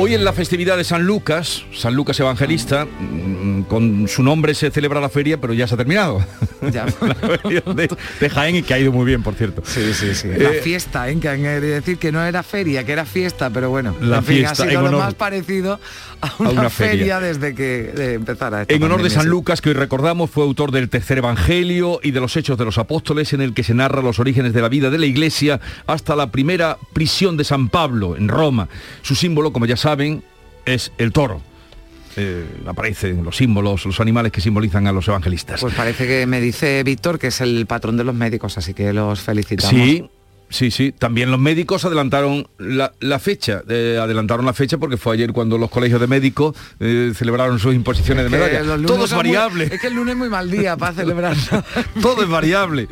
Hoy 0.03 0.15
en 0.15 0.25
la 0.25 0.33
festividad 0.33 0.79
de 0.79 0.85
San 0.85 1.05
Lucas, 1.05 1.67
San 1.75 1.95
Lucas 1.95 2.19
Evangelista, 2.19 2.87
mm, 2.87 3.65
con 3.65 4.09
su 4.09 4.23
nombre 4.23 4.55
se 4.55 4.71
celebra 4.71 4.99
la 4.99 5.11
feria, 5.11 5.39
pero 5.39 5.53
ya 5.53 5.67
se 5.67 5.75
ha 5.75 5.77
terminado. 5.77 6.25
Ya. 6.73 6.87
la 7.03 7.15
feria 7.15 7.63
de, 7.67 7.97
de 8.19 8.31
Jaén 8.31 8.57
y 8.57 8.63
que 8.63 8.73
ha 8.73 8.79
ido 8.79 8.93
muy 8.93 9.05
bien, 9.05 9.23
por 9.23 9.35
cierto. 9.35 9.63
Sí, 9.63 9.93
sí, 9.93 10.15
sí. 10.15 10.29
La 10.39 10.53
fiesta, 10.63 11.11
¿eh? 11.11 11.19
que 11.21 11.29
han 11.29 11.43
querido 11.43 11.75
decir 11.75 11.99
que 11.99 12.13
no 12.13 12.23
era 12.23 12.43
feria, 12.43 12.83
que 12.85 12.93
era 12.93 13.05
fiesta, 13.05 13.51
pero 13.51 13.69
bueno. 13.69 13.95
La 14.01 14.19
en 14.19 14.25
fin, 14.25 14.37
fiesta, 14.39 14.63
ha 14.63 14.67
en 14.67 14.71
sido 14.71 14.91
lo 14.91 14.99
más 14.99 15.13
parecido 15.13 15.79
a 16.23 16.33
una, 16.39 16.51
una 16.51 16.71
feria. 16.71 17.19
feria. 17.19 17.21
desde 17.21 17.55
que 17.55 17.93
eh, 17.95 18.15
empezara 18.15 18.63
esta 18.63 18.73
En 18.73 18.83
honor 18.83 19.03
de 19.03 19.11
San. 19.11 19.29
Lucas, 19.29 19.61
que 19.61 19.69
hoy 19.69 19.75
recordamos, 19.75 20.31
fue 20.31 20.45
autor 20.45 20.71
del 20.71 20.89
tercer 20.89 21.19
Evangelio 21.19 22.01
y 22.03 22.13
de 22.13 22.21
los 22.21 22.37
Hechos 22.39 22.57
de 22.57 22.65
los 22.65 22.79
Apóstoles, 22.79 23.35
en 23.35 23.43
el 23.43 23.53
que 23.53 23.65
se 23.65 23.75
narra 23.75 24.01
los 24.01 24.19
orígenes 24.19 24.55
de 24.55 24.63
la 24.63 24.71
vida 24.71 24.89
de 24.89 24.97
la 24.97 25.07
Iglesia 25.07 25.61
hasta 25.87 26.17
la 26.17 26.31
primera 26.31 26.79
prisión 26.95 27.37
de 27.37 27.45
San 27.45 27.69
Pablo 27.69 28.17
en 28.17 28.29
Roma. 28.29 28.69
Su 29.03 29.15
símbolo, 29.15 29.53
como 29.53 29.67
ya 29.67 29.77
saben, 29.77 29.90
es 30.65 30.93
el 30.99 31.13
toro. 31.13 31.41
Eh, 32.17 32.45
aparecen 32.67 33.25
los 33.25 33.37
símbolos, 33.37 33.87
los 33.87 34.01
animales 34.01 34.33
que 34.33 34.41
simbolizan 34.41 34.87
a 34.87 34.93
los 34.93 35.07
evangelistas. 35.07 35.61
Pues 35.61 35.75
parece 35.75 36.07
que 36.07 36.27
me 36.27 36.41
dice 36.41 36.83
Víctor 36.83 37.19
que 37.19 37.29
es 37.29 37.41
el 37.41 37.67
patrón 37.67 37.97
de 37.97 38.05
los 38.05 38.15
médicos, 38.15 38.59
así 38.59 38.75
que 38.75 38.93
los 38.93 39.21
felicitamos. 39.21 39.71
Sí, 39.71 40.11
Sí, 40.51 40.73
sí. 40.73 40.93
También 40.93 41.31
los 41.31 41.39
médicos 41.39 41.85
adelantaron 41.85 42.49
la, 42.59 43.19
fecha. 43.21 43.63
Eh, 43.69 43.99
adelantaron 44.03 44.45
la 44.45 44.53
fecha 44.53 44.79
porque 44.79 44.97
fue 44.97 45.15
ayer 45.15 45.33
cuando 45.33 45.57
los 45.57 45.71
colegios 45.71 46.01
de 46.01 46.09
médicos 46.09 46.57
eh, 46.81 47.13
celebraron 47.15 47.59
sus 47.61 47.75
imposiciones 47.75 48.25
de 48.25 48.31
medalla. 48.31 48.77
Todo 48.85 49.05
es 49.05 49.13
variable. 49.13 49.69
es 49.71 49.81
que 49.81 49.87
el 49.87 49.95
lunes 49.95 50.13
es 50.15 50.19
muy 50.19 50.29
mal 50.29 50.51
día 50.51 50.77
para 50.77 50.93
celebrar. 50.93 51.37
Todo 52.03 52.25
es 52.25 52.29
variable. 52.29 52.89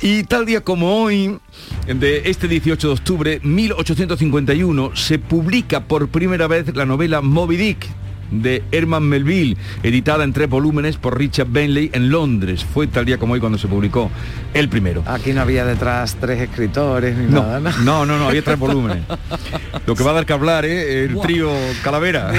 Y 0.00 0.22
tal 0.22 0.46
día 0.46 0.60
como 0.60 1.02
hoy, 1.02 1.38
de 1.86 2.22
este 2.26 2.46
18 2.46 2.86
de 2.86 2.94
octubre, 2.94 3.40
1851, 3.42 4.94
se 4.94 5.18
publica 5.18 5.80
por 5.84 6.08
primera 6.08 6.46
vez 6.46 6.74
la 6.76 6.86
novela 6.86 7.20
Moby 7.20 7.56
Dick 7.56 7.88
de 8.30 8.62
Herman 8.72 9.02
Melville, 9.02 9.56
editada 9.82 10.24
en 10.24 10.32
tres 10.32 10.48
volúmenes 10.48 10.96
por 10.96 11.18
Richard 11.18 11.48
Bentley 11.50 11.90
en 11.92 12.10
Londres. 12.10 12.64
Fue 12.64 12.86
tal 12.86 13.04
día 13.04 13.18
como 13.18 13.34
hoy 13.34 13.40
cuando 13.40 13.58
se 13.58 13.68
publicó 13.68 14.10
el 14.52 14.68
primero. 14.68 15.02
Aquí 15.06 15.32
no 15.32 15.40
había 15.40 15.64
detrás 15.64 16.16
tres 16.20 16.40
escritores 16.40 17.16
ni 17.16 17.26
no, 17.26 17.42
nada, 17.42 17.60
¿no? 17.60 17.70
No, 17.78 18.06
no, 18.06 18.18
no, 18.18 18.28
había 18.28 18.42
tres 18.42 18.58
volúmenes. 18.58 19.04
Lo 19.86 19.94
que 19.94 20.04
va 20.04 20.12
a 20.12 20.14
dar 20.14 20.26
que 20.26 20.32
hablar, 20.32 20.64
¿eh? 20.64 21.04
El 21.04 21.20
trío 21.20 21.50
Calavera. 21.82 22.32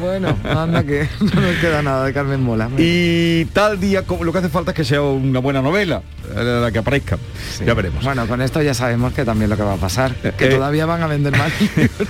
Bueno, 0.00 0.36
anda 0.44 0.84
que 0.84 1.08
no 1.20 1.40
nos 1.40 1.56
queda 1.56 1.82
nada 1.82 2.06
de 2.06 2.12
Carmen 2.12 2.42
Mola. 2.42 2.70
Y 2.78 3.44
tal 3.46 3.80
día, 3.80 4.02
como 4.02 4.24
lo 4.24 4.32
que 4.32 4.38
hace 4.38 4.48
falta 4.48 4.70
es 4.70 4.76
que 4.76 4.84
sea 4.84 5.02
una 5.02 5.40
buena 5.40 5.62
novela, 5.62 6.02
la 6.34 6.70
que 6.70 6.78
aparezca. 6.78 7.18
Ya 7.64 7.74
veremos. 7.74 8.04
Bueno, 8.04 8.26
con 8.26 8.40
esto 8.40 8.62
ya 8.62 8.74
sabemos 8.74 9.12
que 9.12 9.24
también 9.24 9.50
lo 9.50 9.56
que 9.56 9.62
va 9.62 9.74
a 9.74 9.78
pasar, 9.78 10.14
que 10.14 10.46
eh, 10.46 10.48
todavía 10.48 10.86
van 10.86 11.02
a 11.02 11.06
vender 11.06 11.36
más 11.36 11.52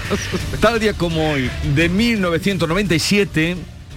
Tal 0.60 0.78
día 0.80 0.92
como 0.94 1.32
hoy, 1.32 1.50
de 1.74 1.88
1997, 1.88 3.15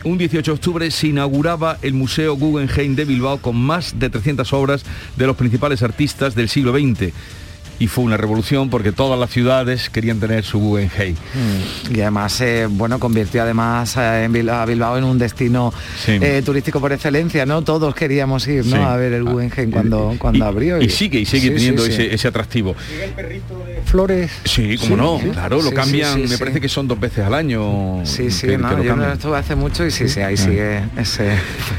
un 0.05 0.17
18 0.17 0.51
de 0.51 0.55
octubre 0.55 0.91
se 0.91 1.07
inauguraba 1.07 1.77
el 1.81 1.93
Museo 1.93 2.35
Guggenheim 2.35 2.95
de 2.95 3.03
Bilbao 3.03 3.39
con 3.39 3.57
más 3.57 3.99
de 3.99 4.09
300 4.09 4.53
obras 4.53 4.85
de 5.17 5.27
los 5.27 5.35
principales 5.35 5.83
artistas 5.83 6.35
del 6.35 6.47
siglo 6.47 6.71
XX 6.71 7.11
y 7.79 7.87
fue 7.87 8.03
una 8.03 8.17
revolución 8.17 8.69
porque 8.69 8.91
todas 8.91 9.19
las 9.19 9.29
ciudades 9.29 9.89
querían 9.89 10.19
tener 10.19 10.43
su 10.43 10.59
Guggenheim. 10.59 11.15
Mm. 11.15 11.95
Y 11.95 12.01
además, 12.01 12.39
eh, 12.41 12.67
bueno, 12.69 12.99
convirtió 12.99 13.41
además 13.41 13.95
eh, 13.97 14.25
en 14.25 14.33
Bilbao, 14.33 14.97
en 14.97 15.03
un 15.03 15.17
destino 15.17 15.73
eh, 16.07 16.41
turístico 16.45 16.79
por 16.81 16.91
excelencia, 16.91 17.45
¿no? 17.45 17.63
Todos 17.63 17.95
queríamos 17.95 18.47
ir, 18.47 18.65
¿no? 18.65 18.87
A 18.87 18.97
ver 18.97 19.13
el 19.13 19.27
ah, 19.27 19.31
Guggenheim 19.31 19.71
cuando, 19.71 20.15
cuando 20.19 20.45
abrió. 20.45 20.81
Y, 20.81 20.89
sigue, 20.89 21.19
y 21.19 21.25
sigue 21.25 21.51
teniendo 21.51 21.85
ese, 21.85 22.27
atractivo. 22.27 22.75
el 23.01 23.11
perrito 23.11 23.63
de 23.65 23.81
Flores? 23.81 24.31
Sí, 24.43 24.77
como 24.77 24.97
no, 24.97 25.19
claro, 25.31 25.61
lo 25.61 25.71
cambian, 25.71 26.27
me 26.27 26.37
parece 26.37 26.59
que 26.59 26.69
son 26.69 26.87
dos 26.87 26.99
veces 26.99 27.25
al 27.25 27.33
año. 27.33 28.01
Sí, 28.03 28.29
sí, 28.29 28.47
no, 28.57 28.83
yo 28.83 28.95
no 28.95 29.11
estuve 29.11 29.37
hace 29.37 29.55
mucho 29.55 29.85
y 29.85 29.91
sí, 29.91 30.09
sí, 30.09 30.19
ahí 30.19 30.35
sigue 30.35 30.83
ese 30.97 31.31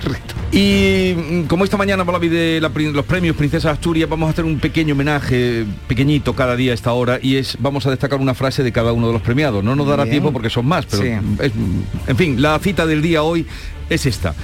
perrito. 0.02 0.34
Y 0.52 1.14
mm, 1.14 1.42
como 1.42 1.64
esta 1.64 1.76
mañana 1.76 2.04
por 2.04 2.14
la 2.14 2.20
de 2.20 2.60
los 2.60 3.04
premios 3.04 3.36
Princesa 3.36 3.70
Asturias, 3.70 4.08
vamos 4.08 4.28
a 4.28 4.30
hacer 4.30 4.44
un 4.44 4.58
pequeño 4.58 4.94
homenaje, 4.94 5.64
pequeñito 5.90 6.36
cada 6.36 6.54
día 6.54 6.70
a 6.70 6.74
esta 6.76 6.92
hora, 6.92 7.18
y 7.20 7.34
es 7.34 7.56
vamos 7.58 7.84
a 7.84 7.90
destacar 7.90 8.20
una 8.20 8.32
frase 8.32 8.62
de 8.62 8.70
cada 8.70 8.92
uno 8.92 9.08
de 9.08 9.12
los 9.12 9.22
premiados. 9.22 9.64
No 9.64 9.74
nos 9.74 9.88
dará 9.88 10.06
tiempo 10.06 10.32
porque 10.32 10.48
son 10.48 10.64
más, 10.64 10.86
pero 10.86 11.02
en 11.02 12.16
fin, 12.16 12.40
la 12.40 12.56
cita 12.60 12.86
del 12.86 13.02
día 13.02 13.24
hoy 13.24 13.44
es 13.88 14.06
esta. 14.06 14.36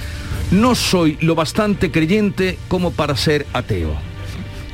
No 0.51 0.75
soy 0.75 1.17
lo 1.21 1.35
bastante 1.35 1.89
creyente 1.89 2.57
como 2.67 2.91
para 2.91 3.15
ser 3.15 3.47
ateo. 3.53 3.95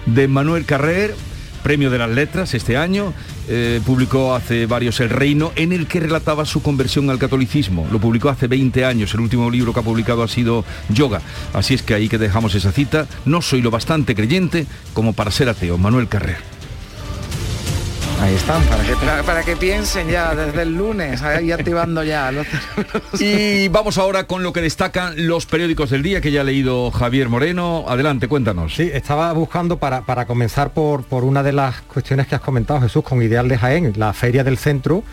De 0.08 0.28
Manuel 0.28 0.66
Carrer, 0.66 1.14
premio 1.62 1.92
de 1.92 2.00
las 2.00 2.10
letras 2.10 2.56
este 2.56 2.76
año, 2.76 3.14
eh, 3.50 3.80
publicó 3.86 4.34
hace 4.34 4.66
varios 4.66 5.00
El 5.00 5.12
Reino, 5.12 5.52
en 5.56 5.74
el 5.74 5.86
que 5.86 6.00
relataba 6.00 6.44
su 6.44 6.64
conversión 6.64 7.08
al 7.12 7.20
catolicismo. 7.20 7.88
Lo 7.92 8.00
publicó 8.00 8.30
hace 8.30 8.48
20 8.48 8.84
años, 8.84 9.14
el 9.14 9.20
último 9.20 9.52
libro 9.52 9.74
que 9.74 9.80
ha 9.80 9.84
publicado 9.84 10.24
ha 10.24 10.28
sido 10.28 10.66
Yoga. 10.90 11.22
Así 11.54 11.76
es 11.76 11.84
que 11.84 11.94
ahí 11.94 12.10
que 12.10 12.18
dejamos 12.18 12.56
esa 12.56 12.72
cita. 12.72 13.06
No 13.26 13.44
soy 13.44 13.62
lo 13.62 13.70
bastante 13.70 14.16
creyente 14.16 14.66
como 14.96 15.14
para 15.14 15.30
ser 15.30 15.50
ateo. 15.50 15.78
Manuel 15.78 16.08
Carrer. 16.08 16.63
Ahí 18.24 18.36
están, 18.36 18.64
para 18.64 18.84
que, 18.86 18.96
para, 19.26 19.44
que 19.44 19.58
piensen 19.58 20.08
ya 20.08 20.34
desde 20.34 20.62
el 20.62 20.78
lunes, 20.78 21.22
ahí 21.22 21.52
activando 21.52 22.06
ya 22.06 22.32
los 22.32 22.48
Y 23.20 23.68
vamos 23.68 23.98
ahora 23.98 24.28
con 24.28 24.44
lo 24.44 24.54
que 24.54 24.62
destacan 24.62 25.28
los 25.28 25.46
periódicos 25.46 25.90
del 25.90 26.04
día 26.04 26.22
que 26.22 26.32
ya 26.32 26.40
ha 26.40 26.44
leído 26.46 26.90
Javier 26.90 27.28
Moreno. 27.28 27.84
Adelante, 27.86 28.30
cuéntanos. 28.30 28.76
Sí, 28.76 28.90
estaba 28.94 29.34
buscando 29.34 29.76
para, 29.76 30.04
para 30.04 30.26
comenzar 30.26 30.72
por, 30.72 31.04
por 31.04 31.26
una 31.26 31.44
de 31.44 31.52
las 31.52 31.82
cuestiones 31.82 32.28
que 32.28 32.36
has 32.36 32.42
comentado, 32.42 32.80
Jesús, 32.80 33.04
con 33.04 33.22
Ideal 33.22 33.50
de 33.50 33.58
Jaén, 33.58 33.92
la 33.98 34.14
Feria 34.14 34.46
del 34.46 34.58
Centro 34.58 35.04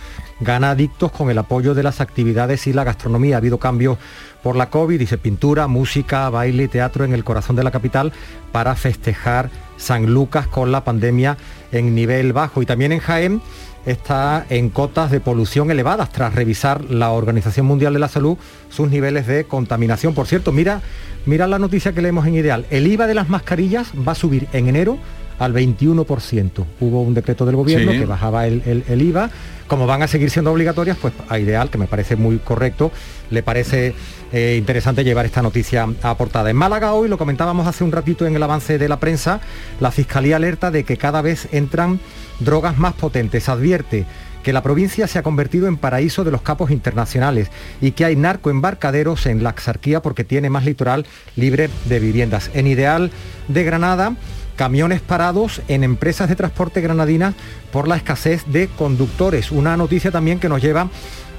gana 0.41 0.71
adictos 0.71 1.13
con 1.13 1.31
el 1.31 1.39
apoyo 1.39 1.75
de 1.75 1.83
las 1.83 2.01
actividades 2.01 2.67
y 2.67 2.73
la 2.73 2.85
gastronomía. 2.85 3.37
Ha 3.37 3.39
habido 3.39 3.59
cambios 3.59 3.99
por 4.43 4.57
la 4.57 4.71
COVID, 4.71 4.99
dice 4.99 5.19
pintura, 5.19 5.67
música, 5.67 6.29
baile 6.31 6.65
y 6.65 6.69
teatro 6.69 7.05
en 7.05 7.13
el 7.13 7.25
corazón 7.25 7.57
de 7.57 7.65
la 7.65 7.71
capital 7.71 8.13
para 8.53 8.75
festejar 8.75 9.51
San 9.77 10.07
Lucas 10.13 10.47
con 10.47 10.73
la 10.73 10.85
pandemia 10.85 11.37
en 11.73 11.95
nivel 11.95 12.33
bajo. 12.33 12.63
Y 12.63 12.67
también 12.67 12.93
en 12.93 13.01
Jaén 13.01 13.43
está 13.87 14.47
en 14.51 14.71
cotas 14.71 15.11
de 15.11 15.21
polución 15.21 15.71
elevadas 15.71 16.11
tras 16.11 16.35
revisar 16.35 16.85
la 16.85 17.11
Organización 17.11 17.67
Mundial 17.67 17.93
de 17.93 17.99
la 17.99 18.09
Salud 18.09 18.37
sus 18.69 18.91
niveles 18.91 19.27
de 19.27 19.45
contaminación. 19.45 20.15
Por 20.15 20.27
cierto, 20.27 20.53
mira, 20.53 20.83
mira 21.27 21.47
la 21.47 21.59
noticia 21.59 21.93
que 21.93 22.03
leemos 22.03 22.27
en 22.27 22.35
Ideal. 22.35 22.67
El 22.71 22.87
IVA 22.87 23.07
de 23.07 23.15
las 23.15 23.29
mascarillas 23.29 23.93
va 24.07 24.13
a 24.13 24.17
subir 24.17 24.49
en 24.53 24.69
enero 24.69 24.99
al 25.41 25.55
21%. 25.55 26.65
Hubo 26.81 27.03
un 27.03 27.15
decreto 27.15 27.45
del 27.47 27.57
gobierno 27.57 27.93
que 27.93 28.05
bajaba 28.05 28.47
el, 28.47 29.03
IVA. 29.03 29.31
Como 29.67 29.87
van 29.87 30.03
a 30.03 30.09
seguir 30.09 30.31
siendo 30.31 30.53
obligatorias, 30.53 30.97
pues 31.01 31.15
a 31.29 31.39
Ideal, 31.39 31.71
que 31.71 31.79
me 31.79 31.87
parece 31.87 32.17
muy 32.17 32.39
correcto, 32.39 32.91
le 33.31 33.43
parece 33.43 33.95
eh, 34.33 34.57
interesante 34.59 35.03
llevar 35.03 35.27
esta 35.27 35.43
noticia 35.43 35.89
aportada. 36.03 36.51
En 36.51 36.57
Málaga 36.57 36.93
hoy, 36.93 37.09
lo 37.09 37.17
comentábamos 37.17 37.67
hace 37.67 37.85
un 37.85 37.93
ratito 37.93 38.27
en 38.27 38.37
el 38.37 38.43
avance 38.43 38.79
de 38.79 38.89
la 38.89 38.99
prensa, 39.01 39.41
la 39.79 39.91
Fiscalía 39.91 40.37
alerta 40.37 40.71
de 40.71 40.85
que 40.85 40.97
cada 40.97 41.23
vez 41.23 41.49
entran 41.53 42.01
drogas 42.41 42.79
más 42.79 42.95
potentes. 42.95 43.49
Advierte 43.49 44.07
que 44.43 44.53
la 44.53 44.63
provincia 44.63 45.07
se 45.07 45.19
ha 45.19 45.23
convertido 45.23 45.69
en 45.69 45.77
paraíso 45.77 46.25
de 46.25 46.31
los 46.31 46.43
capos 46.43 46.71
internacionales 46.71 47.51
y 47.81 47.93
que 47.93 48.05
hay 48.05 48.17
narcoembarcaderos 48.17 49.27
en 49.27 49.43
la 49.43 49.51
Axarquía 49.51 50.03
porque 50.03 50.25
tiene 50.25 50.51
más 50.51 50.65
litoral 50.65 51.07
libre 51.37 51.71
de 51.85 52.01
viviendas. 52.01 52.51
En 52.55 52.67
Ideal 52.67 53.11
de 53.49 53.65
Granada, 53.65 54.17
camiones 54.61 55.01
parados 55.01 55.63
en 55.69 55.85
empresas 55.85 56.29
de 56.29 56.37
transporte 56.37 56.83
granadinas 56.83 57.35
por 57.73 57.89
la 57.89 57.97
escasez 57.97 58.45
de 58.45 58.69
conductores. 58.69 59.53
Una 59.53 59.75
noticia 59.79 60.11
también 60.11 60.39
que 60.39 60.51
nos 60.51 60.61
lleva 60.61 60.91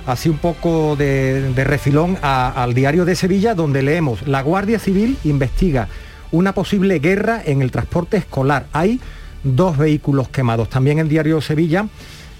así 0.07 0.27
un 0.27 0.39
poco 0.39 0.95
de, 0.95 1.53
refilón 1.55 2.17
al 2.23 2.73
diario 2.73 3.05
de 3.05 3.15
Sevilla, 3.15 3.53
donde 3.53 3.83
leemos, 3.83 4.27
la 4.27 4.41
Guardia 4.41 4.79
Civil 4.79 5.19
investiga 5.23 5.87
una 6.31 6.53
posible 6.55 6.97
guerra 6.97 7.43
en 7.45 7.61
el 7.61 7.69
transporte 7.69 8.17
escolar. 8.17 8.65
Hay 8.73 8.99
dos 9.43 9.77
vehículos 9.77 10.27
quemados. 10.29 10.69
También 10.69 10.97
en 10.97 11.07
diario 11.07 11.41
Sevilla, 11.41 11.85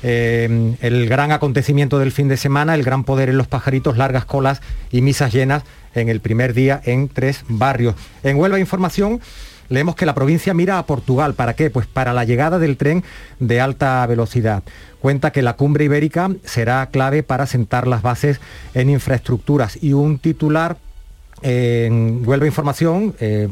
eh, 0.02 0.74
el 0.82 1.08
gran 1.08 1.32
acontecimiento 1.32 2.00
del 2.00 2.12
fin 2.12 2.28
de 2.28 2.38
semana, 2.38 2.74
el 2.74 2.82
gran 2.82 3.04
poder 3.04 3.30
en 3.30 3.38
los 3.38 3.46
pajaritos, 3.46 3.98
largas 3.98 4.26
colas 4.26 4.64
y 4.92 5.02
misas 5.02 5.32
llenas 5.32 5.62
en 5.94 6.10
el 6.10 6.22
primer 6.22 6.56
día 6.56 6.82
en 6.84 7.08
tres 7.08 7.46
barrios. 7.48 7.94
En 8.24 8.38
Huelva 8.38 8.60
Información 8.60 9.22
leemos 9.72 9.96
que 9.96 10.06
la 10.06 10.14
provincia 10.14 10.54
mira 10.54 10.78
a 10.78 10.86
Portugal. 10.86 11.34
¿Para 11.34 11.56
qué? 11.56 11.72
Pues 11.72 11.88
para 11.88 12.14
la 12.14 12.26
llegada 12.26 12.60
del 12.60 12.78
tren 12.78 13.04
de 13.40 13.60
alta 13.60 14.06
velocidad. 14.06 14.62
Cuenta 15.00 15.32
que 15.32 15.42
la 15.42 15.54
cumbre 15.54 15.86
ibérica 15.86 16.30
será 16.44 16.86
clave 16.88 17.24
para 17.24 17.48
sentar 17.48 17.88
las 17.88 18.04
bases 18.04 18.40
en 18.76 18.90
infraestructuras 18.90 19.82
y 19.82 19.94
un 19.94 20.20
titular 20.20 20.78
en 21.44 22.24
Información, 22.46 23.16
eh, 23.20 23.50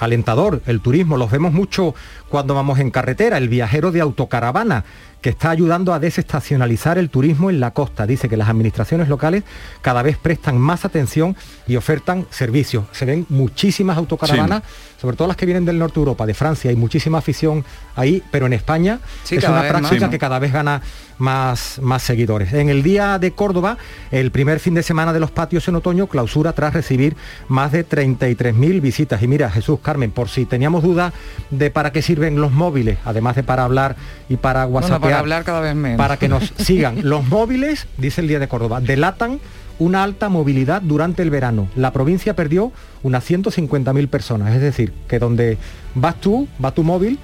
alentador, 0.00 0.62
el 0.66 0.80
turismo, 0.80 1.16
los 1.16 1.30
vemos 1.30 1.52
mucho 1.52 1.94
cuando 2.28 2.54
vamos 2.54 2.78
en 2.78 2.90
carretera, 2.90 3.36
el 3.36 3.48
viajero 3.48 3.92
de 3.92 4.00
autocaravana 4.00 4.84
que 5.20 5.30
está 5.30 5.50
ayudando 5.50 5.92
a 5.92 5.98
desestacionalizar 5.98 6.98
el 6.98 7.10
turismo 7.10 7.50
en 7.50 7.60
la 7.60 7.72
costa. 7.72 8.06
Dice 8.06 8.28
que 8.28 8.36
las 8.36 8.48
administraciones 8.48 9.08
locales 9.08 9.44
cada 9.82 10.02
vez 10.02 10.16
prestan 10.16 10.58
más 10.58 10.84
atención 10.84 11.36
y 11.66 11.76
ofertan 11.76 12.26
servicios. 12.30 12.84
Se 12.92 13.04
ven 13.04 13.26
muchísimas 13.28 13.96
autocaravanas, 13.96 14.62
sobre 15.00 15.16
todo 15.16 15.28
las 15.28 15.36
que 15.36 15.46
vienen 15.46 15.64
del 15.64 15.78
norte 15.78 15.94
de 15.94 16.00
Europa, 16.00 16.26
de 16.26 16.34
Francia, 16.34 16.70
hay 16.70 16.76
muchísima 16.76 17.18
afición 17.18 17.64
ahí, 17.96 18.22
pero 18.30 18.46
en 18.46 18.52
España 18.52 19.00
es 19.28 19.44
una 19.44 19.68
práctica 19.68 20.10
que 20.10 20.18
cada 20.18 20.38
vez 20.38 20.52
gana 20.52 20.82
más, 21.18 21.80
más 21.82 22.02
seguidores. 22.02 22.52
En 22.52 22.68
el 22.68 22.82
día 22.82 23.18
de 23.18 23.32
Córdoba, 23.32 23.76
el 24.10 24.30
primer 24.30 24.60
fin 24.60 24.74
de 24.74 24.82
semana 24.82 25.12
de 25.12 25.20
los 25.20 25.30
patios 25.30 25.66
en 25.68 25.74
otoño 25.74 26.06
clausura 26.06 26.52
tras 26.52 26.72
recibir 26.72 27.16
más 27.48 27.72
de 27.72 27.86
33.000 27.86 28.80
visitas. 28.80 29.22
Y 29.22 29.28
mira, 29.28 29.50
Jesús 29.50 29.80
Carmen, 29.82 30.10
por 30.10 30.28
si 30.28 30.46
teníamos 30.46 30.82
duda 30.82 31.12
de 31.50 31.70
para 31.70 31.92
qué 31.92 32.02
sirven 32.02 32.40
los 32.40 32.52
móviles, 32.52 32.98
además 33.04 33.36
de 33.36 33.42
para 33.42 33.64
hablar 33.64 33.96
y 34.28 34.36
para 34.36 34.66
WhatsApp 34.66 35.02
para 35.08 35.20
hablar 35.20 35.44
cada 35.44 35.60
vez 35.60 35.74
menos. 35.74 35.98
Para 35.98 36.16
que 36.16 36.28
nos 36.28 36.52
sigan. 36.58 37.00
Los 37.08 37.26
móviles, 37.26 37.86
dice 37.96 38.20
el 38.20 38.28
Día 38.28 38.38
de 38.38 38.48
Córdoba, 38.48 38.80
delatan 38.80 39.40
una 39.78 40.02
alta 40.02 40.28
movilidad 40.28 40.82
durante 40.82 41.22
el 41.22 41.30
verano. 41.30 41.68
La 41.76 41.92
provincia 41.92 42.34
perdió 42.34 42.72
unas 43.02 43.28
150.000 43.30 44.08
personas. 44.08 44.54
Es 44.54 44.60
decir, 44.60 44.92
que 45.06 45.18
donde 45.18 45.56
vas 45.94 46.20
tú, 46.20 46.48
va 46.62 46.72
tu 46.72 46.82
móvil 46.82 47.18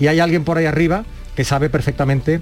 y 0.00 0.06
hay 0.06 0.18
alguien 0.20 0.44
por 0.44 0.56
ahí 0.58 0.64
arriba 0.66 1.04
que 1.36 1.44
sabe 1.44 1.70
perfectamente 1.70 2.40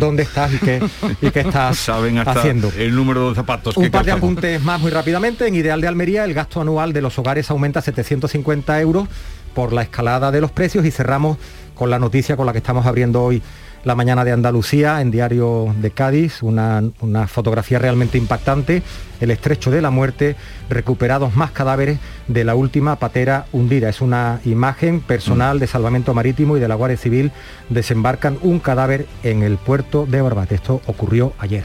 dónde 0.00 0.24
estás 0.24 0.52
y 0.52 0.58
qué, 0.58 0.82
y 1.20 1.30
qué 1.30 1.40
estás 1.46 1.78
Saben 1.78 2.18
hasta 2.18 2.32
haciendo. 2.32 2.72
el 2.76 2.92
número 2.92 3.28
de 3.28 3.34
zapatos. 3.36 3.76
Un 3.76 3.84
que 3.84 3.90
par 3.90 4.04
de 4.04 4.10
apuntes 4.12 4.60
más 4.62 4.80
muy 4.80 4.90
rápidamente. 4.90 5.46
En 5.46 5.54
Ideal 5.54 5.80
de 5.80 5.86
Almería, 5.86 6.24
el 6.24 6.34
gasto 6.34 6.60
anual 6.60 6.92
de 6.92 7.02
los 7.02 7.16
hogares 7.18 7.50
aumenta 7.50 7.78
a 7.78 7.82
750 7.82 8.80
euros 8.80 9.08
por 9.54 9.72
la 9.72 9.82
escalada 9.82 10.32
de 10.32 10.40
los 10.40 10.50
precios 10.50 10.84
y 10.86 10.90
cerramos 10.90 11.38
con 11.74 11.90
la 11.90 11.98
noticia 11.98 12.36
con 12.36 12.46
la 12.46 12.52
que 12.52 12.58
estamos 12.58 12.84
abriendo 12.86 13.22
hoy 13.22 13.42
la 13.84 13.94
mañana 13.94 14.24
de 14.24 14.32
Andalucía 14.32 15.00
en 15.00 15.10
Diario 15.10 15.74
de 15.80 15.90
Cádiz, 15.90 16.42
una, 16.42 16.82
una 17.00 17.26
fotografía 17.26 17.78
realmente 17.78 18.18
impactante, 18.18 18.82
el 19.20 19.30
estrecho 19.30 19.70
de 19.70 19.82
la 19.82 19.90
muerte, 19.90 20.36
recuperados 20.68 21.34
más 21.36 21.50
cadáveres 21.50 21.98
de 22.28 22.44
la 22.44 22.54
última 22.54 22.96
patera 22.96 23.46
hundida. 23.52 23.88
Es 23.88 24.00
una 24.00 24.40
imagen 24.44 25.00
personal 25.00 25.58
de 25.58 25.66
Salvamento 25.66 26.14
Marítimo 26.14 26.56
y 26.56 26.60
de 26.60 26.68
la 26.68 26.74
Guardia 26.74 26.96
Civil, 26.96 27.32
desembarcan 27.68 28.38
un 28.42 28.60
cadáver 28.60 29.06
en 29.22 29.42
el 29.42 29.56
puerto 29.56 30.06
de 30.06 30.22
Barbate. 30.22 30.54
Esto 30.54 30.80
ocurrió 30.86 31.32
ayer. 31.38 31.64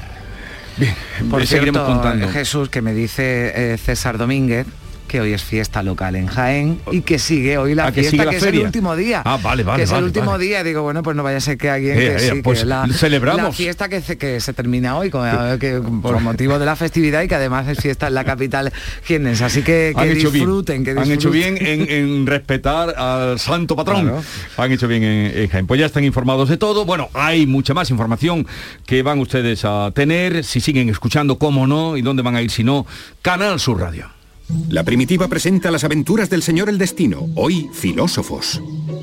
Bien, 0.77 0.93
Por 1.29 1.45
seguiremos 1.45 1.85
cierto, 1.85 2.01
contando. 2.01 2.27
Jesús, 2.29 2.69
que 2.69 2.81
me 2.81 2.93
dice 2.93 3.73
eh, 3.73 3.77
César 3.77 4.17
Domínguez 4.17 4.67
que 5.07 5.21
hoy 5.21 5.33
es 5.33 5.43
fiesta 5.43 5.81
local 5.83 6.15
en 6.15 6.27
Jaén 6.27 6.79
y 6.91 7.01
que 7.01 7.17
sigue 7.19 7.57
hoy 7.57 7.73
la 7.75 7.87
Ah, 7.87 7.91
que 7.91 8.01
fiesta, 8.03 8.29
que, 8.29 8.35
es 8.37 8.43
el 8.43 8.59
último 8.59 8.95
día. 8.95 9.21
Ah, 9.25 9.39
vale, 9.41 9.63
vale, 9.63 9.77
Que 9.77 9.83
es 9.83 9.89
vale, 9.91 9.99
el 9.99 10.05
último 10.05 10.31
vale. 10.31 10.43
día. 10.43 10.63
Digo, 10.63 10.81
bueno, 10.83 11.01
pues 11.03 11.15
no 11.15 11.23
vaya 11.23 11.37
a 11.37 11.41
ser 11.41 11.57
que 11.57 11.69
alguien 11.69 11.97
Eh, 11.97 11.99
que 11.99 12.15
eh, 12.15 12.19
sí, 12.19 12.29
que 12.35 12.43
pues 12.43 12.65
la, 12.65 12.87
celebramos. 12.91 13.43
la 13.43 13.51
fiesta 13.51 13.89
que 13.89 14.01
se, 14.01 14.17
que 14.17 14.39
se 14.39 14.53
termina 14.53 14.97
hoy 14.97 15.09
con, 15.09 15.27
eh, 15.27 15.57
que, 15.59 15.81
por 16.01 16.19
motivo 16.19 16.59
de 16.59 16.65
la 16.65 16.75
festividad 16.75 17.21
y 17.23 17.27
que 17.27 17.35
además 17.35 17.67
es 17.67 17.79
fiesta 17.79 18.07
en 18.07 18.13
la 18.15 18.23
capital 18.23 18.71
jiennense. 19.05 19.43
Así 19.45 19.61
que, 19.61 19.93
que 19.95 20.01
han 20.01 20.09
hecho 20.09 20.31
disfruten, 20.31 20.83
que 20.83 20.91
bien. 20.93 21.03
Han 21.03 21.11
hecho 21.11 21.31
disfruten. 21.31 21.63
bien 21.65 21.89
en, 21.89 22.05
en 22.19 22.27
respetar 22.27 22.89
al 22.97 23.39
santo 23.39 23.75
patrón. 23.75 24.03
Claro. 24.03 24.23
Han 24.57 24.71
hecho 24.71 24.87
bien 24.87 25.03
en, 25.03 25.37
en 25.37 25.47
Jaén. 25.49 25.67
Pues 25.67 25.79
ya 25.79 25.85
están 25.85 26.03
informados 26.03 26.49
de 26.49 26.57
todo. 26.57 26.83
Bueno, 26.85 27.09
hay 27.13 27.45
mucha 27.47 27.73
más 27.73 27.89
información 27.89 28.45
que 28.85 29.01
van 29.03 29.19
ustedes 29.19 29.63
a 29.63 29.91
tener. 29.93 30.43
Si 30.43 30.59
siguen 30.59 30.89
escuchando, 30.89 31.37
cómo 31.37 31.65
no, 31.67 31.95
y 31.97 32.01
dónde 32.01 32.21
van 32.23 32.35
a 32.35 32.41
ir 32.41 32.51
si 32.51 32.63
no. 32.63 32.85
Canal 33.21 33.59
Sur 33.59 33.79
Radio. 33.79 34.16
La 34.69 34.83
primitiva 34.83 35.27
presenta 35.27 35.71
las 35.71 35.83
aventuras 35.83 36.29
del 36.29 36.41
señor 36.41 36.69
el 36.69 36.77
destino, 36.77 37.27
hoy 37.35 37.69
filósofos. 37.73 38.61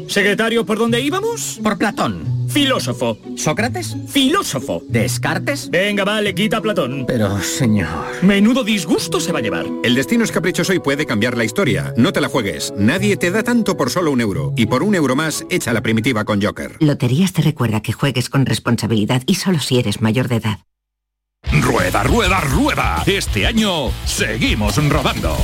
Secretario, 0.09 0.64
¿por 0.66 0.78
dónde 0.78 1.01
íbamos? 1.01 1.61
Por 1.62 1.78
Platón. 1.78 2.47
Filósofo. 2.49 3.18
¿Sócrates? 3.36 3.97
Filósofo. 4.09 4.82
¿Descartes? 4.88 5.70
Venga, 5.70 6.05
vale, 6.05 6.34
quita 6.34 6.59
a 6.59 6.62
Platón. 6.62 7.05
Pero, 7.07 7.40
señor... 7.40 7.88
Menudo 8.22 8.64
disgusto 8.64 9.18
se 9.18 9.32
va 9.32 9.40
a 9.40 9.42
llevar. 9.42 9.66
El 9.82 9.95
destino 9.95 10.24
es 10.24 10.30
caprichoso 10.30 10.72
y 10.72 10.78
puede 10.78 11.07
cambiar 11.07 11.36
la 11.36 11.45
historia. 11.45 11.92
No 11.97 12.12
te 12.12 12.20
la 12.20 12.28
juegues. 12.28 12.72
Nadie 12.76 13.16
te 13.16 13.30
da 13.30 13.42
tanto 13.42 13.76
por 13.76 13.90
solo 13.90 14.12
un 14.12 14.20
euro. 14.20 14.53
Y 14.57 14.66
por 14.66 14.82
un 14.82 14.95
euro 14.95 15.16
más, 15.16 15.45
echa 15.51 15.72
la 15.72 15.82
primitiva 15.82 16.24
con 16.24 16.40
Joker. 16.40 16.76
Loterías 16.80 17.32
te 17.32 17.42
recuerda 17.42 17.80
que 17.80 17.92
juegues 17.92 18.28
con 18.28 18.47
responsabilidad 18.47 19.22
y 19.26 19.36
solo 19.36 19.59
si 19.59 19.78
eres 19.78 20.01
mayor 20.01 20.28
de 20.28 20.36
edad. 20.36 20.59
Rueda, 21.61 22.03
rueda, 22.03 22.41
rueda. 22.41 23.03
Este 23.07 23.47
año 23.47 23.91
seguimos 24.05 24.77
rodando. 24.89 25.37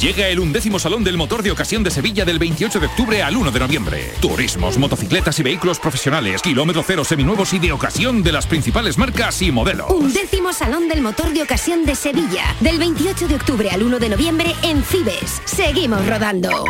Llega 0.00 0.28
el 0.28 0.38
undécimo 0.38 0.78
Salón 0.78 1.02
del 1.04 1.16
Motor 1.16 1.42
de 1.42 1.50
Ocasión 1.50 1.82
de 1.82 1.90
Sevilla 1.90 2.24
del 2.24 2.38
28 2.38 2.80
de 2.80 2.86
octubre 2.86 3.22
al 3.22 3.36
1 3.36 3.50
de 3.50 3.60
noviembre. 3.60 4.12
Turismos, 4.20 4.78
motocicletas 4.78 5.38
y 5.38 5.42
vehículos 5.42 5.80
profesionales, 5.80 6.42
kilómetro 6.42 6.84
cero 6.86 7.04
seminuevos 7.04 7.52
y 7.52 7.58
de 7.58 7.72
ocasión 7.72 8.22
de 8.22 8.32
las 8.32 8.46
principales 8.46 8.98
marcas 8.98 9.42
y 9.42 9.50
modelos. 9.50 9.90
Un 9.90 10.12
décimo 10.12 10.52
Salón 10.52 10.88
del 10.88 11.02
Motor 11.02 11.32
de 11.32 11.42
Ocasión 11.42 11.84
de 11.84 11.94
Sevilla, 11.94 12.54
del 12.60 12.78
28 12.78 13.26
de 13.26 13.34
octubre 13.34 13.70
al 13.70 13.82
1 13.82 13.98
de 13.98 14.08
noviembre 14.08 14.54
en 14.62 14.82
Cibes. 14.82 15.42
Seguimos 15.46 16.06
rodando. 16.06 16.64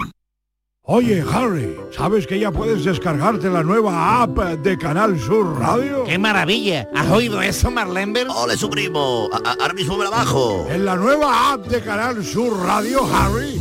Oye, 0.89 1.25
Harry, 1.33 1.77
¿sabes 1.91 2.29
que 2.29 2.39
ya 2.39 2.53
puedes 2.53 2.85
descargarte 2.85 3.51
la 3.51 3.65
nueva 3.65 4.23
app 4.23 4.39
de 4.39 4.79
Canal 4.79 5.19
Sur 5.19 5.59
Radio? 5.59 6.05
¡Qué 6.05 6.17
maravilla! 6.17 6.89
¿Has 6.95 7.11
oído 7.11 7.43
eso, 7.43 7.73
Marlenber? 7.73 8.29
¡Ole, 8.29 8.57
su 8.57 8.71
primo! 8.71 9.29
A- 9.33 9.57
ahora 9.61 9.75
mismo 9.75 9.97
me 9.97 10.05
la 10.05 10.11
bajo. 10.11 10.65
En 10.71 10.85
la 10.85 10.95
nueva 10.95 11.55
app 11.55 11.67
de 11.67 11.81
Canal 11.83 12.25
Sur 12.25 12.57
Radio, 12.65 13.01
Harry, 13.13 13.61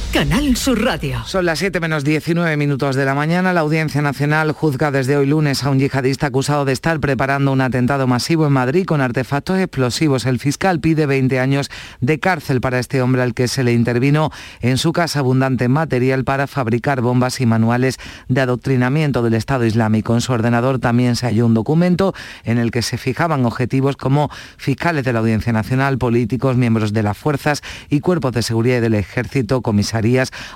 Canal 0.13 0.57
Sur 0.57 0.83
Radio. 0.83 1.23
Son 1.25 1.45
las 1.45 1.59
7 1.59 1.79
menos 1.79 2.03
19 2.03 2.57
minutos 2.57 2.97
de 2.97 3.05
la 3.05 3.15
mañana. 3.15 3.53
La 3.53 3.61
Audiencia 3.61 4.01
Nacional 4.01 4.51
juzga 4.51 4.91
desde 4.91 5.15
hoy 5.15 5.25
lunes 5.25 5.63
a 5.63 5.69
un 5.69 5.79
yihadista 5.79 6.27
acusado 6.27 6.65
de 6.65 6.73
estar 6.73 6.99
preparando 6.99 7.53
un 7.53 7.61
atentado 7.61 8.07
masivo 8.07 8.45
en 8.45 8.51
Madrid 8.51 8.85
con 8.85 8.99
artefactos 8.99 9.57
explosivos. 9.59 10.25
El 10.25 10.39
fiscal 10.39 10.81
pide 10.81 11.05
20 11.05 11.39
años 11.39 11.71
de 12.01 12.19
cárcel 12.19 12.59
para 12.59 12.79
este 12.79 13.01
hombre 13.01 13.21
al 13.21 13.33
que 13.33 13.47
se 13.47 13.63
le 13.63 13.71
intervino 13.71 14.31
en 14.59 14.77
su 14.77 14.91
casa 14.91 15.19
abundante 15.19 15.69
material 15.69 16.25
para 16.25 16.45
fabricar 16.45 16.99
bombas 16.99 17.39
y 17.39 17.45
manuales 17.45 17.97
de 18.27 18.41
adoctrinamiento 18.41 19.23
del 19.23 19.35
Estado 19.35 19.65
Islámico. 19.65 20.13
En 20.13 20.21
su 20.21 20.33
ordenador 20.33 20.79
también 20.79 21.15
se 21.15 21.27
halló 21.27 21.45
un 21.45 21.53
documento 21.53 22.13
en 22.43 22.57
el 22.57 22.71
que 22.71 22.81
se 22.81 22.97
fijaban 22.97 23.45
objetivos 23.45 23.95
como 23.95 24.29
fiscales 24.57 25.05
de 25.05 25.13
la 25.13 25.19
Audiencia 25.19 25.53
Nacional, 25.53 25.97
políticos, 25.97 26.57
miembros 26.57 26.91
de 26.91 27.03
las 27.03 27.17
fuerzas 27.17 27.61
y 27.89 28.01
cuerpos 28.01 28.33
de 28.33 28.41
seguridad 28.41 28.79
y 28.79 28.81
del 28.81 28.95
ejército, 28.95 29.61
comisarios 29.61 30.00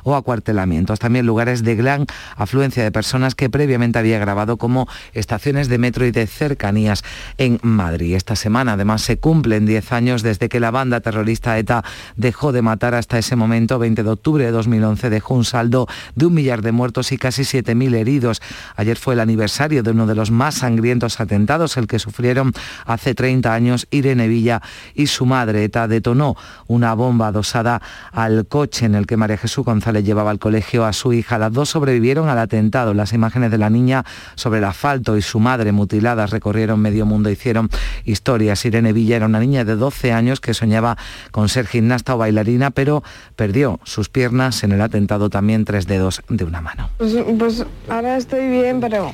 o 0.04 0.16
acuartelamientos. 0.16 1.00
También 1.00 1.26
lugares 1.26 1.64
de 1.64 1.76
gran 1.76 2.06
afluencia 2.36 2.84
de 2.84 2.92
personas 2.92 3.36
que 3.36 3.50
previamente 3.50 4.00
había 4.00 4.20
grabado 4.20 4.58
como 4.58 4.88
estaciones 5.14 5.70
de 5.70 5.78
metro 5.78 6.06
y 6.06 6.12
de 6.12 6.28
cercanías 6.28 7.04
en 7.38 7.60
Madrid. 7.62 8.16
Esta 8.16 8.36
semana 8.36 8.74
además 8.74 9.02
se 9.02 9.18
cumplen 9.18 9.66
10 9.66 9.92
años 9.92 10.24
desde 10.24 10.50
que 10.50 10.60
la 10.60 10.72
banda 10.72 11.02
terrorista 11.02 11.58
ETA 11.58 11.84
dejó 12.16 12.52
de 12.52 12.62
matar 12.62 12.96
hasta 12.96 13.18
ese 13.18 13.36
momento, 13.36 13.80
20 13.80 14.04
de 14.04 14.10
octubre 14.10 14.46
de 14.46 14.52
2011, 14.52 15.10
dejó 15.10 15.36
un 15.36 15.46
saldo 15.46 15.88
de 16.16 16.26
un 16.26 16.34
millar 16.34 16.62
de 16.62 16.72
muertos 16.72 17.12
y 17.12 17.18
casi 17.18 17.44
7.000 17.44 17.96
heridos. 17.96 18.42
Ayer 18.76 18.98
fue 18.98 19.14
el 19.14 19.20
aniversario 19.20 19.84
de 19.84 19.92
uno 19.92 20.08
de 20.08 20.16
los 20.16 20.32
más 20.32 20.56
sangrientos 20.56 21.20
atentados, 21.20 21.78
el 21.78 21.88
que 21.88 22.00
sufrieron 22.00 22.54
hace 22.86 23.16
30 23.16 23.54
años 23.54 23.88
Irene 23.92 24.28
Villa 24.28 24.62
y 24.94 25.08
su 25.08 25.26
madre. 25.26 25.64
ETA 25.64 25.88
detonó 25.88 26.36
una 26.68 26.94
bomba 26.94 27.28
adosada 27.28 27.82
al 28.12 28.48
coche 28.48 28.86
en 28.86 28.96
el 28.96 29.06
que 29.06 29.18
María 29.18 29.35
Jesús 29.38 29.66
González 29.66 30.04
llevaba 30.04 30.32
al 30.32 30.40
colegio 30.40 30.86
a 30.86 30.94
su 30.94 31.14
hija. 31.14 31.38
Las 31.38 31.54
dos 31.54 31.70
sobrevivieron 31.70 32.30
al 32.30 32.40
atentado. 32.40 32.94
Las 32.94 33.14
imágenes 33.14 33.52
de 33.52 33.58
la 33.58 33.70
niña 33.70 34.06
sobre 34.36 34.60
el 34.60 34.66
asfalto 34.66 35.18
y 35.18 35.22
su 35.22 35.40
madre 35.40 35.72
mutiladas 35.72 36.30
recorrieron 36.32 36.80
medio 36.80 37.06
mundo, 37.06 37.30
hicieron 37.30 37.70
historias. 38.04 38.66
Irene 38.66 38.94
Villa 38.94 39.18
era 39.18 39.26
una 39.26 39.40
niña 39.40 39.66
de 39.66 39.76
12 39.76 40.12
años 40.12 40.40
que 40.40 40.54
soñaba 40.54 40.98
con 41.32 41.50
ser 41.50 41.68
gimnasta 41.68 42.16
o 42.16 42.18
bailarina, 42.18 42.72
pero 42.72 43.04
perdió 43.36 43.80
sus 43.84 44.10
piernas 44.10 44.64
en 44.64 44.72
el 44.72 44.82
atentado 44.82 45.30
también 45.30 45.66
tres 45.66 45.88
dedos 45.88 46.22
de 46.30 46.44
una 46.44 46.62
mano. 46.62 46.90
Pues, 46.98 47.16
pues 47.38 47.66
ahora 47.90 48.18
estoy 48.18 48.50
bien, 48.50 48.80
pero 48.80 49.14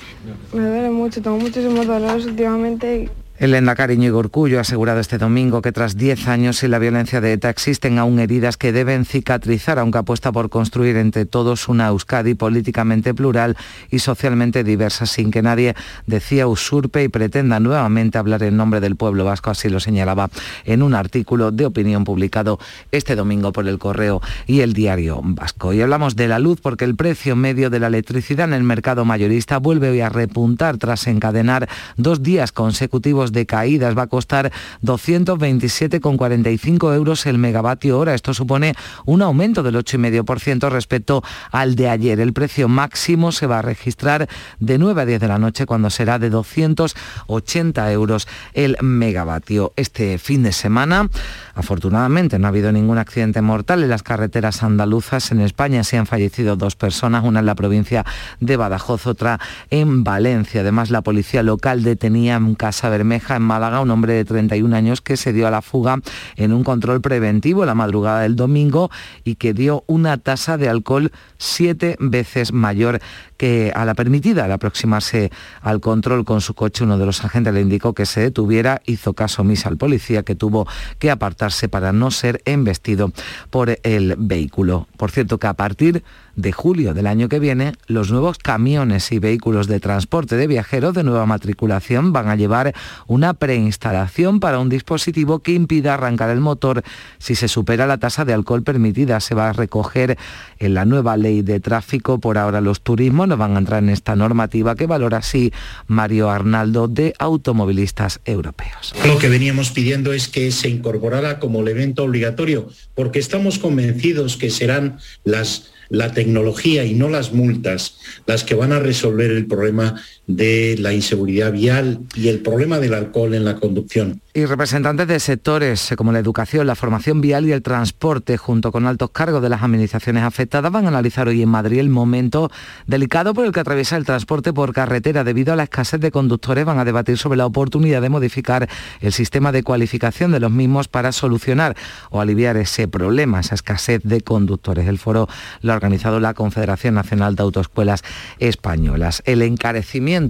me 0.53 0.61
duele 0.61 0.89
mucho, 0.89 1.22
tengo 1.22 1.38
muchísimos 1.38 1.88
dolores 1.88 2.26
últimamente. 2.26 3.09
El 3.41 3.55
Endacari 3.55 3.95
Íñigo 3.95 4.19
Urcullo 4.19 4.59
ha 4.59 4.61
asegurado 4.61 4.99
este 4.99 5.17
domingo 5.17 5.63
que 5.63 5.71
tras 5.71 5.97
10 5.97 6.27
años 6.27 6.61
y 6.61 6.67
la 6.67 6.77
violencia 6.77 7.21
de 7.21 7.33
ETA 7.33 7.49
existen 7.49 7.97
aún 7.97 8.19
heridas 8.19 8.55
que 8.55 8.71
deben 8.71 9.03
cicatrizar, 9.03 9.79
aunque 9.79 9.97
apuesta 9.97 10.31
por 10.31 10.51
construir 10.51 10.95
entre 10.95 11.25
todos 11.25 11.67
una 11.67 11.87
Euskadi 11.87 12.35
políticamente 12.35 13.15
plural 13.15 13.57
y 13.89 13.97
socialmente 13.97 14.63
diversa, 14.63 15.07
sin 15.07 15.31
que 15.31 15.41
nadie, 15.41 15.73
decía, 16.05 16.45
usurpe 16.45 17.03
y 17.03 17.07
pretenda 17.07 17.59
nuevamente 17.59 18.19
hablar 18.19 18.43
en 18.43 18.57
nombre 18.57 18.79
del 18.79 18.95
pueblo 18.95 19.25
vasco, 19.25 19.49
así 19.49 19.69
lo 19.69 19.79
señalaba 19.79 20.29
en 20.63 20.83
un 20.83 20.93
artículo 20.93 21.49
de 21.49 21.65
opinión 21.65 22.03
publicado 22.03 22.59
este 22.91 23.15
domingo 23.15 23.51
por 23.51 23.67
el 23.67 23.79
Correo 23.79 24.21
y 24.45 24.59
el 24.59 24.73
Diario 24.73 25.19
Vasco. 25.23 25.73
Y 25.73 25.81
hablamos 25.81 26.15
de 26.15 26.27
la 26.27 26.37
luz 26.37 26.61
porque 26.61 26.85
el 26.85 26.95
precio 26.95 27.35
medio 27.35 27.71
de 27.71 27.79
la 27.79 27.87
electricidad 27.87 28.47
en 28.49 28.53
el 28.53 28.61
mercado 28.61 29.03
mayorista 29.03 29.57
vuelve 29.57 29.89
hoy 29.89 30.01
a 30.01 30.09
repuntar 30.09 30.77
tras 30.77 31.07
encadenar 31.07 31.67
dos 31.97 32.21
días 32.21 32.51
consecutivos 32.51 33.30
de 33.32 33.45
caídas. 33.45 33.97
Va 33.97 34.03
a 34.03 34.07
costar 34.07 34.51
227,45 34.84 36.95
euros 36.95 37.25
el 37.25 37.38
megavatio 37.38 37.99
hora. 37.99 38.13
Esto 38.13 38.34
supone 38.34 38.75
un 39.05 39.21
aumento 39.21 39.63
del 39.63 39.75
8,5% 39.75 40.69
respecto 40.69 41.23
al 41.51 41.75
de 41.75 41.89
ayer. 41.89 42.19
El 42.19 42.34
precio 42.34 42.67
máximo 42.67 43.32
se 43.32 43.47
va 43.47 43.59
a 43.59 43.61
registrar 43.61 44.27
de 44.59 44.77
9 44.77 45.01
a 45.01 45.05
10 45.05 45.21
de 45.21 45.27
la 45.27 45.38
noche 45.38 45.65
cuando 45.65 45.89
será 45.89 46.19
de 46.19 46.29
280 46.29 47.91
euros 47.91 48.27
el 48.53 48.77
megavatio. 48.82 49.73
Este 49.75 50.17
fin 50.17 50.43
de 50.43 50.51
semana, 50.51 51.09
afortunadamente, 51.55 52.39
no 52.39 52.47
ha 52.47 52.49
habido 52.49 52.71
ningún 52.71 52.97
accidente 52.97 53.41
mortal 53.41 53.84
en 53.84 53.89
las 53.89 54.03
carreteras 54.03 54.63
andaluzas. 54.63 55.32
En 55.32 55.41
España 55.41 55.84
se 55.84 55.97
han 55.97 56.07
fallecido 56.07 56.55
dos 56.55 56.75
personas, 56.75 57.23
una 57.23 57.39
en 57.39 57.45
la 57.45 57.55
provincia 57.55 58.05
de 58.39 58.57
Badajoz, 58.57 59.07
otra 59.07 59.39
en 59.69 60.03
Valencia. 60.03 60.61
Además, 60.61 60.89
la 60.89 61.01
policía 61.01 61.43
local 61.43 61.84
detenía 61.84 62.36
en 62.36 62.55
Casa 62.55 62.89
Bermeja, 62.89 63.20
en 63.30 63.41
Málaga, 63.43 63.82
un 63.82 63.91
hombre 63.91 64.13
de 64.13 64.26
31 64.26 64.76
años 64.76 65.01
que 65.01 65.17
se 65.17 65.34
dio 65.34 65.47
a 65.47 65.51
la 65.51 65.61
fuga 65.61 65.99
en 66.36 66.53
un 66.53 66.63
control 66.63 67.01
preventivo 67.01 67.65
la 67.65 67.76
madrugada 67.76 68.22
del 68.22 68.36
domingo 68.36 68.89
y 69.24 69.36
que 69.36 69.53
dio 69.53 69.84
una 69.88 70.17
tasa 70.17 70.57
de 70.57 70.69
alcohol 70.69 71.11
siete 71.38 71.95
veces 71.99 72.51
mayor 72.53 72.99
que 73.41 73.71
a 73.73 73.85
la 73.85 73.95
permitida. 73.95 74.45
Al 74.45 74.51
aproximarse 74.51 75.31
al 75.63 75.79
control 75.79 76.25
con 76.25 76.41
su 76.41 76.53
coche, 76.53 76.83
uno 76.83 76.99
de 76.99 77.07
los 77.07 77.25
agentes 77.25 77.51
le 77.51 77.61
indicó 77.61 77.95
que 77.95 78.05
se 78.05 78.21
detuviera, 78.21 78.83
hizo 78.85 79.13
caso 79.13 79.41
omiso 79.41 79.67
al 79.67 79.77
policía 79.77 80.21
que 80.21 80.35
tuvo 80.35 80.67
que 80.99 81.09
apartarse 81.09 81.67
para 81.67 81.91
no 81.91 82.11
ser 82.11 82.43
embestido 82.45 83.11
por 83.49 83.79
el 83.81 84.15
vehículo. 84.15 84.87
Por 84.95 85.09
cierto 85.09 85.39
que 85.39 85.47
a 85.47 85.55
partir 85.55 86.03
de 86.35 86.51
julio 86.51 86.93
del 86.93 87.07
año 87.07 87.29
que 87.29 87.39
viene, 87.39 87.73
los 87.87 88.11
nuevos 88.11 88.37
camiones 88.37 89.11
y 89.11 89.17
vehículos 89.17 89.67
de 89.67 89.79
transporte 89.79 90.37
de 90.37 90.45
viajeros 90.47 90.93
de 90.93 91.03
nueva 91.03 91.25
matriculación 91.25 92.13
van 92.13 92.29
a 92.29 92.35
llevar 92.35 92.75
una 93.07 93.33
preinstalación 93.33 94.39
para 94.39 94.59
un 94.59 94.69
dispositivo 94.69 95.39
que 95.39 95.53
impida 95.53 95.95
arrancar 95.95 96.29
el 96.29 96.39
motor 96.39 96.83
si 97.17 97.33
se 97.33 97.47
supera 97.47 97.87
la 97.87 97.97
tasa 97.97 98.23
de 98.23 98.33
alcohol 98.33 98.61
permitida. 98.61 99.19
Se 99.19 99.33
va 99.33 99.49
a 99.49 99.53
recoger 99.53 100.17
en 100.59 100.75
la 100.75 100.85
nueva 100.85 101.17
ley 101.17 101.41
de 101.41 101.59
tráfico. 101.59 102.19
Por 102.19 102.37
ahora 102.37 102.61
los 102.61 102.81
turismos 102.81 103.30
no 103.32 103.38
van 103.38 103.55
a 103.55 103.59
entrar 103.59 103.82
en 103.82 103.89
esta 103.89 104.13
normativa 104.13 104.75
que 104.75 104.88
valora 104.88 105.19
así 105.19 105.53
Mario 105.88 106.29
Arnaldo 106.29 106.89
de 106.89 107.13
Automovilistas 107.17 108.19
Europeos. 108.25 108.93
Lo 109.07 109.17
que 109.19 109.29
veníamos 109.29 109.71
pidiendo 109.71 110.11
es 110.11 110.27
que 110.27 110.51
se 110.51 110.67
incorporara 110.67 111.39
como 111.39 111.61
elemento 111.61 112.03
obligatorio, 112.03 112.67
porque 112.93 113.19
estamos 113.19 113.57
convencidos 113.57 114.36
que 114.36 114.49
serán 114.49 114.99
las 115.23 115.71
la 115.88 116.13
tecnología 116.13 116.86
y 116.86 116.93
no 116.93 117.09
las 117.09 117.34
multas 117.34 117.97
las 118.25 118.45
que 118.45 118.55
van 118.55 118.71
a 118.71 118.79
resolver 118.79 119.29
el 119.29 119.45
problema 119.45 120.01
de 120.36 120.75
la 120.79 120.93
inseguridad 120.93 121.51
vial 121.51 121.99
y 122.15 122.27
el 122.27 122.39
problema 122.39 122.79
del 122.79 122.93
alcohol 122.93 123.34
en 123.34 123.45
la 123.45 123.55
conducción. 123.55 124.21
Y 124.34 124.45
representantes 124.45 125.09
de 125.09 125.19
sectores 125.19 125.93
como 125.97 126.13
la 126.13 126.19
educación, 126.19 126.65
la 126.65 126.75
formación 126.75 127.19
vial 127.19 127.45
y 127.47 127.51
el 127.51 127.61
transporte, 127.61 128.38
junto 128.38 128.71
con 128.71 128.88
altos 128.88 129.09
cargos 129.11 129.41
de 129.41 129.49
las 129.49 129.61
administraciones 129.61 130.23
afectadas, 130.23 130.71
van 130.71 130.86
a 130.86 130.88
analizar 130.88 131.27
hoy 131.27 131.41
en 131.41 131.49
Madrid 131.49 131.79
el 131.79 131.89
momento 131.89 132.49
delicado 132.88 133.34
por 133.34 133.45
el 133.45 133.51
que 133.51 133.59
atraviesa 133.59 133.97
el 133.97 134.05
transporte 134.05 134.53
por 134.53 134.73
carretera. 134.73 135.25
Debido 135.25 135.51
a 135.51 135.57
la 135.57 135.63
escasez 135.63 135.99
de 135.99 136.11
conductores, 136.11 136.63
van 136.63 136.79
a 136.79 136.86
debatir 136.86 137.17
sobre 137.17 137.36
la 137.36 137.45
oportunidad 137.45 138.01
de 138.01 138.07
modificar 138.07 138.69
el 139.01 139.11
sistema 139.11 139.51
de 139.51 139.63
cualificación 139.63 140.32
de 140.32 140.39
los 140.39 140.51
mismos 140.51 140.88
para 140.88 141.11
solucionar 141.11 141.75
o 142.09 142.21
aliviar 142.21 142.55
ese 142.55 142.88
problema, 142.88 143.41
esa 143.41 143.55
escasez 143.55 144.01
de 144.05 144.21
conductores. 144.21 144.88
El 144.88 144.97
foro 144.97 145.27
lo 145.61 145.73
ha 145.73 145.75
organizado 145.75 146.21
la 146.21 146.34
Confederación 146.34 146.93
Nacional 146.93 147.36
de 147.36 147.43
Autoescuelas 147.43 148.01
Españolas. 148.39 149.23
El 149.25 149.41
encarecimiento 149.41 150.20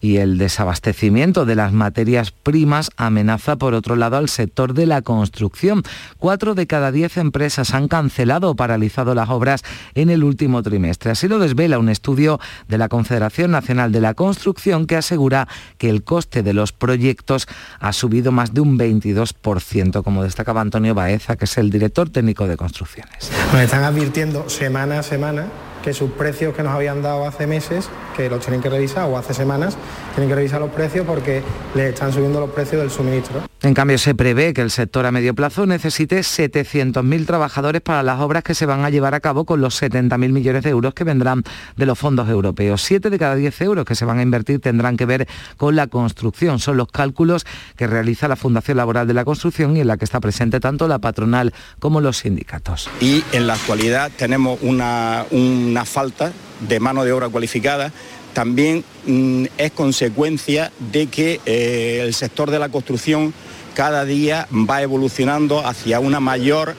y 0.00 0.16
el 0.18 0.38
desabastecimiento 0.38 1.44
de 1.44 1.54
las 1.54 1.72
materias 1.72 2.30
primas 2.30 2.90
amenaza, 2.96 3.56
por 3.56 3.74
otro 3.74 3.96
lado, 3.96 4.16
al 4.16 4.28
sector 4.28 4.74
de 4.74 4.86
la 4.86 5.02
construcción. 5.02 5.82
Cuatro 6.18 6.54
de 6.54 6.66
cada 6.66 6.92
diez 6.92 7.16
empresas 7.16 7.74
han 7.74 7.88
cancelado 7.88 8.50
o 8.50 8.56
paralizado 8.56 9.14
las 9.14 9.30
obras 9.30 9.62
en 9.94 10.10
el 10.10 10.24
último 10.24 10.62
trimestre. 10.62 11.12
Así 11.12 11.28
lo 11.28 11.38
desvela 11.38 11.78
un 11.78 11.88
estudio 11.88 12.40
de 12.68 12.78
la 12.78 12.88
Confederación 12.88 13.50
Nacional 13.50 13.92
de 13.92 14.00
la 14.00 14.14
Construcción 14.14 14.86
que 14.86 14.96
asegura 14.96 15.48
que 15.78 15.88
el 15.88 16.02
coste 16.02 16.42
de 16.42 16.52
los 16.52 16.72
proyectos 16.72 17.46
ha 17.80 17.92
subido 17.92 18.32
más 18.32 18.52
de 18.52 18.60
un 18.60 18.78
22%, 18.78 20.02
como 20.02 20.22
destacaba 20.22 20.60
Antonio 20.60 20.94
Baeza, 20.94 21.36
que 21.36 21.44
es 21.44 21.56
el 21.58 21.70
director 21.70 22.10
técnico 22.10 22.46
de 22.46 22.56
construcciones. 22.56 23.30
Nos 23.52 23.62
están 23.62 23.84
advirtiendo 23.84 24.48
semana 24.48 24.98
a 24.98 25.02
semana 25.02 25.46
que 25.82 25.92
sus 25.92 26.12
precios 26.12 26.54
que 26.54 26.62
nos 26.62 26.74
habían 26.74 27.02
dado 27.02 27.26
hace 27.26 27.46
meses, 27.46 27.90
que 28.16 28.28
los 28.28 28.40
tienen 28.40 28.60
que 28.60 28.70
revisar, 28.70 29.08
o 29.08 29.16
hace 29.16 29.34
semanas, 29.34 29.76
tienen 30.14 30.28
que 30.28 30.34
revisar 30.34 30.60
los 30.60 30.70
precios 30.70 31.06
porque 31.06 31.42
les 31.74 31.94
están 31.94 32.12
subiendo 32.12 32.40
los 32.40 32.50
precios 32.50 32.80
del 32.80 32.90
suministro. 32.90 33.42
En 33.62 33.74
cambio, 33.74 33.96
se 33.96 34.14
prevé 34.16 34.52
que 34.54 34.60
el 34.60 34.72
sector 34.72 35.06
a 35.06 35.12
medio 35.12 35.34
plazo 35.34 35.66
necesite 35.66 36.18
700.000 36.18 37.26
trabajadores 37.26 37.80
para 37.80 38.02
las 38.02 38.20
obras 38.20 38.42
que 38.42 38.54
se 38.54 38.66
van 38.66 38.84
a 38.84 38.90
llevar 38.90 39.14
a 39.14 39.20
cabo 39.20 39.44
con 39.44 39.60
los 39.60 39.80
70.000 39.80 40.32
millones 40.32 40.64
de 40.64 40.70
euros 40.70 40.94
que 40.94 41.04
vendrán 41.04 41.44
de 41.76 41.86
los 41.86 41.96
fondos 41.96 42.28
europeos. 42.28 42.82
Siete 42.82 43.08
de 43.08 43.20
cada 43.20 43.36
10 43.36 43.60
euros 43.60 43.84
que 43.84 43.94
se 43.94 44.04
van 44.04 44.18
a 44.18 44.22
invertir 44.22 44.60
tendrán 44.60 44.96
que 44.96 45.06
ver 45.06 45.28
con 45.56 45.76
la 45.76 45.86
construcción. 45.86 46.58
Son 46.58 46.76
los 46.76 46.88
cálculos 46.88 47.46
que 47.76 47.86
realiza 47.86 48.26
la 48.26 48.34
Fundación 48.34 48.78
Laboral 48.78 49.06
de 49.06 49.14
la 49.14 49.24
Construcción 49.24 49.76
y 49.76 49.80
en 49.80 49.86
la 49.86 49.96
que 49.96 50.06
está 50.06 50.18
presente 50.18 50.58
tanto 50.58 50.88
la 50.88 50.98
patronal 50.98 51.54
como 51.78 52.00
los 52.00 52.18
sindicatos. 52.18 52.90
Y 53.00 53.22
en 53.30 53.46
la 53.46 53.54
actualidad 53.54 54.10
tenemos 54.16 54.58
una, 54.62 55.24
una 55.30 55.84
falta 55.84 56.32
de 56.68 56.80
mano 56.80 57.04
de 57.04 57.12
obra 57.12 57.28
cualificada 57.28 57.92
también 58.32 58.84
mm, 59.06 59.46
es 59.58 59.72
consecuencia 59.72 60.72
de 60.92 61.06
que 61.06 61.40
eh, 61.46 62.00
el 62.02 62.14
sector 62.14 62.50
de 62.50 62.58
la 62.58 62.68
construcción 62.68 63.32
cada 63.74 64.04
día 64.04 64.48
va 64.52 64.82
evolucionando 64.82 65.66
hacia 65.66 66.00
una 66.00 66.20
mayor 66.20 66.74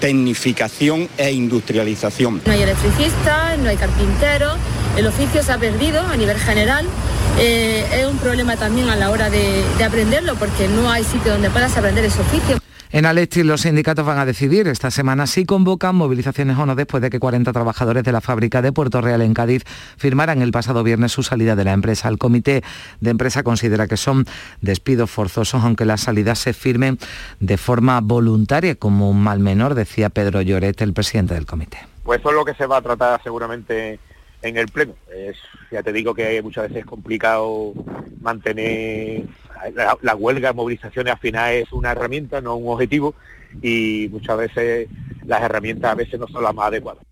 tecnificación 0.00 1.08
e 1.18 1.32
industrialización. 1.32 2.42
No 2.46 2.52
hay 2.52 2.62
electricistas, 2.62 3.58
no 3.58 3.68
hay 3.68 3.76
carpinteros, 3.76 4.56
el 4.96 5.06
oficio 5.06 5.42
se 5.42 5.52
ha 5.52 5.58
perdido 5.58 6.00
a 6.00 6.16
nivel 6.16 6.38
general. 6.38 6.86
Eh, 7.38 7.84
es 7.92 8.06
un 8.06 8.18
problema 8.18 8.56
también 8.56 8.88
a 8.88 8.96
la 8.96 9.10
hora 9.10 9.28
de, 9.28 9.62
de 9.76 9.84
aprenderlo 9.84 10.36
porque 10.36 10.68
no 10.68 10.90
hay 10.90 11.04
sitio 11.04 11.32
donde 11.32 11.50
puedas 11.50 11.76
aprender 11.76 12.04
ese 12.04 12.20
oficio. 12.20 12.58
En 12.90 13.04
Alestis 13.04 13.44
los 13.44 13.60
sindicatos 13.60 14.06
van 14.06 14.18
a 14.18 14.24
decidir 14.24 14.66
esta 14.66 14.90
semana 14.90 15.26
si 15.26 15.44
convocan 15.44 15.94
movilizaciones 15.94 16.56
o 16.56 16.64
no 16.64 16.74
después 16.74 17.02
de 17.02 17.10
que 17.10 17.20
40 17.20 17.52
trabajadores 17.52 18.02
de 18.02 18.12
la 18.12 18.22
fábrica 18.22 18.62
de 18.62 18.72
Puerto 18.72 19.02
Real 19.02 19.20
en 19.20 19.34
Cádiz 19.34 19.64
firmaran 19.98 20.40
el 20.40 20.52
pasado 20.52 20.82
viernes 20.82 21.12
su 21.12 21.22
salida 21.22 21.54
de 21.54 21.64
la 21.64 21.74
empresa. 21.74 22.08
El 22.08 22.16
comité 22.16 22.62
de 23.00 23.10
empresa 23.10 23.42
considera 23.42 23.88
que 23.88 23.98
son 23.98 24.24
despidos 24.62 25.10
forzosos 25.10 25.62
aunque 25.62 25.84
las 25.84 26.00
salidas 26.00 26.38
se 26.38 26.54
firmen 26.54 26.98
de 27.40 27.58
forma 27.58 28.00
voluntaria 28.00 28.74
como 28.74 29.10
un 29.10 29.22
mal 29.22 29.40
menor, 29.40 29.74
decía 29.74 30.08
Pedro 30.08 30.40
Lloret, 30.40 30.80
el 30.80 30.94
presidente 30.94 31.34
del 31.34 31.44
comité. 31.44 31.78
Pues 32.04 32.20
eso 32.20 32.30
es 32.30 32.36
lo 32.36 32.44
que 32.46 32.54
se 32.54 32.64
va 32.64 32.78
a 32.78 32.82
tratar 32.82 33.22
seguramente 33.22 34.00
en 34.40 34.56
el 34.56 34.68
pleno. 34.68 34.94
Es, 35.14 35.36
ya 35.70 35.82
te 35.82 35.92
digo 35.92 36.14
que 36.14 36.40
muchas 36.42 36.64
veces 36.64 36.78
es 36.78 36.86
complicado 36.86 37.74
mantener 38.22 39.24
la, 40.02 40.14
huelga, 40.14 40.52
movilizaciones 40.52 41.12
al 41.12 41.18
final 41.18 41.54
es 41.54 41.72
una 41.72 41.92
herramienta, 41.92 42.40
no 42.40 42.56
un 42.56 42.72
objetivo, 42.72 43.14
y 43.62 44.08
muchas 44.10 44.38
veces 44.38 44.88
las 45.24 45.42
herramientas 45.42 45.92
a 45.92 45.94
veces 45.94 46.18
no 46.18 46.26
son 46.28 46.42
las 46.42 46.54
más 46.54 46.68
adecuadas. 46.68 47.07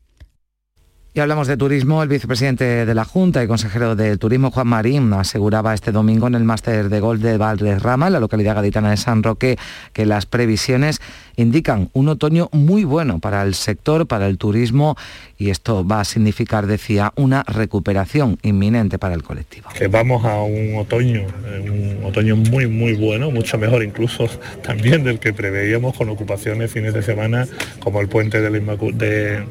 Y 1.17 1.21
hablamos 1.21 1.49
de 1.49 1.57
turismo. 1.57 2.03
El 2.03 2.11
vicepresidente 2.11 2.85
de 2.85 2.95
la 2.95 3.07
Junta 3.07 3.43
y 3.43 3.47
consejero 3.47 3.97
de 3.97 4.19
Turismo, 4.19 4.51
Juan 4.51 4.67
Marín, 4.67 5.11
aseguraba 5.15 5.73
este 5.73 5.91
domingo 5.91 6.27
en 6.27 6.35
el 6.35 6.45
máster 6.45 6.91
de 6.91 7.01
golf 7.01 7.23
de 7.23 7.39
Valderrama, 7.39 8.09
en 8.09 8.13
la 8.13 8.21
localidad 8.21 8.57
gaditana 8.57 8.91
de 8.91 8.99
San 8.99 9.23
Roque, 9.23 9.57
que 9.95 10.05
las 10.05 10.27
previsiones 10.27 11.01
indican 11.37 11.89
un 11.95 12.09
otoño 12.09 12.51
muy 12.53 12.85
bueno 12.85 13.19
para 13.19 13.43
el 13.43 13.55
sector, 13.55 14.07
para 14.07 14.27
el 14.27 14.37
turismo, 14.37 14.97
y 15.39 15.49
esto 15.49 15.87
va 15.87 16.01
a 16.01 16.05
significar, 16.05 16.67
decía, 16.67 17.13
una 17.17 17.45
recuperación 17.45 18.39
inminente 18.43 18.99
para 18.99 19.15
el 19.15 19.23
colectivo. 19.23 19.69
Que 19.77 19.89
vamos 19.89 20.25
a 20.25 20.41
un 20.41 20.77
otoño, 20.77 21.27
un 21.63 22.01
otoño 22.05 22.37
muy, 22.37 22.67
muy 22.67 22.95
bueno, 22.95 23.31
mucho 23.31 23.57
mejor 23.59 23.83
incluso 23.83 24.29
también 24.63 25.05
del 25.05 25.19
que 25.19 25.33
preveíamos 25.33 25.97
con 25.97 26.09
ocupaciones 26.09 26.71
fines 26.71 26.95
de 26.95 27.03
semana, 27.03 27.47
como 27.81 28.01
el 28.01 28.09
puente 28.09 28.41
de 28.41 28.51
la, 28.51 28.59
Inmacu 28.59 28.93
de, 28.93 29.45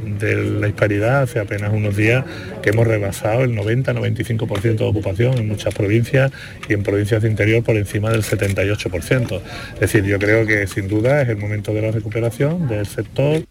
la 0.59 0.68
Hisparidad 0.68 1.24
hace 1.24 1.39
apenas 1.56 1.74
unos 1.74 1.95
días, 1.95 2.26
que 2.62 2.72
hemos 2.72 2.86
rebasado 2.86 3.43
el 3.43 3.56
90-95% 3.56 4.76
de 4.76 4.84
ocupación 4.84 5.38
en 5.38 5.47
muchas 5.47 5.74
provincias 5.74 6.32
y 6.68 6.74
en 6.74 6.84
provincias 6.84 7.22
de 7.24 7.30
interior 7.30 7.64
por 7.64 7.78
encima 7.78 8.10
del 8.10 8.24
78%. 8.24 9.41
Es 9.76 9.80
decir, 9.80 10.03
yo 10.03 10.20
creo 10.20 10.45
que 10.45 10.68
sin 10.68 10.88
duda 10.88 11.22
es 11.22 11.30
el 11.30 11.38
momento 11.38 11.74
de 11.74 11.82
la 11.82 11.91
recuperación 11.91 12.68
del 12.68 12.86
sector. 12.86 13.43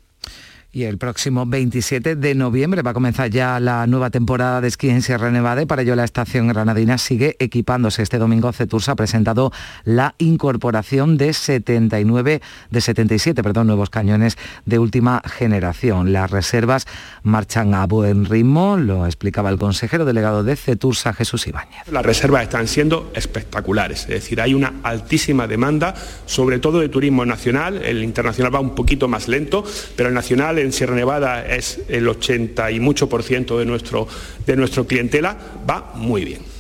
Y 0.75 0.87
el 0.87 0.99
próximo 0.99 1.47
27 1.47 2.16
de 2.16 2.35
noviembre 2.35 2.83
va 2.83 2.91
a 2.91 2.95
comenzar 2.95 3.31
ya 3.31 3.61
la 3.61 3.87
nueva 3.87 4.11
temporada 4.11 4.61
de 4.61 4.66
esquí 4.66 4.91
en 4.91 5.03
Sierra 5.03 5.31
Nevada 5.31 5.64
para 5.66 5.83
ello 5.83 5.95
la 5.95 6.03
estación 6.03 6.49
granadina 6.49 6.99
sigue 6.99 7.37
equipándose. 7.39 8.03
Este 8.03 8.18
domingo 8.18 8.53
Cetursa 8.53 8.91
ha 8.91 8.97
presentado 8.97 9.53
la 9.85 10.16
incorporación 10.18 11.16
de 11.16 11.33
79, 11.33 12.43
de 12.70 12.81
77, 12.81 13.41
perdón, 13.45 13.68
nuevos 13.68 13.89
cañones 13.89 14.37
de 14.66 14.81
última 14.81 15.22
generación. 15.25 16.12
Las 16.12 16.33
reservas 16.33 16.89
marchan 17.22 17.72
a 17.75 17.87
buen 17.87 18.25
ritmo, 18.25 18.77
lo 18.77 19.07
explicaba 19.07 19.51
el 19.51 19.59
consejero 19.59 20.05
delegado 20.05 20.43
de 20.43 20.57
Cetursa, 20.57 21.12
Jesús 21.12 21.47
Ibáñez. 21.47 21.87
Las 21.93 22.05
reservas 22.05 22.43
están 22.43 22.66
siendo 22.66 23.12
espectaculares, 23.14 24.03
es 24.03 24.09
decir, 24.09 24.41
hay 24.41 24.55
una 24.55 24.75
altísima 24.83 25.47
demanda, 25.47 25.95
sobre 26.27 26.59
todo 26.59 26.81
de 26.81 26.89
turismo 26.89 27.25
nacional, 27.25 27.81
el 27.85 28.03
internacional 28.03 28.53
va 28.53 28.59
un 28.59 28.75
poquito 28.75 29.07
más 29.07 29.29
lento, 29.29 29.64
pero 29.95 30.09
el 30.09 30.14
nacional 30.16 30.63
en 30.64 30.72
Sierra 30.72 30.94
Nevada 30.94 31.46
es 31.46 31.80
el 31.88 32.08
80 32.08 32.70
y 32.70 32.80
mucho 32.80 33.08
por 33.08 33.22
ciento 33.22 33.58
de 33.58 33.66
nuestro, 33.66 34.08
de 34.46 34.86
clientela, 34.86 35.36
va 35.68 35.92
muy 35.94 36.24
bien. 36.24 36.54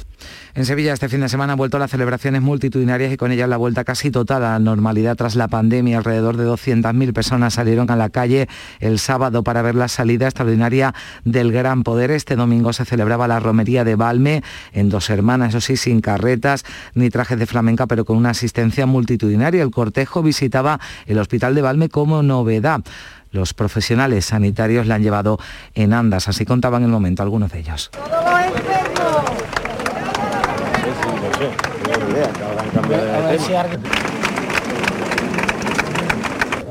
En 0.56 0.64
Sevilla 0.66 0.92
este 0.92 1.08
fin 1.08 1.20
de 1.20 1.28
semana 1.28 1.54
han 1.54 1.56
vuelto 1.56 1.80
las 1.80 1.90
celebraciones 1.90 2.40
multitudinarias 2.40 3.12
y 3.12 3.16
con 3.16 3.32
ellas 3.32 3.48
la 3.48 3.56
vuelta 3.56 3.82
casi 3.82 4.12
total 4.12 4.44
a 4.44 4.50
la 4.52 4.58
normalidad 4.60 5.16
tras 5.16 5.34
la 5.34 5.48
pandemia. 5.48 5.98
Alrededor 5.98 6.36
de 6.36 6.46
200.000 6.46 7.12
personas 7.12 7.54
salieron 7.54 7.90
a 7.90 7.96
la 7.96 8.08
calle 8.08 8.46
el 8.78 9.00
sábado 9.00 9.42
para 9.42 9.62
ver 9.62 9.74
la 9.74 9.88
salida 9.88 10.26
extraordinaria 10.26 10.94
del 11.24 11.50
Gran 11.50 11.82
Poder. 11.82 12.12
Este 12.12 12.36
domingo 12.36 12.72
se 12.72 12.84
celebraba 12.84 13.26
la 13.26 13.40
romería 13.40 13.82
de 13.82 13.96
Balme 13.96 14.44
en 14.72 14.90
Dos 14.90 15.10
Hermanas, 15.10 15.48
eso 15.48 15.60
sí, 15.60 15.76
sin 15.76 16.00
carretas 16.00 16.64
ni 16.94 17.10
trajes 17.10 17.36
de 17.36 17.46
flamenca, 17.46 17.88
pero 17.88 18.04
con 18.04 18.16
una 18.16 18.30
asistencia 18.30 18.86
multitudinaria. 18.86 19.60
El 19.60 19.72
cortejo 19.72 20.22
visitaba 20.22 20.78
el 21.06 21.18
Hospital 21.18 21.56
de 21.56 21.62
Balme 21.62 21.88
como 21.88 22.22
novedad. 22.22 22.84
Los 23.34 23.52
profesionales 23.52 24.26
sanitarios 24.26 24.86
la 24.86 24.94
han 24.94 25.02
llevado 25.02 25.40
en 25.74 25.92
andas, 25.92 26.28
así 26.28 26.44
contaban 26.44 26.82
en 26.82 26.86
el 26.86 26.92
momento 26.92 27.20
algunos 27.20 27.50
de 27.50 27.58
ellos. 27.58 27.90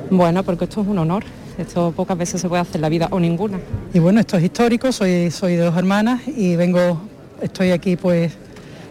Bueno, 0.10 0.44
porque 0.44 0.64
esto 0.64 0.82
es 0.82 0.88
un 0.88 1.00
honor. 1.00 1.26
Esto 1.58 1.92
pocas 1.92 2.18
veces 2.18 2.40
se 2.40 2.48
puede 2.48 2.62
hacer 2.62 2.78
en 2.78 2.82
la 2.82 2.90
vida 2.90 3.10
o 3.12 3.20
ninguna. 3.20 3.60
Y 3.94 4.00
bueno, 4.00 4.22
esto 4.22 4.38
es 4.38 4.44
histórico, 4.46 4.94
soy, 4.94 5.32
soy 5.32 5.58
de 5.58 5.66
dos 5.66 5.76
hermanas 5.76 6.22
y 6.26 6.56
vengo, 6.56 7.02
estoy 7.42 7.72
aquí 7.72 7.98
pues 7.98 8.38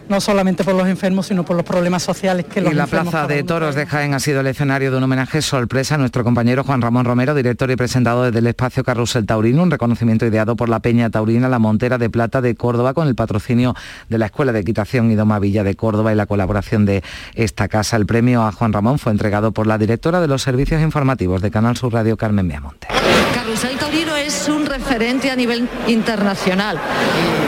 no 0.09 0.21
solamente 0.21 0.63
por 0.63 0.75
los 0.75 0.87
enfermos, 0.87 1.27
sino 1.27 1.43
por 1.43 1.55
los 1.55 1.65
problemas 1.65 2.03
sociales 2.03 2.45
que 2.45 2.61
los 2.61 2.71
Y 2.71 2.75
la 2.75 2.87
Plaza 2.87 3.27
de 3.27 3.43
Toros 3.43 3.75
de 3.75 3.85
Jaén 3.85 4.13
ha 4.13 4.19
sido 4.19 4.41
el 4.41 4.47
escenario 4.47 4.91
de 4.91 4.97
un 4.97 5.03
homenaje 5.03 5.41
sorpresa 5.41 5.95
a 5.95 5.97
nuestro 5.97 6.23
compañero 6.23 6.63
Juan 6.63 6.81
Ramón 6.81 7.05
Romero, 7.05 7.33
director 7.35 7.69
y 7.71 7.75
presentador 7.75 8.31
del 8.31 8.47
espacio 8.47 8.83
Carrusel 8.83 9.25
Taurino, 9.25 9.63
un 9.63 9.71
reconocimiento 9.71 10.25
ideado 10.25 10.55
por 10.55 10.69
la 10.69 10.79
Peña 10.79 11.09
Taurina, 11.09 11.49
la 11.49 11.59
Montera 11.59 11.97
de 11.97 12.09
Plata 12.09 12.41
de 12.41 12.55
Córdoba, 12.55 12.93
con 12.93 13.07
el 13.07 13.15
patrocinio 13.15 13.75
de 14.09 14.17
la 14.17 14.27
Escuela 14.27 14.51
de 14.51 14.59
Equitación 14.59 15.11
y 15.11 15.15
Doma 15.15 15.39
Villa 15.39 15.63
de 15.63 15.75
Córdoba 15.75 16.11
y 16.11 16.15
la 16.15 16.25
colaboración 16.25 16.85
de 16.85 17.03
esta 17.35 17.67
casa. 17.67 17.97
El 17.97 18.05
premio 18.05 18.43
a 18.43 18.51
Juan 18.51 18.73
Ramón 18.73 18.99
fue 18.99 19.11
entregado 19.11 19.51
por 19.51 19.67
la 19.67 19.77
directora 19.77 20.21
de 20.21 20.27
los 20.27 20.41
servicios 20.41 20.81
informativos 20.81 21.41
de 21.41 21.51
Canal 21.51 21.77
Sur 21.77 21.93
Radio, 21.93 22.17
Carmen 22.17 22.47
Miamonte. 22.47 22.87
Carrusel 23.33 23.77
Taurino 23.77 24.15
es 24.15 24.47
un 24.49 24.65
referente 24.65 25.29
a 25.29 25.35
nivel 25.35 25.67
internacional. 25.87 26.79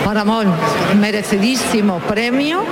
Paramón, 0.05 0.53
merecidísimo 0.99 1.97
premio 1.97 2.63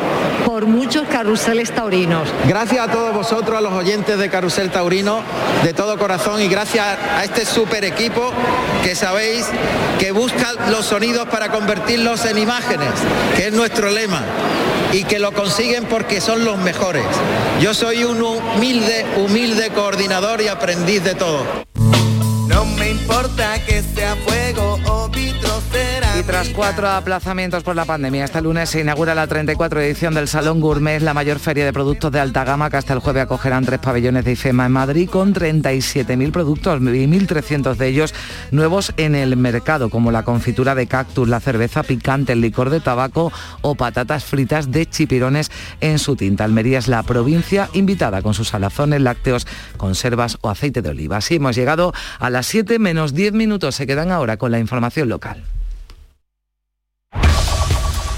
por 0.46 0.68
muchos 0.68 1.08
carruseles 1.08 1.72
taurinos. 1.72 2.30
Gracias 2.48 2.88
a 2.88 2.92
todos 2.92 3.12
vosotros, 3.12 3.58
a 3.58 3.62
los 3.62 3.74
oyentes 3.74 4.20
de 4.20 4.30
Carrusel 4.30 4.70
Taurino, 4.70 5.22
de 5.64 5.74
todo 5.74 5.98
corazón 5.98 6.44
y 6.44 6.48
gracias 6.48 6.86
a 6.86 7.24
este 7.24 7.44
super 7.48 7.86
equipo 7.86 8.32
que 8.84 8.94
sabéis 8.94 9.48
que 9.98 10.12
busca 10.12 10.54
los 10.70 10.86
sonidos 10.86 11.28
para 11.28 11.50
convertirlos 11.50 12.24
en 12.26 12.38
imágenes, 12.38 12.92
que 13.36 13.48
es 13.48 13.54
nuestro 13.54 13.90
lema, 13.90 14.22
y 14.92 15.04
que 15.04 15.18
lo 15.18 15.32
consiguen 15.32 15.86
porque 15.86 16.22
son 16.22 16.46
los 16.46 16.60
mejores. 16.60 17.04
Yo 17.60 17.74
soy 17.74 18.04
un 18.04 18.22
humilde, 18.22 19.08
humilde 19.18 19.72
coordinador 19.72 20.40
y 20.40 20.50
aprendiz 20.50 21.04
de 21.04 21.16
todo. 21.16 21.44
No 22.48 22.64
me 22.78 22.92
importa 22.92 23.56
que 23.66 23.82
sea 23.82 24.16
fuego 24.18 24.78
o. 24.86 24.93
Tras 26.26 26.50
cuatro 26.50 26.88
aplazamientos 26.88 27.64
por 27.64 27.76
la 27.76 27.84
pandemia, 27.84 28.24
este 28.24 28.42
lunes 28.42 28.70
se 28.70 28.80
inaugura 28.80 29.14
la 29.14 29.28
34 29.28 29.82
edición 29.82 30.14
del 30.14 30.30
Salón 30.30 30.62
Gourmet, 30.62 31.02
la 31.02 31.14
mayor 31.14 31.38
feria 31.38 31.66
de 31.66 31.74
productos 31.74 32.14
de 32.14 32.22
alta 32.22 32.46
gama 32.46 32.70
que 32.70 32.78
hasta 32.78 32.94
el 32.94 33.00
jueves 33.00 33.24
acogerán 33.24 33.66
tres 33.66 33.80
pabellones 33.80 34.24
de 34.24 34.32
IFEMA 34.32 34.68
en 34.68 34.72
Madrid 34.72 35.10
con 35.10 35.34
37.000 35.34 36.32
productos 36.32 36.82
y 36.82 37.08
1.300 37.08 37.76
de 37.76 37.88
ellos 37.88 38.14
nuevos 38.52 38.94
en 38.96 39.16
el 39.16 39.36
mercado, 39.36 39.90
como 39.90 40.14
la 40.14 40.24
confitura 40.24 40.76
de 40.76 40.88
cactus, 40.88 41.28
la 41.28 41.42
cerveza 41.42 41.84
picante, 41.84 42.32
el 42.32 42.40
licor 42.40 42.70
de 42.70 42.80
tabaco 42.80 43.34
o 43.62 43.76
patatas 43.76 44.24
fritas 44.24 44.72
de 44.72 44.86
chipirones 44.86 45.52
en 45.82 46.00
su 46.00 46.16
tinta. 46.16 46.46
Almería 46.46 46.80
es 46.80 46.88
la 46.88 47.04
provincia 47.04 47.70
invitada 47.74 48.22
con 48.22 48.34
sus 48.34 48.48
salazones, 48.48 49.02
lácteos, 49.02 49.46
conservas 49.76 50.38
o 50.40 50.50
aceite 50.50 50.82
de 50.82 50.90
oliva. 50.90 51.18
Así 51.18 51.36
hemos 51.36 51.58
llegado 51.58 51.94
a 52.18 52.30
las 52.30 52.46
7 52.46 52.80
menos 52.80 53.14
10 53.14 53.34
minutos. 53.34 53.76
Se 53.76 53.86
quedan 53.86 54.10
ahora 54.10 54.38
con 54.38 54.52
la 54.52 54.60
información 54.60 55.10
local. 55.10 55.44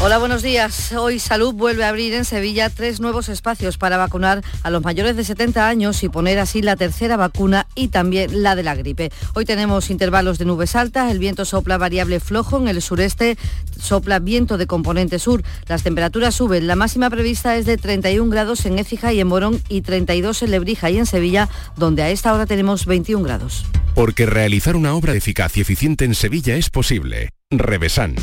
Hola, 0.00 0.18
buenos 0.18 0.44
días. 0.44 0.92
Hoy 0.92 1.18
Salud 1.18 1.54
vuelve 1.54 1.82
a 1.82 1.88
abrir 1.88 2.14
en 2.14 2.24
Sevilla 2.24 2.70
tres 2.70 3.00
nuevos 3.00 3.28
espacios 3.28 3.78
para 3.78 3.96
vacunar 3.96 4.44
a 4.62 4.70
los 4.70 4.84
mayores 4.84 5.16
de 5.16 5.24
70 5.24 5.66
años 5.66 6.04
y 6.04 6.08
poner 6.08 6.38
así 6.38 6.62
la 6.62 6.76
tercera 6.76 7.16
vacuna 7.16 7.66
y 7.74 7.88
también 7.88 8.44
la 8.44 8.54
de 8.54 8.62
la 8.62 8.76
gripe. 8.76 9.10
Hoy 9.34 9.44
tenemos 9.44 9.90
intervalos 9.90 10.38
de 10.38 10.44
nubes 10.44 10.76
altas, 10.76 11.10
el 11.10 11.18
viento 11.18 11.44
sopla 11.44 11.78
variable 11.78 12.20
flojo 12.20 12.58
en 12.58 12.68
el 12.68 12.80
sureste, 12.80 13.36
sopla 13.76 14.20
viento 14.20 14.56
de 14.56 14.68
componente 14.68 15.18
sur. 15.18 15.42
Las 15.66 15.82
temperaturas 15.82 16.36
suben. 16.36 16.68
La 16.68 16.76
máxima 16.76 17.10
prevista 17.10 17.56
es 17.56 17.66
de 17.66 17.76
31 17.76 18.30
grados 18.30 18.66
en 18.66 18.78
Écija 18.78 19.12
y 19.12 19.18
en 19.18 19.26
Morón 19.26 19.60
y 19.68 19.80
32 19.80 20.42
en 20.42 20.52
Lebrija 20.52 20.90
y 20.90 20.98
en 20.98 21.06
Sevilla, 21.06 21.48
donde 21.76 22.02
a 22.02 22.10
esta 22.10 22.32
hora 22.32 22.46
tenemos 22.46 22.86
21 22.86 23.24
grados. 23.24 23.66
Porque 23.96 24.26
realizar 24.26 24.76
una 24.76 24.94
obra 24.94 25.14
eficaz 25.14 25.56
y 25.56 25.62
eficiente 25.62 26.04
en 26.04 26.14
Sevilla 26.14 26.54
es 26.54 26.70
posible. 26.70 27.30
Revesan. 27.50 28.14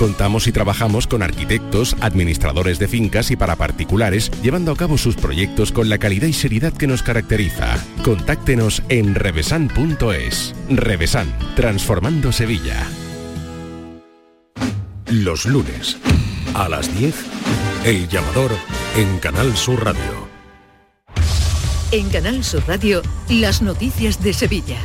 Contamos 0.00 0.46
y 0.46 0.52
trabajamos 0.52 1.06
con 1.06 1.22
arquitectos, 1.22 1.94
administradores 2.00 2.78
de 2.78 2.88
fincas 2.88 3.30
y 3.30 3.36
para 3.36 3.56
particulares, 3.56 4.30
llevando 4.42 4.72
a 4.72 4.74
cabo 4.74 4.96
sus 4.96 5.14
proyectos 5.14 5.72
con 5.72 5.90
la 5.90 5.98
calidad 5.98 6.26
y 6.26 6.32
seriedad 6.32 6.72
que 6.72 6.86
nos 6.86 7.02
caracteriza. 7.02 7.76
Contáctenos 8.02 8.82
en 8.88 9.14
revesan.es. 9.14 10.54
Revesan, 10.70 11.26
transformando 11.54 12.32
Sevilla. 12.32 12.82
Los 15.10 15.44
lunes, 15.44 15.98
a 16.54 16.70
las 16.70 16.98
10, 16.98 17.14
El 17.84 18.08
Llamador 18.08 18.52
en 18.96 19.18
Canal 19.18 19.54
Sur 19.54 19.84
Radio. 19.84 20.30
En 21.92 22.08
Canal 22.08 22.42
Sur 22.42 22.62
Radio, 22.66 23.02
las 23.28 23.60
noticias 23.60 24.22
de 24.22 24.32
Sevilla. 24.32 24.78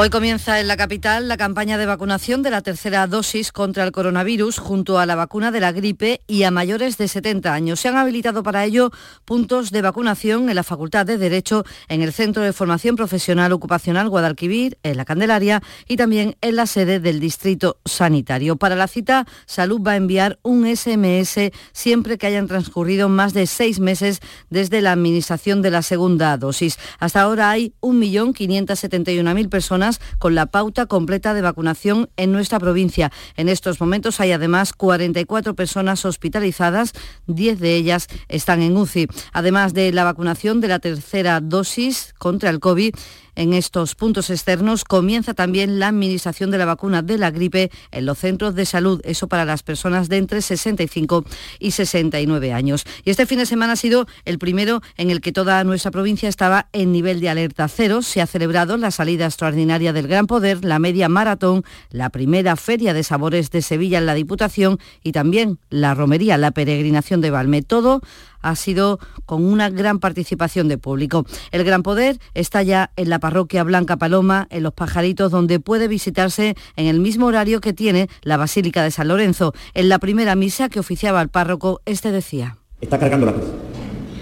Hoy 0.00 0.10
comienza 0.10 0.60
en 0.60 0.68
la 0.68 0.76
capital 0.76 1.26
la 1.26 1.36
campaña 1.36 1.76
de 1.76 1.84
vacunación 1.84 2.40
de 2.44 2.52
la 2.52 2.62
tercera 2.62 3.08
dosis 3.08 3.50
contra 3.50 3.82
el 3.82 3.90
coronavirus 3.90 4.60
junto 4.60 5.00
a 5.00 5.06
la 5.06 5.16
vacuna 5.16 5.50
de 5.50 5.58
la 5.58 5.72
gripe 5.72 6.20
y 6.28 6.44
a 6.44 6.52
mayores 6.52 6.98
de 6.98 7.08
70 7.08 7.52
años. 7.52 7.80
Se 7.80 7.88
han 7.88 7.96
habilitado 7.96 8.44
para 8.44 8.64
ello 8.64 8.92
puntos 9.24 9.72
de 9.72 9.82
vacunación 9.82 10.50
en 10.50 10.54
la 10.54 10.62
Facultad 10.62 11.04
de 11.04 11.18
Derecho, 11.18 11.64
en 11.88 12.02
el 12.02 12.12
Centro 12.12 12.44
de 12.44 12.52
Formación 12.52 12.94
Profesional 12.94 13.50
Ocupacional 13.50 14.08
Guadalquivir, 14.08 14.78
en 14.84 14.98
la 14.98 15.04
Candelaria 15.04 15.64
y 15.88 15.96
también 15.96 16.36
en 16.42 16.54
la 16.54 16.66
sede 16.66 17.00
del 17.00 17.18
Distrito 17.18 17.78
Sanitario. 17.84 18.54
Para 18.54 18.76
la 18.76 18.86
cita, 18.86 19.26
Salud 19.46 19.80
va 19.84 19.94
a 19.94 19.96
enviar 19.96 20.38
un 20.44 20.64
SMS 20.64 21.50
siempre 21.72 22.18
que 22.18 22.28
hayan 22.28 22.46
transcurrido 22.46 23.08
más 23.08 23.34
de 23.34 23.48
seis 23.48 23.80
meses 23.80 24.20
desde 24.48 24.80
la 24.80 24.92
administración 24.92 25.60
de 25.60 25.72
la 25.72 25.82
segunda 25.82 26.36
dosis. 26.36 26.78
Hasta 27.00 27.20
ahora 27.20 27.50
hay 27.50 27.72
1.571.000 27.80 29.48
personas 29.48 29.87
con 30.18 30.34
la 30.34 30.46
pauta 30.46 30.86
completa 30.86 31.34
de 31.34 31.42
vacunación 31.42 32.10
en 32.16 32.32
nuestra 32.32 32.58
provincia. 32.58 33.10
En 33.36 33.48
estos 33.48 33.80
momentos 33.80 34.20
hay 34.20 34.32
además 34.32 34.72
44 34.72 35.54
personas 35.54 36.04
hospitalizadas, 36.04 36.92
10 37.26 37.58
de 37.60 37.74
ellas 37.74 38.08
están 38.28 38.62
en 38.62 38.76
UCI. 38.76 39.08
Además 39.32 39.74
de 39.74 39.92
la 39.92 40.04
vacunación 40.04 40.60
de 40.60 40.68
la 40.68 40.78
tercera 40.78 41.40
dosis 41.40 42.14
contra 42.18 42.50
el 42.50 42.60
COVID, 42.60 42.94
en 43.38 43.54
estos 43.54 43.94
puntos 43.94 44.30
externos 44.30 44.82
comienza 44.82 45.32
también 45.32 45.78
la 45.78 45.88
administración 45.88 46.50
de 46.50 46.58
la 46.58 46.64
vacuna 46.64 47.02
de 47.02 47.18
la 47.18 47.30
gripe 47.30 47.70
en 47.92 48.04
los 48.04 48.18
centros 48.18 48.56
de 48.56 48.66
salud, 48.66 49.00
eso 49.04 49.28
para 49.28 49.44
las 49.44 49.62
personas 49.62 50.08
de 50.08 50.16
entre 50.16 50.42
65 50.42 51.24
y 51.60 51.70
69 51.70 52.52
años. 52.52 52.84
Y 53.04 53.10
este 53.10 53.26
fin 53.26 53.38
de 53.38 53.46
semana 53.46 53.74
ha 53.74 53.76
sido 53.76 54.08
el 54.24 54.40
primero 54.40 54.82
en 54.96 55.10
el 55.10 55.20
que 55.20 55.30
toda 55.30 55.62
nuestra 55.62 55.92
provincia 55.92 56.28
estaba 56.28 56.68
en 56.72 56.90
nivel 56.90 57.20
de 57.20 57.28
alerta 57.28 57.68
cero. 57.68 58.02
Se 58.02 58.20
ha 58.20 58.26
celebrado 58.26 58.76
la 58.76 58.90
salida 58.90 59.26
extraordinaria 59.26 59.92
del 59.92 60.08
Gran 60.08 60.26
Poder, 60.26 60.64
la 60.64 60.80
media 60.80 61.08
maratón, 61.08 61.62
la 61.90 62.10
primera 62.10 62.56
feria 62.56 62.92
de 62.92 63.04
sabores 63.04 63.52
de 63.52 63.62
Sevilla 63.62 63.98
en 63.98 64.06
la 64.06 64.14
Diputación 64.14 64.80
y 65.04 65.12
también 65.12 65.60
la 65.70 65.94
romería, 65.94 66.38
la 66.38 66.50
peregrinación 66.50 67.20
de 67.20 67.30
Valme. 67.30 67.62
Todo 67.62 68.00
ha 68.40 68.56
sido 68.56 68.98
con 69.26 69.44
una 69.44 69.70
gran 69.70 69.98
participación 69.98 70.68
de 70.68 70.78
público. 70.78 71.26
El 71.50 71.64
Gran 71.64 71.82
Poder 71.82 72.18
está 72.34 72.62
ya 72.62 72.90
en 72.96 73.10
la 73.10 73.18
parroquia 73.18 73.64
Blanca 73.64 73.96
Paloma, 73.96 74.46
en 74.50 74.62
Los 74.62 74.72
Pajaritos, 74.72 75.30
donde 75.30 75.60
puede 75.60 75.88
visitarse 75.88 76.54
en 76.76 76.86
el 76.86 77.00
mismo 77.00 77.26
horario 77.26 77.60
que 77.60 77.72
tiene 77.72 78.08
la 78.22 78.36
Basílica 78.36 78.82
de 78.82 78.90
San 78.90 79.08
Lorenzo. 79.08 79.52
En 79.74 79.88
la 79.88 79.98
primera 79.98 80.34
misa 80.34 80.68
que 80.68 80.80
oficiaba 80.80 81.22
el 81.22 81.28
párroco, 81.28 81.80
este 81.84 82.12
decía. 82.12 82.58
Está 82.80 82.98
cargando 82.98 83.26
la 83.26 83.32
cruz. 83.32 83.48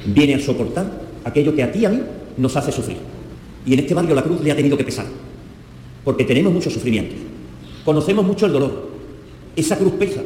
Viene 0.07 0.35
a 0.35 0.41
soportar 0.41 0.91
aquello 1.25 1.55
que 1.55 1.63
a 1.63 1.73
ti 1.73 1.81
y 1.81 1.85
a 1.85 1.91
mí 1.91 2.01
nos 2.37 2.57
hace 2.57 2.73
sufrir. 2.73 2.99
Y 3.65 3.75
en 3.75 3.81
este 3.81 3.95
barrio 3.95 4.15
la 4.15 4.23
cruz 4.23 4.41
le 4.43 4.53
ha 4.53 4.57
tenido 4.57 4.77
que 4.77 4.85
pesar, 4.85 5.07
porque 6.05 6.25
tenemos 6.25 6.53
mucho 6.53 6.71
sufrimiento. 6.71 7.15
Conocemos 7.85 8.25
mucho 8.25 8.47
el 8.47 8.53
dolor. 8.53 8.91
Esa 9.57 9.77
cruz 9.77 9.93
pesa. 9.99 10.23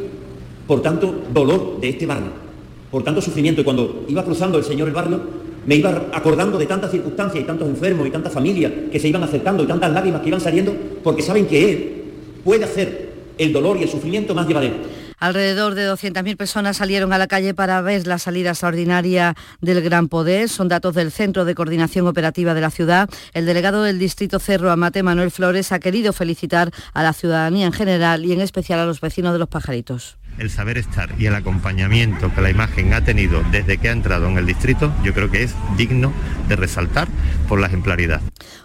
Por 0.67 0.83
tanto, 0.83 1.25
dolor 1.33 1.81
de 1.81 1.89
este 1.89 2.07
barrio 2.07 2.50
por 2.91 3.03
tanto 3.05 3.21
sufrimiento. 3.21 3.61
Y 3.61 3.65
cuando 3.65 4.05
iba 4.09 4.25
cruzando 4.25 4.59
el 4.59 4.65
Señor 4.65 4.89
el 4.89 4.95
barrio, 4.95 5.21
me 5.67 5.77
iba 5.77 6.07
acordando 6.13 6.59
de 6.59 6.67
tantas 6.67 6.91
circunstancias 6.91 7.45
y 7.45 7.47
tantos 7.47 7.69
enfermos 7.69 8.07
y 8.07 8.11
tantas 8.11 8.33
familias 8.33 8.73
que 8.91 8.99
se 8.99 9.09
iban 9.09 9.23
acercando 9.23 9.63
y 9.63 9.67
tantas 9.67 9.93
lágrimas 9.93 10.23
que 10.23 10.29
iban 10.29 10.41
saliendo, 10.41 10.75
porque 11.03 11.23
saben 11.23 11.47
que 11.47 11.71
Él 11.71 12.03
puede 12.45 12.65
hacer 12.65 13.11
el 13.39 13.53
dolor 13.53 13.77
y 13.77 13.83
el 13.83 13.89
sufrimiento 13.89 14.35
más 14.35 14.47
llevadero. 14.47 14.75
Alrededor 15.19 15.75
de 15.75 15.87
200.000 15.87 16.37
personas 16.39 16.79
salieron 16.79 17.13
a 17.13 17.19
la 17.19 17.27
calle 17.27 17.53
para 17.53 17.83
ver 17.83 18.07
la 18.07 18.19
salida 18.19 18.51
extraordinaria 18.51 19.37
del 19.61 19.83
Gran 19.83 20.09
Poder. 20.09 20.49
Son 20.49 20.69
datos 20.69 20.95
del 20.95 21.13
Centro 21.13 21.45
de 21.45 21.55
Coordinación 21.55 22.07
Operativa 22.07 22.55
de 22.55 22.63
la 22.63 22.71
ciudad. 22.71 23.11
El 23.35 23.45
delegado 23.45 23.83
del 23.83 23.99
Distrito 23.99 24.39
Cerro 24.39 24.71
Amate, 24.71 25.03
Manuel 25.03 25.31
Flores, 25.31 25.73
ha 25.73 25.79
querido 25.79 26.15
felicitar 26.15 26.71
a 26.95 27.03
la 27.03 27.13
ciudadanía 27.13 27.67
en 27.67 27.73
general 27.73 28.25
y 28.25 28.33
en 28.33 28.41
especial 28.41 28.79
a 28.81 28.87
los 28.87 29.03
vecinos 29.03 29.35
de 29.35 29.39
los 29.39 29.49
pajaritos 29.49 30.20
el 30.41 30.51
saber 30.51 30.79
estar 30.79 31.11
y 31.19 31.27
el 31.27 31.35
acompañamiento 31.35 32.35
que 32.35 32.41
la 32.41 32.51
imagen 32.51 32.95
ha 32.95 33.05
tenido 33.05 33.43
desde 33.53 33.79
que 33.79 33.91
ha 33.91 33.93
entrado 33.93 34.27
en 34.29 34.39
el 34.39 34.47
distrito, 34.47 34.93
yo 35.05 35.13
creo 35.15 35.31
que 35.31 35.43
es 35.43 35.55
digno 35.77 36.13
de 36.49 36.57
resaltar 36.57 37.09
por 37.49 37.61
la 37.61 37.67
ejemplaridad. 37.67 38.21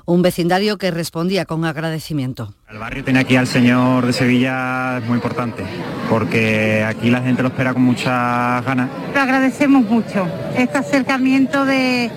Un 0.05 0.21
vecindario 0.21 0.77
que 0.77 0.91
respondía 0.91 1.45
con 1.45 1.65
agradecimiento. 1.65 2.53
El 2.69 2.79
barrio 2.79 3.03
tiene 3.03 3.19
aquí 3.19 3.35
al 3.35 3.47
señor 3.47 4.05
de 4.05 4.13
Sevilla 4.13 4.99
es 4.99 5.05
muy 5.05 5.15
importante, 5.15 5.63
porque 6.09 6.83
aquí 6.83 7.09
la 7.09 7.21
gente 7.21 7.41
lo 7.43 7.49
espera 7.49 7.73
con 7.73 7.83
muchas 7.83 8.63
ganas. 8.65 8.89
Lo 9.13 9.19
agradecemos 9.19 9.83
mucho, 9.83 10.27
este 10.57 10.77
acercamiento 10.77 11.65
de, 11.65 12.09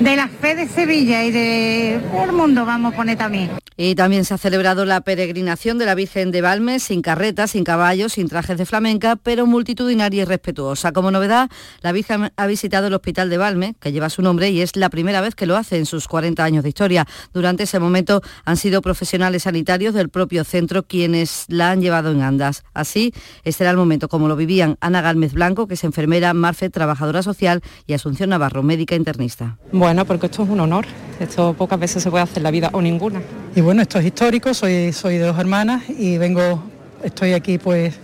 de 0.00 0.16
la 0.16 0.28
fe 0.28 0.54
de 0.54 0.68
Sevilla 0.68 1.24
y 1.24 1.30
de 1.30 1.94
el 1.94 2.32
mundo, 2.32 2.66
vamos 2.66 2.92
a 2.92 2.96
poner 2.96 3.16
también. 3.16 3.50
Y 3.78 3.94
también 3.94 4.24
se 4.24 4.32
ha 4.32 4.38
celebrado 4.38 4.86
la 4.86 5.02
peregrinación 5.02 5.76
de 5.76 5.84
la 5.84 5.94
Virgen 5.94 6.30
de 6.30 6.40
Balmes, 6.40 6.82
sin 6.82 7.02
carretas, 7.02 7.50
sin 7.50 7.62
caballos, 7.62 8.14
sin 8.14 8.26
trajes 8.26 8.56
de 8.56 8.64
flamenca, 8.64 9.16
pero 9.16 9.44
multitudinaria 9.44 10.22
y 10.22 10.24
respetuosa. 10.24 10.92
Como 10.92 11.10
novedad, 11.10 11.50
la 11.82 11.92
Virgen 11.92 12.32
ha 12.34 12.46
visitado 12.46 12.86
el 12.86 12.94
Hospital 12.94 13.28
de 13.28 13.36
Balmes, 13.36 13.74
que 13.78 13.92
lleva 13.92 14.08
su 14.08 14.22
nombre, 14.22 14.48
y 14.48 14.62
es 14.62 14.76
la 14.76 14.88
primera 14.88 15.20
vez 15.20 15.34
que 15.34 15.44
lo 15.44 15.56
hace 15.56 15.76
en 15.76 15.84
sus 15.84 16.08
40 16.08 16.42
años 16.42 16.62
de 16.62 16.70
historia. 16.70 17.06
Durante 17.34 17.64
ese 17.64 17.78
momento 17.78 18.22
han 18.46 18.56
sido 18.56 18.80
profesionales 18.80 19.42
sanitarios 19.42 19.92
del 19.92 20.08
propio 20.08 20.44
centro 20.44 20.84
quienes 20.84 21.44
la 21.48 21.70
han 21.70 21.82
llevado 21.82 22.12
en 22.12 22.22
andas. 22.22 22.64
Así, 22.72 23.12
este 23.44 23.64
era 23.64 23.72
el 23.72 23.76
momento 23.76 24.08
como 24.08 24.26
lo 24.26 24.36
vivían 24.36 24.78
Ana 24.80 25.02
Galmez 25.02 25.34
Blanco, 25.34 25.68
que 25.68 25.74
es 25.74 25.84
enfermera, 25.84 26.32
Marfe, 26.32 26.70
trabajadora 26.70 27.22
social, 27.22 27.62
y 27.86 27.92
Asunción 27.92 28.30
Navarro, 28.30 28.62
médica 28.62 28.94
internista. 28.94 29.58
Porque 30.06 30.26
esto 30.26 30.42
es 30.42 30.48
un 30.48 30.60
honor. 30.60 30.86
Esto 31.20 31.54
pocas 31.54 31.78
veces 31.78 32.02
se 32.02 32.10
puede 32.10 32.24
hacer 32.24 32.38
en 32.38 32.42
la 32.42 32.50
vida 32.50 32.70
o 32.72 32.82
ninguna 32.82 33.20
bueno, 33.60 33.82
esto 33.82 33.98
es 33.98 34.06
histórico, 34.06 34.52
soy, 34.52 34.92
soy 34.92 35.16
de 35.16 35.26
dos 35.26 35.38
hermanas 35.38 35.82
y 35.88 36.18
vengo, 36.18 36.62
estoy 37.02 37.32
aquí 37.32 37.56
pues 37.56 37.94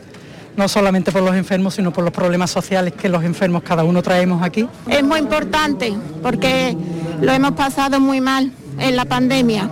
no 0.57 0.66
solamente 0.66 1.12
por 1.12 1.22
los 1.22 1.35
enfermos, 1.35 1.74
sino 1.74 1.93
por 1.93 2.05
los 2.05 2.12
problemas 2.12 2.51
sociales 2.51 2.95
que 2.95 3.09
los 3.09 3.22
enfermos 3.22 3.62
cada 3.62 3.85
uno 3.85 4.03
traemos 4.03 4.43
aquí. 4.43 4.66
Es 4.89 5.03
muy 5.03 5.18
importante 5.18 5.93
porque 6.22 6.76
lo 7.20 7.33
hemos 7.33 7.53
pasado 7.53 8.01
muy 8.01 8.20
mal 8.20 8.51
en 8.78 8.97
la 8.97 9.05
pandemia 9.05 9.68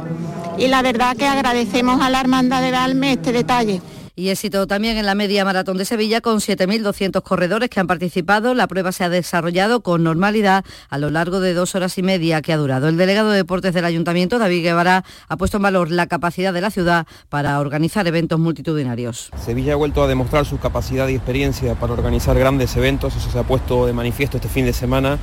y 0.58 0.68
la 0.68 0.82
verdad 0.82 1.16
que 1.16 1.26
agradecemos 1.26 2.02
a 2.02 2.10
la 2.10 2.20
Hermandad 2.20 2.60
de 2.60 2.70
Valme 2.70 3.12
este 3.12 3.32
detalle. 3.32 3.80
Y 4.20 4.28
éxito 4.28 4.66
también 4.66 4.98
en 4.98 5.06
la 5.06 5.14
media 5.14 5.46
maratón 5.46 5.78
de 5.78 5.86
Sevilla 5.86 6.20
con 6.20 6.40
7.200 6.40 7.22
corredores 7.22 7.70
que 7.70 7.80
han 7.80 7.86
participado. 7.86 8.52
La 8.52 8.66
prueba 8.66 8.92
se 8.92 9.02
ha 9.02 9.08
desarrollado 9.08 9.80
con 9.80 10.02
normalidad 10.02 10.62
a 10.90 10.98
lo 10.98 11.08
largo 11.08 11.40
de 11.40 11.54
dos 11.54 11.74
horas 11.74 11.96
y 11.96 12.02
media 12.02 12.42
que 12.42 12.52
ha 12.52 12.58
durado. 12.58 12.88
El 12.88 12.98
delegado 12.98 13.30
de 13.30 13.38
deportes 13.38 13.72
del 13.72 13.86
Ayuntamiento, 13.86 14.38
David 14.38 14.62
Guevara, 14.62 15.04
ha 15.26 15.36
puesto 15.38 15.56
en 15.56 15.62
valor 15.62 15.90
la 15.90 16.06
capacidad 16.06 16.52
de 16.52 16.60
la 16.60 16.70
ciudad 16.70 17.06
para 17.30 17.58
organizar 17.60 18.06
eventos 18.06 18.38
multitudinarios. 18.38 19.30
Sevilla 19.42 19.72
ha 19.72 19.76
vuelto 19.76 20.02
a 20.02 20.06
demostrar 20.06 20.44
su 20.44 20.58
capacidad 20.58 21.08
y 21.08 21.14
experiencia 21.14 21.74
para 21.76 21.94
organizar 21.94 22.38
grandes 22.38 22.76
eventos. 22.76 23.16
Eso 23.16 23.30
se 23.30 23.38
ha 23.38 23.44
puesto 23.44 23.86
de 23.86 23.94
manifiesto 23.94 24.36
este 24.36 24.50
fin 24.50 24.66
de 24.66 24.74
semana. 24.74 25.16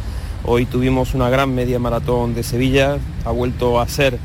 Hoy 0.43 0.65
tuvimos 0.65 1.13
una 1.13 1.29
gran 1.29 1.53
media 1.53 1.77
maratón 1.77 2.33
de 2.33 2.41
Sevilla. 2.41 2.97
Ha 3.25 3.31
vuelto 3.31 3.79
a 3.79 3.87
ser 3.87 4.17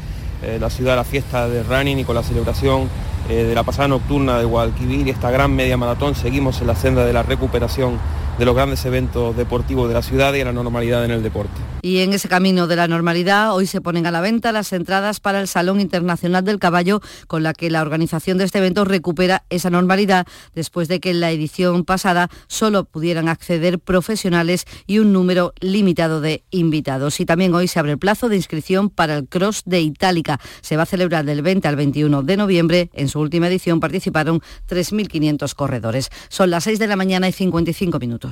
eh, 0.42 0.56
la 0.58 0.70
ciudad 0.70 0.96
la 0.96 1.04
fiesta 1.04 1.46
de 1.46 1.62
running 1.62 1.98
y 1.98 2.04
con 2.04 2.14
la 2.14 2.22
celebración 2.22 2.88
eh, 3.28 3.44
de 3.44 3.54
la 3.54 3.62
pasada 3.62 3.88
nocturna 3.88 4.38
de 4.38 4.44
Guadalquivir 4.44 5.06
y 5.06 5.10
esta 5.10 5.30
gran 5.30 5.54
media 5.54 5.76
maratón 5.76 6.14
seguimos 6.14 6.60
en 6.60 6.66
la 6.66 6.74
senda 6.74 7.04
de 7.04 7.12
la 7.12 7.22
recuperación 7.22 7.98
de 8.38 8.44
los 8.44 8.54
grandes 8.54 8.84
eventos 8.84 9.36
deportivos 9.36 9.88
de 9.88 9.94
la 9.94 10.02
ciudad 10.02 10.34
y 10.34 10.42
la 10.42 10.52
normalidad 10.52 11.04
en 11.04 11.10
el 11.10 11.22
deporte. 11.22 11.52
Y 11.82 11.98
en 11.98 12.12
ese 12.12 12.28
camino 12.28 12.66
de 12.66 12.76
la 12.76 12.88
normalidad, 12.88 13.54
hoy 13.54 13.66
se 13.66 13.80
ponen 13.80 14.06
a 14.06 14.10
la 14.10 14.20
venta 14.20 14.52
las 14.52 14.72
entradas 14.72 15.20
para 15.20 15.40
el 15.40 15.48
Salón 15.48 15.80
Internacional 15.80 16.44
del 16.44 16.58
Caballo, 16.58 17.00
con 17.26 17.42
la 17.42 17.54
que 17.54 17.70
la 17.70 17.82
organización 17.82 18.38
de 18.38 18.44
este 18.44 18.58
evento 18.58 18.84
recupera 18.84 19.44
esa 19.50 19.68
normalidad 19.68 20.26
después 20.54 20.88
de 20.88 21.00
que 21.00 21.10
en 21.10 21.20
la 21.20 21.30
edición 21.30 21.84
pasada 21.84 22.30
solo 22.46 22.84
pudieran 22.84 23.28
acceder 23.28 23.80
profesionales 23.80 24.64
y 24.86 25.00
un 25.00 25.12
número 25.12 25.52
limitado 25.60 26.20
de 26.20 26.44
invitados. 26.50 27.18
Y 27.20 27.26
también 27.26 27.54
hoy 27.54 27.68
se 27.68 27.80
abre 27.80 27.92
el 27.92 27.98
plazo 27.98 28.28
de 28.28 28.36
inscripción 28.36 28.88
para 28.88 29.16
el 29.16 29.28
Cross 29.28 29.62
de 29.66 29.80
Itálica. 29.80 30.40
Se 30.60 30.76
va 30.76 30.84
a 30.84 30.86
celebrar 30.86 31.24
del 31.24 31.42
20 31.42 31.66
al 31.66 31.76
21 31.76 32.22
de 32.22 32.36
noviembre. 32.36 32.90
En 32.94 33.08
su 33.08 33.20
última 33.20 33.48
edición 33.48 33.80
participaron 33.80 34.40
3.500 34.68 35.54
corredores. 35.54 36.10
Son 36.28 36.50
las 36.50 36.64
6 36.64 36.78
de 36.78 36.86
la 36.86 36.96
mañana 36.96 37.28
y 37.28 37.32
55 37.32 37.98
minutos. 37.98 38.31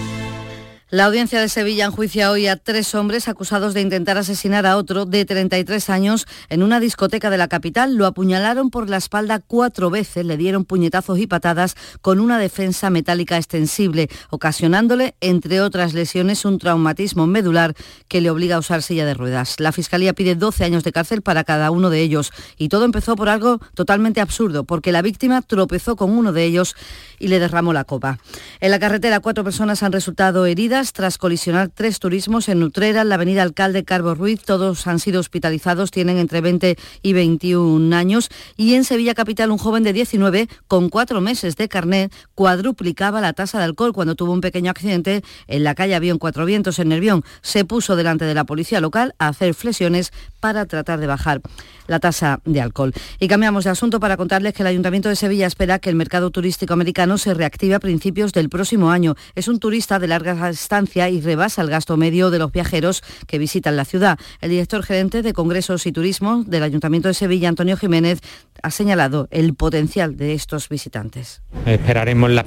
La 0.91 1.05
audiencia 1.05 1.39
de 1.39 1.47
Sevilla 1.47 1.85
enjuicia 1.85 2.31
hoy 2.31 2.47
a 2.47 2.57
tres 2.57 2.93
hombres 2.95 3.29
acusados 3.29 3.73
de 3.73 3.79
intentar 3.79 4.17
asesinar 4.17 4.65
a 4.65 4.75
otro 4.75 5.05
de 5.05 5.23
33 5.23 5.89
años 5.89 6.27
en 6.49 6.63
una 6.63 6.81
discoteca 6.81 7.29
de 7.29 7.37
la 7.37 7.47
capital. 7.47 7.95
Lo 7.95 8.05
apuñalaron 8.05 8.69
por 8.69 8.89
la 8.89 8.97
espalda 8.97 9.39
cuatro 9.39 9.89
veces, 9.89 10.25
le 10.25 10.35
dieron 10.35 10.65
puñetazos 10.65 11.17
y 11.17 11.27
patadas 11.27 11.77
con 12.01 12.19
una 12.19 12.37
defensa 12.37 12.89
metálica 12.89 13.37
extensible, 13.37 14.09
ocasionándole, 14.31 15.15
entre 15.21 15.61
otras 15.61 15.93
lesiones, 15.93 16.43
un 16.43 16.59
traumatismo 16.59 17.25
medular 17.25 17.73
que 18.09 18.19
le 18.19 18.29
obliga 18.29 18.57
a 18.57 18.59
usar 18.59 18.81
silla 18.81 19.05
de 19.05 19.13
ruedas. 19.13 19.61
La 19.61 19.71
Fiscalía 19.71 20.11
pide 20.11 20.35
12 20.35 20.65
años 20.65 20.83
de 20.83 20.91
cárcel 20.91 21.21
para 21.21 21.45
cada 21.45 21.71
uno 21.71 21.89
de 21.89 22.01
ellos. 22.01 22.33
Y 22.57 22.67
todo 22.67 22.83
empezó 22.83 23.15
por 23.15 23.29
algo 23.29 23.61
totalmente 23.75 24.19
absurdo, 24.19 24.65
porque 24.65 24.91
la 24.91 25.01
víctima 25.01 25.41
tropezó 25.41 25.95
con 25.95 26.11
uno 26.11 26.33
de 26.33 26.43
ellos 26.43 26.75
y 27.17 27.29
le 27.29 27.39
derramó 27.39 27.71
la 27.71 27.85
copa. 27.85 28.19
En 28.59 28.71
la 28.71 28.79
carretera 28.79 29.21
cuatro 29.21 29.45
personas 29.45 29.83
han 29.83 29.93
resultado 29.93 30.45
heridas 30.45 30.80
tras 30.89 31.19
colisionar 31.19 31.69
tres 31.69 31.99
turismos 31.99 32.49
en 32.49 32.59
Nutrera, 32.59 33.03
la 33.03 33.15
avenida 33.15 33.43
Alcalde 33.43 33.83
Carbo 33.83 34.15
Ruiz. 34.15 34.41
Todos 34.43 34.87
han 34.87 34.97
sido 34.97 35.19
hospitalizados, 35.19 35.91
tienen 35.91 36.17
entre 36.17 36.41
20 36.41 36.75
y 37.03 37.13
21 37.13 37.95
años. 37.95 38.29
Y 38.57 38.73
en 38.73 38.83
Sevilla 38.83 39.13
Capital, 39.13 39.51
un 39.51 39.59
joven 39.59 39.83
de 39.83 39.93
19 39.93 40.49
con 40.67 40.89
cuatro 40.89 41.21
meses 41.21 41.55
de 41.55 41.69
carnet 41.69 42.11
cuadruplicaba 42.33 43.21
la 43.21 43.33
tasa 43.33 43.59
de 43.59 43.65
alcohol 43.65 43.93
cuando 43.93 44.15
tuvo 44.15 44.33
un 44.33 44.41
pequeño 44.41 44.71
accidente 44.71 45.23
en 45.45 45.63
la 45.63 45.75
calle 45.75 45.93
Avión 45.93 46.17
Cuatro 46.17 46.45
Vientos 46.45 46.79
en 46.79 46.89
Nervión. 46.89 47.23
Se 47.43 47.63
puso 47.63 47.95
delante 47.95 48.25
de 48.25 48.33
la 48.33 48.45
policía 48.45 48.81
local 48.81 49.13
a 49.19 49.27
hacer 49.27 49.53
flexiones 49.53 50.11
para 50.39 50.65
tratar 50.65 50.99
de 50.99 51.05
bajar 51.05 51.41
la 51.87 51.99
tasa 51.99 52.41
de 52.45 52.61
alcohol. 52.61 52.93
Y 53.19 53.27
cambiamos 53.27 53.65
de 53.65 53.69
asunto 53.69 53.99
para 53.99 54.17
contarles 54.17 54.53
que 54.53 54.63
el 54.63 54.67
Ayuntamiento 54.67 55.09
de 55.09 55.15
Sevilla 55.15 55.45
espera 55.45 55.77
que 55.77 55.89
el 55.89 55.95
mercado 55.95 56.31
turístico 56.31 56.73
americano 56.73 57.17
se 57.17 57.33
reactive 57.33 57.75
a 57.75 57.79
principios 57.79 58.31
del 58.33 58.49
próximo 58.49 58.89
año. 58.89 59.15
Es 59.35 59.47
un 59.47 59.59
turista 59.59 59.99
de 59.99 60.07
larga 60.07 60.33
y 60.71 61.19
rebasa 61.19 61.61
el 61.61 61.69
gasto 61.69 61.97
medio 61.97 62.29
de 62.29 62.39
los 62.39 62.53
viajeros 62.53 63.03
que 63.27 63.37
visitan 63.37 63.75
la 63.75 63.83
ciudad. 63.83 64.17
El 64.39 64.51
director 64.51 64.83
gerente 64.83 65.21
de 65.21 65.33
Congresos 65.33 65.85
y 65.85 65.91
Turismo 65.91 66.45
del 66.47 66.63
Ayuntamiento 66.63 67.09
de 67.09 67.13
Sevilla, 67.13 67.49
Antonio 67.49 67.75
Jiménez, 67.75 68.21
ha 68.63 68.71
señalado 68.71 69.27
el 69.31 69.53
potencial 69.53 70.15
de 70.15 70.33
estos 70.33 70.69
visitantes. 70.69 71.41
Esperaremos 71.65 72.31
los 72.31 72.45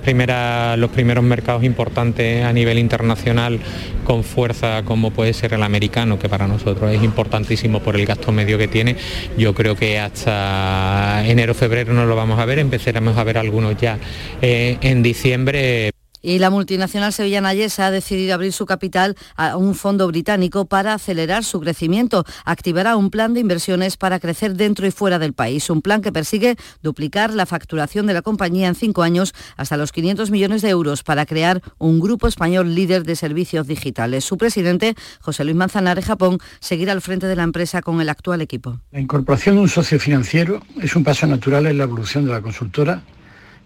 primeros 0.91 1.25
mercados 1.25 1.65
importantes 1.65 2.45
a 2.45 2.53
nivel 2.55 2.79
internacional 2.79 3.61
con 4.05 4.25
fuerza 4.25 4.85
como 4.85 5.11
puede 5.11 5.35
ser 5.35 5.53
el 5.53 5.63
americano, 5.63 6.19
que 6.19 6.31
para 6.31 6.47
nosotros 6.47 6.91
es 6.93 7.03
importantísimo 7.03 7.81
por 7.81 7.95
el 7.95 8.07
gasto 8.07 8.33
medio 8.33 8.57
que 8.57 8.69
tiene. 8.69 8.97
Yo 9.37 9.53
creo 9.53 9.77
que 9.77 9.99
hasta 9.99 11.23
enero, 11.27 11.53
febrero 11.53 11.93
no 11.93 12.07
lo 12.07 12.17
vamos 12.17 12.39
a 12.39 12.47
ver, 12.47 12.59
empezaremos 12.59 13.19
a 13.19 13.25
ver 13.25 13.37
algunos 13.37 13.77
ya 13.77 13.99
eh, 14.41 14.79
en 14.81 15.03
diciembre. 15.03 15.94
Y 16.25 16.39
la 16.39 16.49
multinacional 16.49 17.13
sevillana 17.13 17.53
Yesa 17.53 17.89
ha 17.89 17.91
decidido 17.91 18.33
abrir 18.33 18.55
su 18.55 18.65
capital 18.65 19.15
a 19.37 19.59
un 19.59 19.75
fondo 19.75 20.07
británico 20.07 20.65
para 20.65 20.95
acelerar 20.95 21.45
su 21.45 21.61
crecimiento. 21.61 22.25
Activará 22.47 22.97
un 22.97 23.11
plan 23.11 23.35
de 23.35 23.41
inversiones 23.41 23.99
para 23.99 24.19
crecer 24.19 24.55
dentro 24.55 24.87
y 24.87 24.91
fuera 24.91 25.19
del 25.19 25.35
país. 25.35 25.69
Un 25.69 25.83
plan 25.83 26.01
que 26.01 26.13
persigue 26.13 26.57
duplicar 26.83 27.35
la 27.35 27.45
facturación 27.45 28.07
de 28.07 28.15
la 28.15 28.23
compañía 28.23 28.69
en 28.69 28.75
cinco 28.75 29.03
años 29.03 29.35
hasta 29.59 29.77
los 29.77 29.93
500 29.93 30.31
millones 30.31 30.63
de 30.63 30.71
euros 30.71 31.03
para 31.03 31.27
crear 31.27 31.61
un 31.77 32.01
grupo 32.01 32.27
español 32.27 32.75
líder 32.75 33.05
de 33.05 33.17
servicios 33.17 33.67
digitales. 33.67 34.25
Su 34.25 34.39
presidente, 34.39 34.95
José 35.21 35.45
Luis 35.45 35.57
Manzanares 35.57 36.07
Japón, 36.07 36.39
seguirá 36.59 36.93
al 36.93 37.03
frente 37.03 37.27
de 37.27 37.37
la 37.37 37.43
empresa 37.43 37.83
con 37.83 38.01
el 38.01 38.09
actual 38.09 38.41
equipo. 38.41 38.81
La 38.93 39.01
incorporación 39.01 39.57
de 39.57 39.61
un 39.61 39.69
socio 39.69 40.01
financiero 40.01 40.63
es 40.81 40.97
un 40.97 41.05
paso 41.05 41.27
natural 41.27 41.67
en 41.67 41.77
la 41.77 41.85
evolución 41.85 42.25
de 42.25 42.33
la 42.33 42.41
consultora 42.41 43.03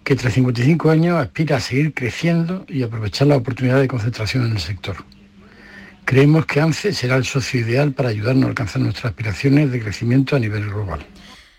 que 0.08 0.16
tras 0.16 0.32
55 0.32 0.88
años 0.88 1.18
aspira 1.18 1.58
a 1.58 1.60
seguir 1.60 1.92
creciendo 1.92 2.64
y 2.66 2.82
aprovechar 2.82 3.26
la 3.26 3.36
oportunidad 3.36 3.78
de 3.78 3.88
concentración 3.88 4.46
en 4.46 4.52
el 4.52 4.58
sector. 4.58 4.96
Creemos 6.06 6.46
que 6.46 6.62
ANCE 6.62 6.94
será 6.94 7.16
el 7.16 7.26
socio 7.26 7.60
ideal 7.60 7.92
para 7.92 8.08
ayudarnos 8.08 8.46
a 8.46 8.48
alcanzar 8.48 8.80
nuestras 8.80 9.10
aspiraciones 9.10 9.70
de 9.70 9.82
crecimiento 9.82 10.34
a 10.34 10.38
nivel 10.38 10.64
global. 10.64 11.04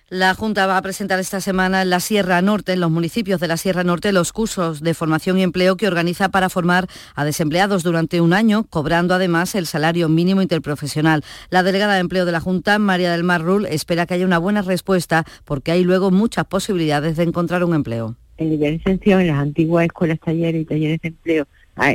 La 0.10 0.34
Junta 0.34 0.66
va 0.66 0.78
a 0.78 0.82
presentar 0.82 1.20
esta 1.20 1.42
semana 1.42 1.84
en 1.84 1.92
la 1.92 2.00
Sierra 2.00 2.42
Norte, 2.42 2.74
en 2.74 2.80
los 2.80 2.90
municipios 2.90 3.40
de 3.40 3.48
la 3.48 3.56
Sierra 3.56 3.84
Norte, 3.84 4.12
los 4.12 4.34
cursos 4.34 4.82
de 4.82 4.96
formación 4.96 5.38
y 5.38 5.44
empleo 5.44 5.78
que 5.78 5.86
organiza 5.86 6.30
para 6.30 6.50
formar 6.50 6.88
a 7.14 7.26
desempleados 7.26 7.84
durante 7.84 8.20
un 8.20 8.34
año, 8.34 8.64
cobrando 8.64 9.14
además 9.14 9.54
el 9.54 9.68
salario 9.68 10.10
mínimo 10.10 10.42
interprofesional. 10.42 11.24
La 11.52 11.62
delegada 11.62 11.94
de 11.94 12.00
empleo 12.00 12.26
de 12.26 12.32
la 12.32 12.40
Junta, 12.40 12.80
María 12.80 13.12
del 13.12 13.24
Mar 13.24 13.44
Rull, 13.44 13.68
espera 13.68 14.08
que 14.08 14.16
haya 14.16 14.26
una 14.26 14.40
buena 14.40 14.64
respuesta 14.64 15.24
porque 15.46 15.72
hay 15.72 15.84
luego 15.84 16.10
muchas 16.10 16.46
posibilidades 16.46 17.16
de 17.16 17.22
encontrar 17.26 17.64
un 17.64 17.76
empleo 17.76 18.18
el 18.40 18.52
nivel 18.52 18.72
de 18.72 18.76
exención 18.78 19.22
en 19.22 19.28
las 19.28 19.38
antiguas 19.38 19.86
escuelas, 19.86 20.20
talleres 20.20 20.62
y 20.62 20.66
talleres 20.66 21.02
de 21.02 21.08
empleo 21.10 21.48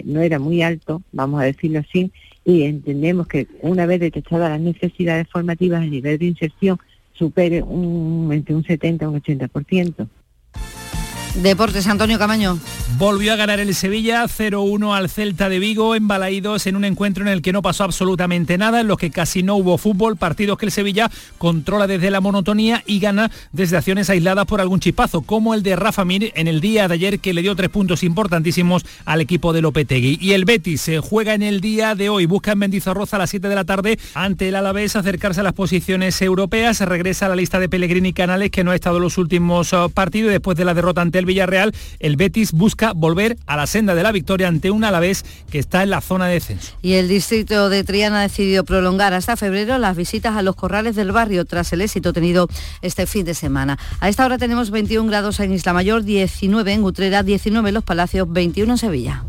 no 0.04 0.20
era 0.20 0.38
muy 0.38 0.62
alto, 0.62 1.02
vamos 1.12 1.40
a 1.40 1.44
decirlo 1.44 1.80
así, 1.80 2.10
y 2.44 2.62
entendemos 2.62 3.26
que 3.26 3.46
una 3.60 3.86
vez 3.86 4.00
detectadas 4.00 4.50
las 4.50 4.60
necesidades 4.60 5.28
formativas, 5.30 5.82
el 5.82 5.90
nivel 5.90 6.18
de 6.18 6.26
inserción 6.26 6.78
supere 7.12 7.62
un, 7.62 8.30
entre 8.32 8.54
un 8.54 8.64
70 8.64 9.04
y 9.04 9.08
un 9.08 9.20
80%. 9.20 10.08
Deportes, 11.42 11.86
Antonio 11.86 12.18
Camaño. 12.18 12.58
Volvió 12.92 13.32
a 13.32 13.36
ganar 13.36 13.58
el 13.58 13.74
Sevilla 13.74 14.22
0-1 14.24 14.94
al 14.94 15.08
Celta 15.10 15.48
de 15.48 15.58
Vigo 15.58 15.96
en 15.96 16.06
Balaídos 16.06 16.68
en 16.68 16.76
un 16.76 16.84
encuentro 16.84 17.24
en 17.24 17.28
el 17.28 17.42
que 17.42 17.52
no 17.52 17.60
pasó 17.60 17.82
absolutamente 17.82 18.56
nada, 18.56 18.80
en 18.80 18.86
los 18.86 18.98
que 18.98 19.10
casi 19.10 19.42
no 19.42 19.56
hubo 19.56 19.78
fútbol, 19.78 20.16
partidos 20.16 20.58
que 20.58 20.66
el 20.66 20.70
Sevilla 20.70 21.10
controla 21.38 21.88
desde 21.88 22.12
la 22.12 22.20
monotonía 22.20 22.84
y 22.86 23.00
gana 23.00 23.32
desde 23.52 23.78
acciones 23.78 24.10
aisladas 24.10 24.46
por 24.46 24.60
algún 24.60 24.78
chipazo, 24.78 25.22
como 25.22 25.54
el 25.54 25.64
de 25.64 25.74
Rafa 25.74 26.04
Mir 26.04 26.30
en 26.36 26.46
el 26.46 26.60
día 26.60 26.86
de 26.86 26.94
ayer 26.94 27.18
que 27.18 27.34
le 27.34 27.42
dio 27.42 27.56
tres 27.56 27.70
puntos 27.70 28.04
importantísimos 28.04 28.84
al 29.06 29.20
equipo 29.20 29.52
de 29.52 29.62
Lopetegui. 29.62 30.18
Y 30.20 30.32
el 30.32 30.44
Betis 30.44 30.82
se 30.82 31.00
juega 31.00 31.34
en 31.34 31.42
el 31.42 31.60
día 31.60 31.96
de 31.96 32.10
hoy, 32.10 32.26
busca 32.26 32.52
en 32.52 32.58
Mendizorroza 32.58 33.16
a 33.16 33.20
las 33.20 33.30
7 33.30 33.48
de 33.48 33.54
la 33.56 33.64
tarde 33.64 33.98
ante 34.14 34.48
el 34.48 34.54
Alavés 34.54 34.94
acercarse 34.94 35.40
a 35.40 35.44
las 35.44 35.54
posiciones 35.54 36.22
europeas, 36.22 36.80
regresa 36.80 37.26
a 37.26 37.30
la 37.30 37.36
lista 37.36 37.58
de 37.58 37.68
Pellegrini 37.68 38.12
Canales 38.12 38.50
que 38.50 38.62
no 38.62 38.70
ha 38.70 38.76
estado 38.76 39.00
los 39.00 39.18
últimos 39.18 39.72
uh, 39.72 39.90
partidos 39.90 40.30
después 40.30 40.56
de 40.56 40.64
la 40.64 40.74
derrota 40.74 41.00
ante 41.00 41.18
el 41.18 41.26
Villarreal, 41.26 41.72
el 41.98 42.16
Betis 42.16 42.52
busca 42.74 42.92
volver 42.92 43.36
a 43.46 43.56
la 43.56 43.68
senda 43.68 43.94
de 43.94 44.02
la 44.02 44.10
victoria 44.10 44.48
ante 44.48 44.72
un 44.72 44.82
Alavés 44.82 45.24
que 45.48 45.60
está 45.60 45.84
en 45.84 45.90
la 45.90 46.00
zona 46.00 46.26
de 46.26 46.34
descenso. 46.34 46.72
Y 46.82 46.94
el 46.94 47.06
distrito 47.06 47.68
de 47.68 47.84
Triana 47.84 48.18
ha 48.18 48.22
decidido 48.22 48.64
prolongar 48.64 49.14
hasta 49.14 49.36
febrero 49.36 49.78
las 49.78 49.96
visitas 49.96 50.34
a 50.36 50.42
los 50.42 50.56
corrales 50.56 50.96
del 50.96 51.12
barrio 51.12 51.44
tras 51.44 51.72
el 51.72 51.82
éxito 51.82 52.12
tenido 52.12 52.48
este 52.82 53.06
fin 53.06 53.24
de 53.24 53.34
semana. 53.34 53.78
A 54.00 54.08
esta 54.08 54.24
hora 54.24 54.38
tenemos 54.38 54.72
21 54.72 55.08
grados 55.08 55.38
en 55.38 55.52
Isla 55.52 55.72
Mayor, 55.72 56.02
19 56.02 56.72
en 56.72 56.82
Utrera, 56.82 57.22
19 57.22 57.68
en 57.68 57.74
Los 57.74 57.84
Palacios, 57.84 58.32
21 58.32 58.72
en 58.72 58.78
Sevilla. 58.78 59.22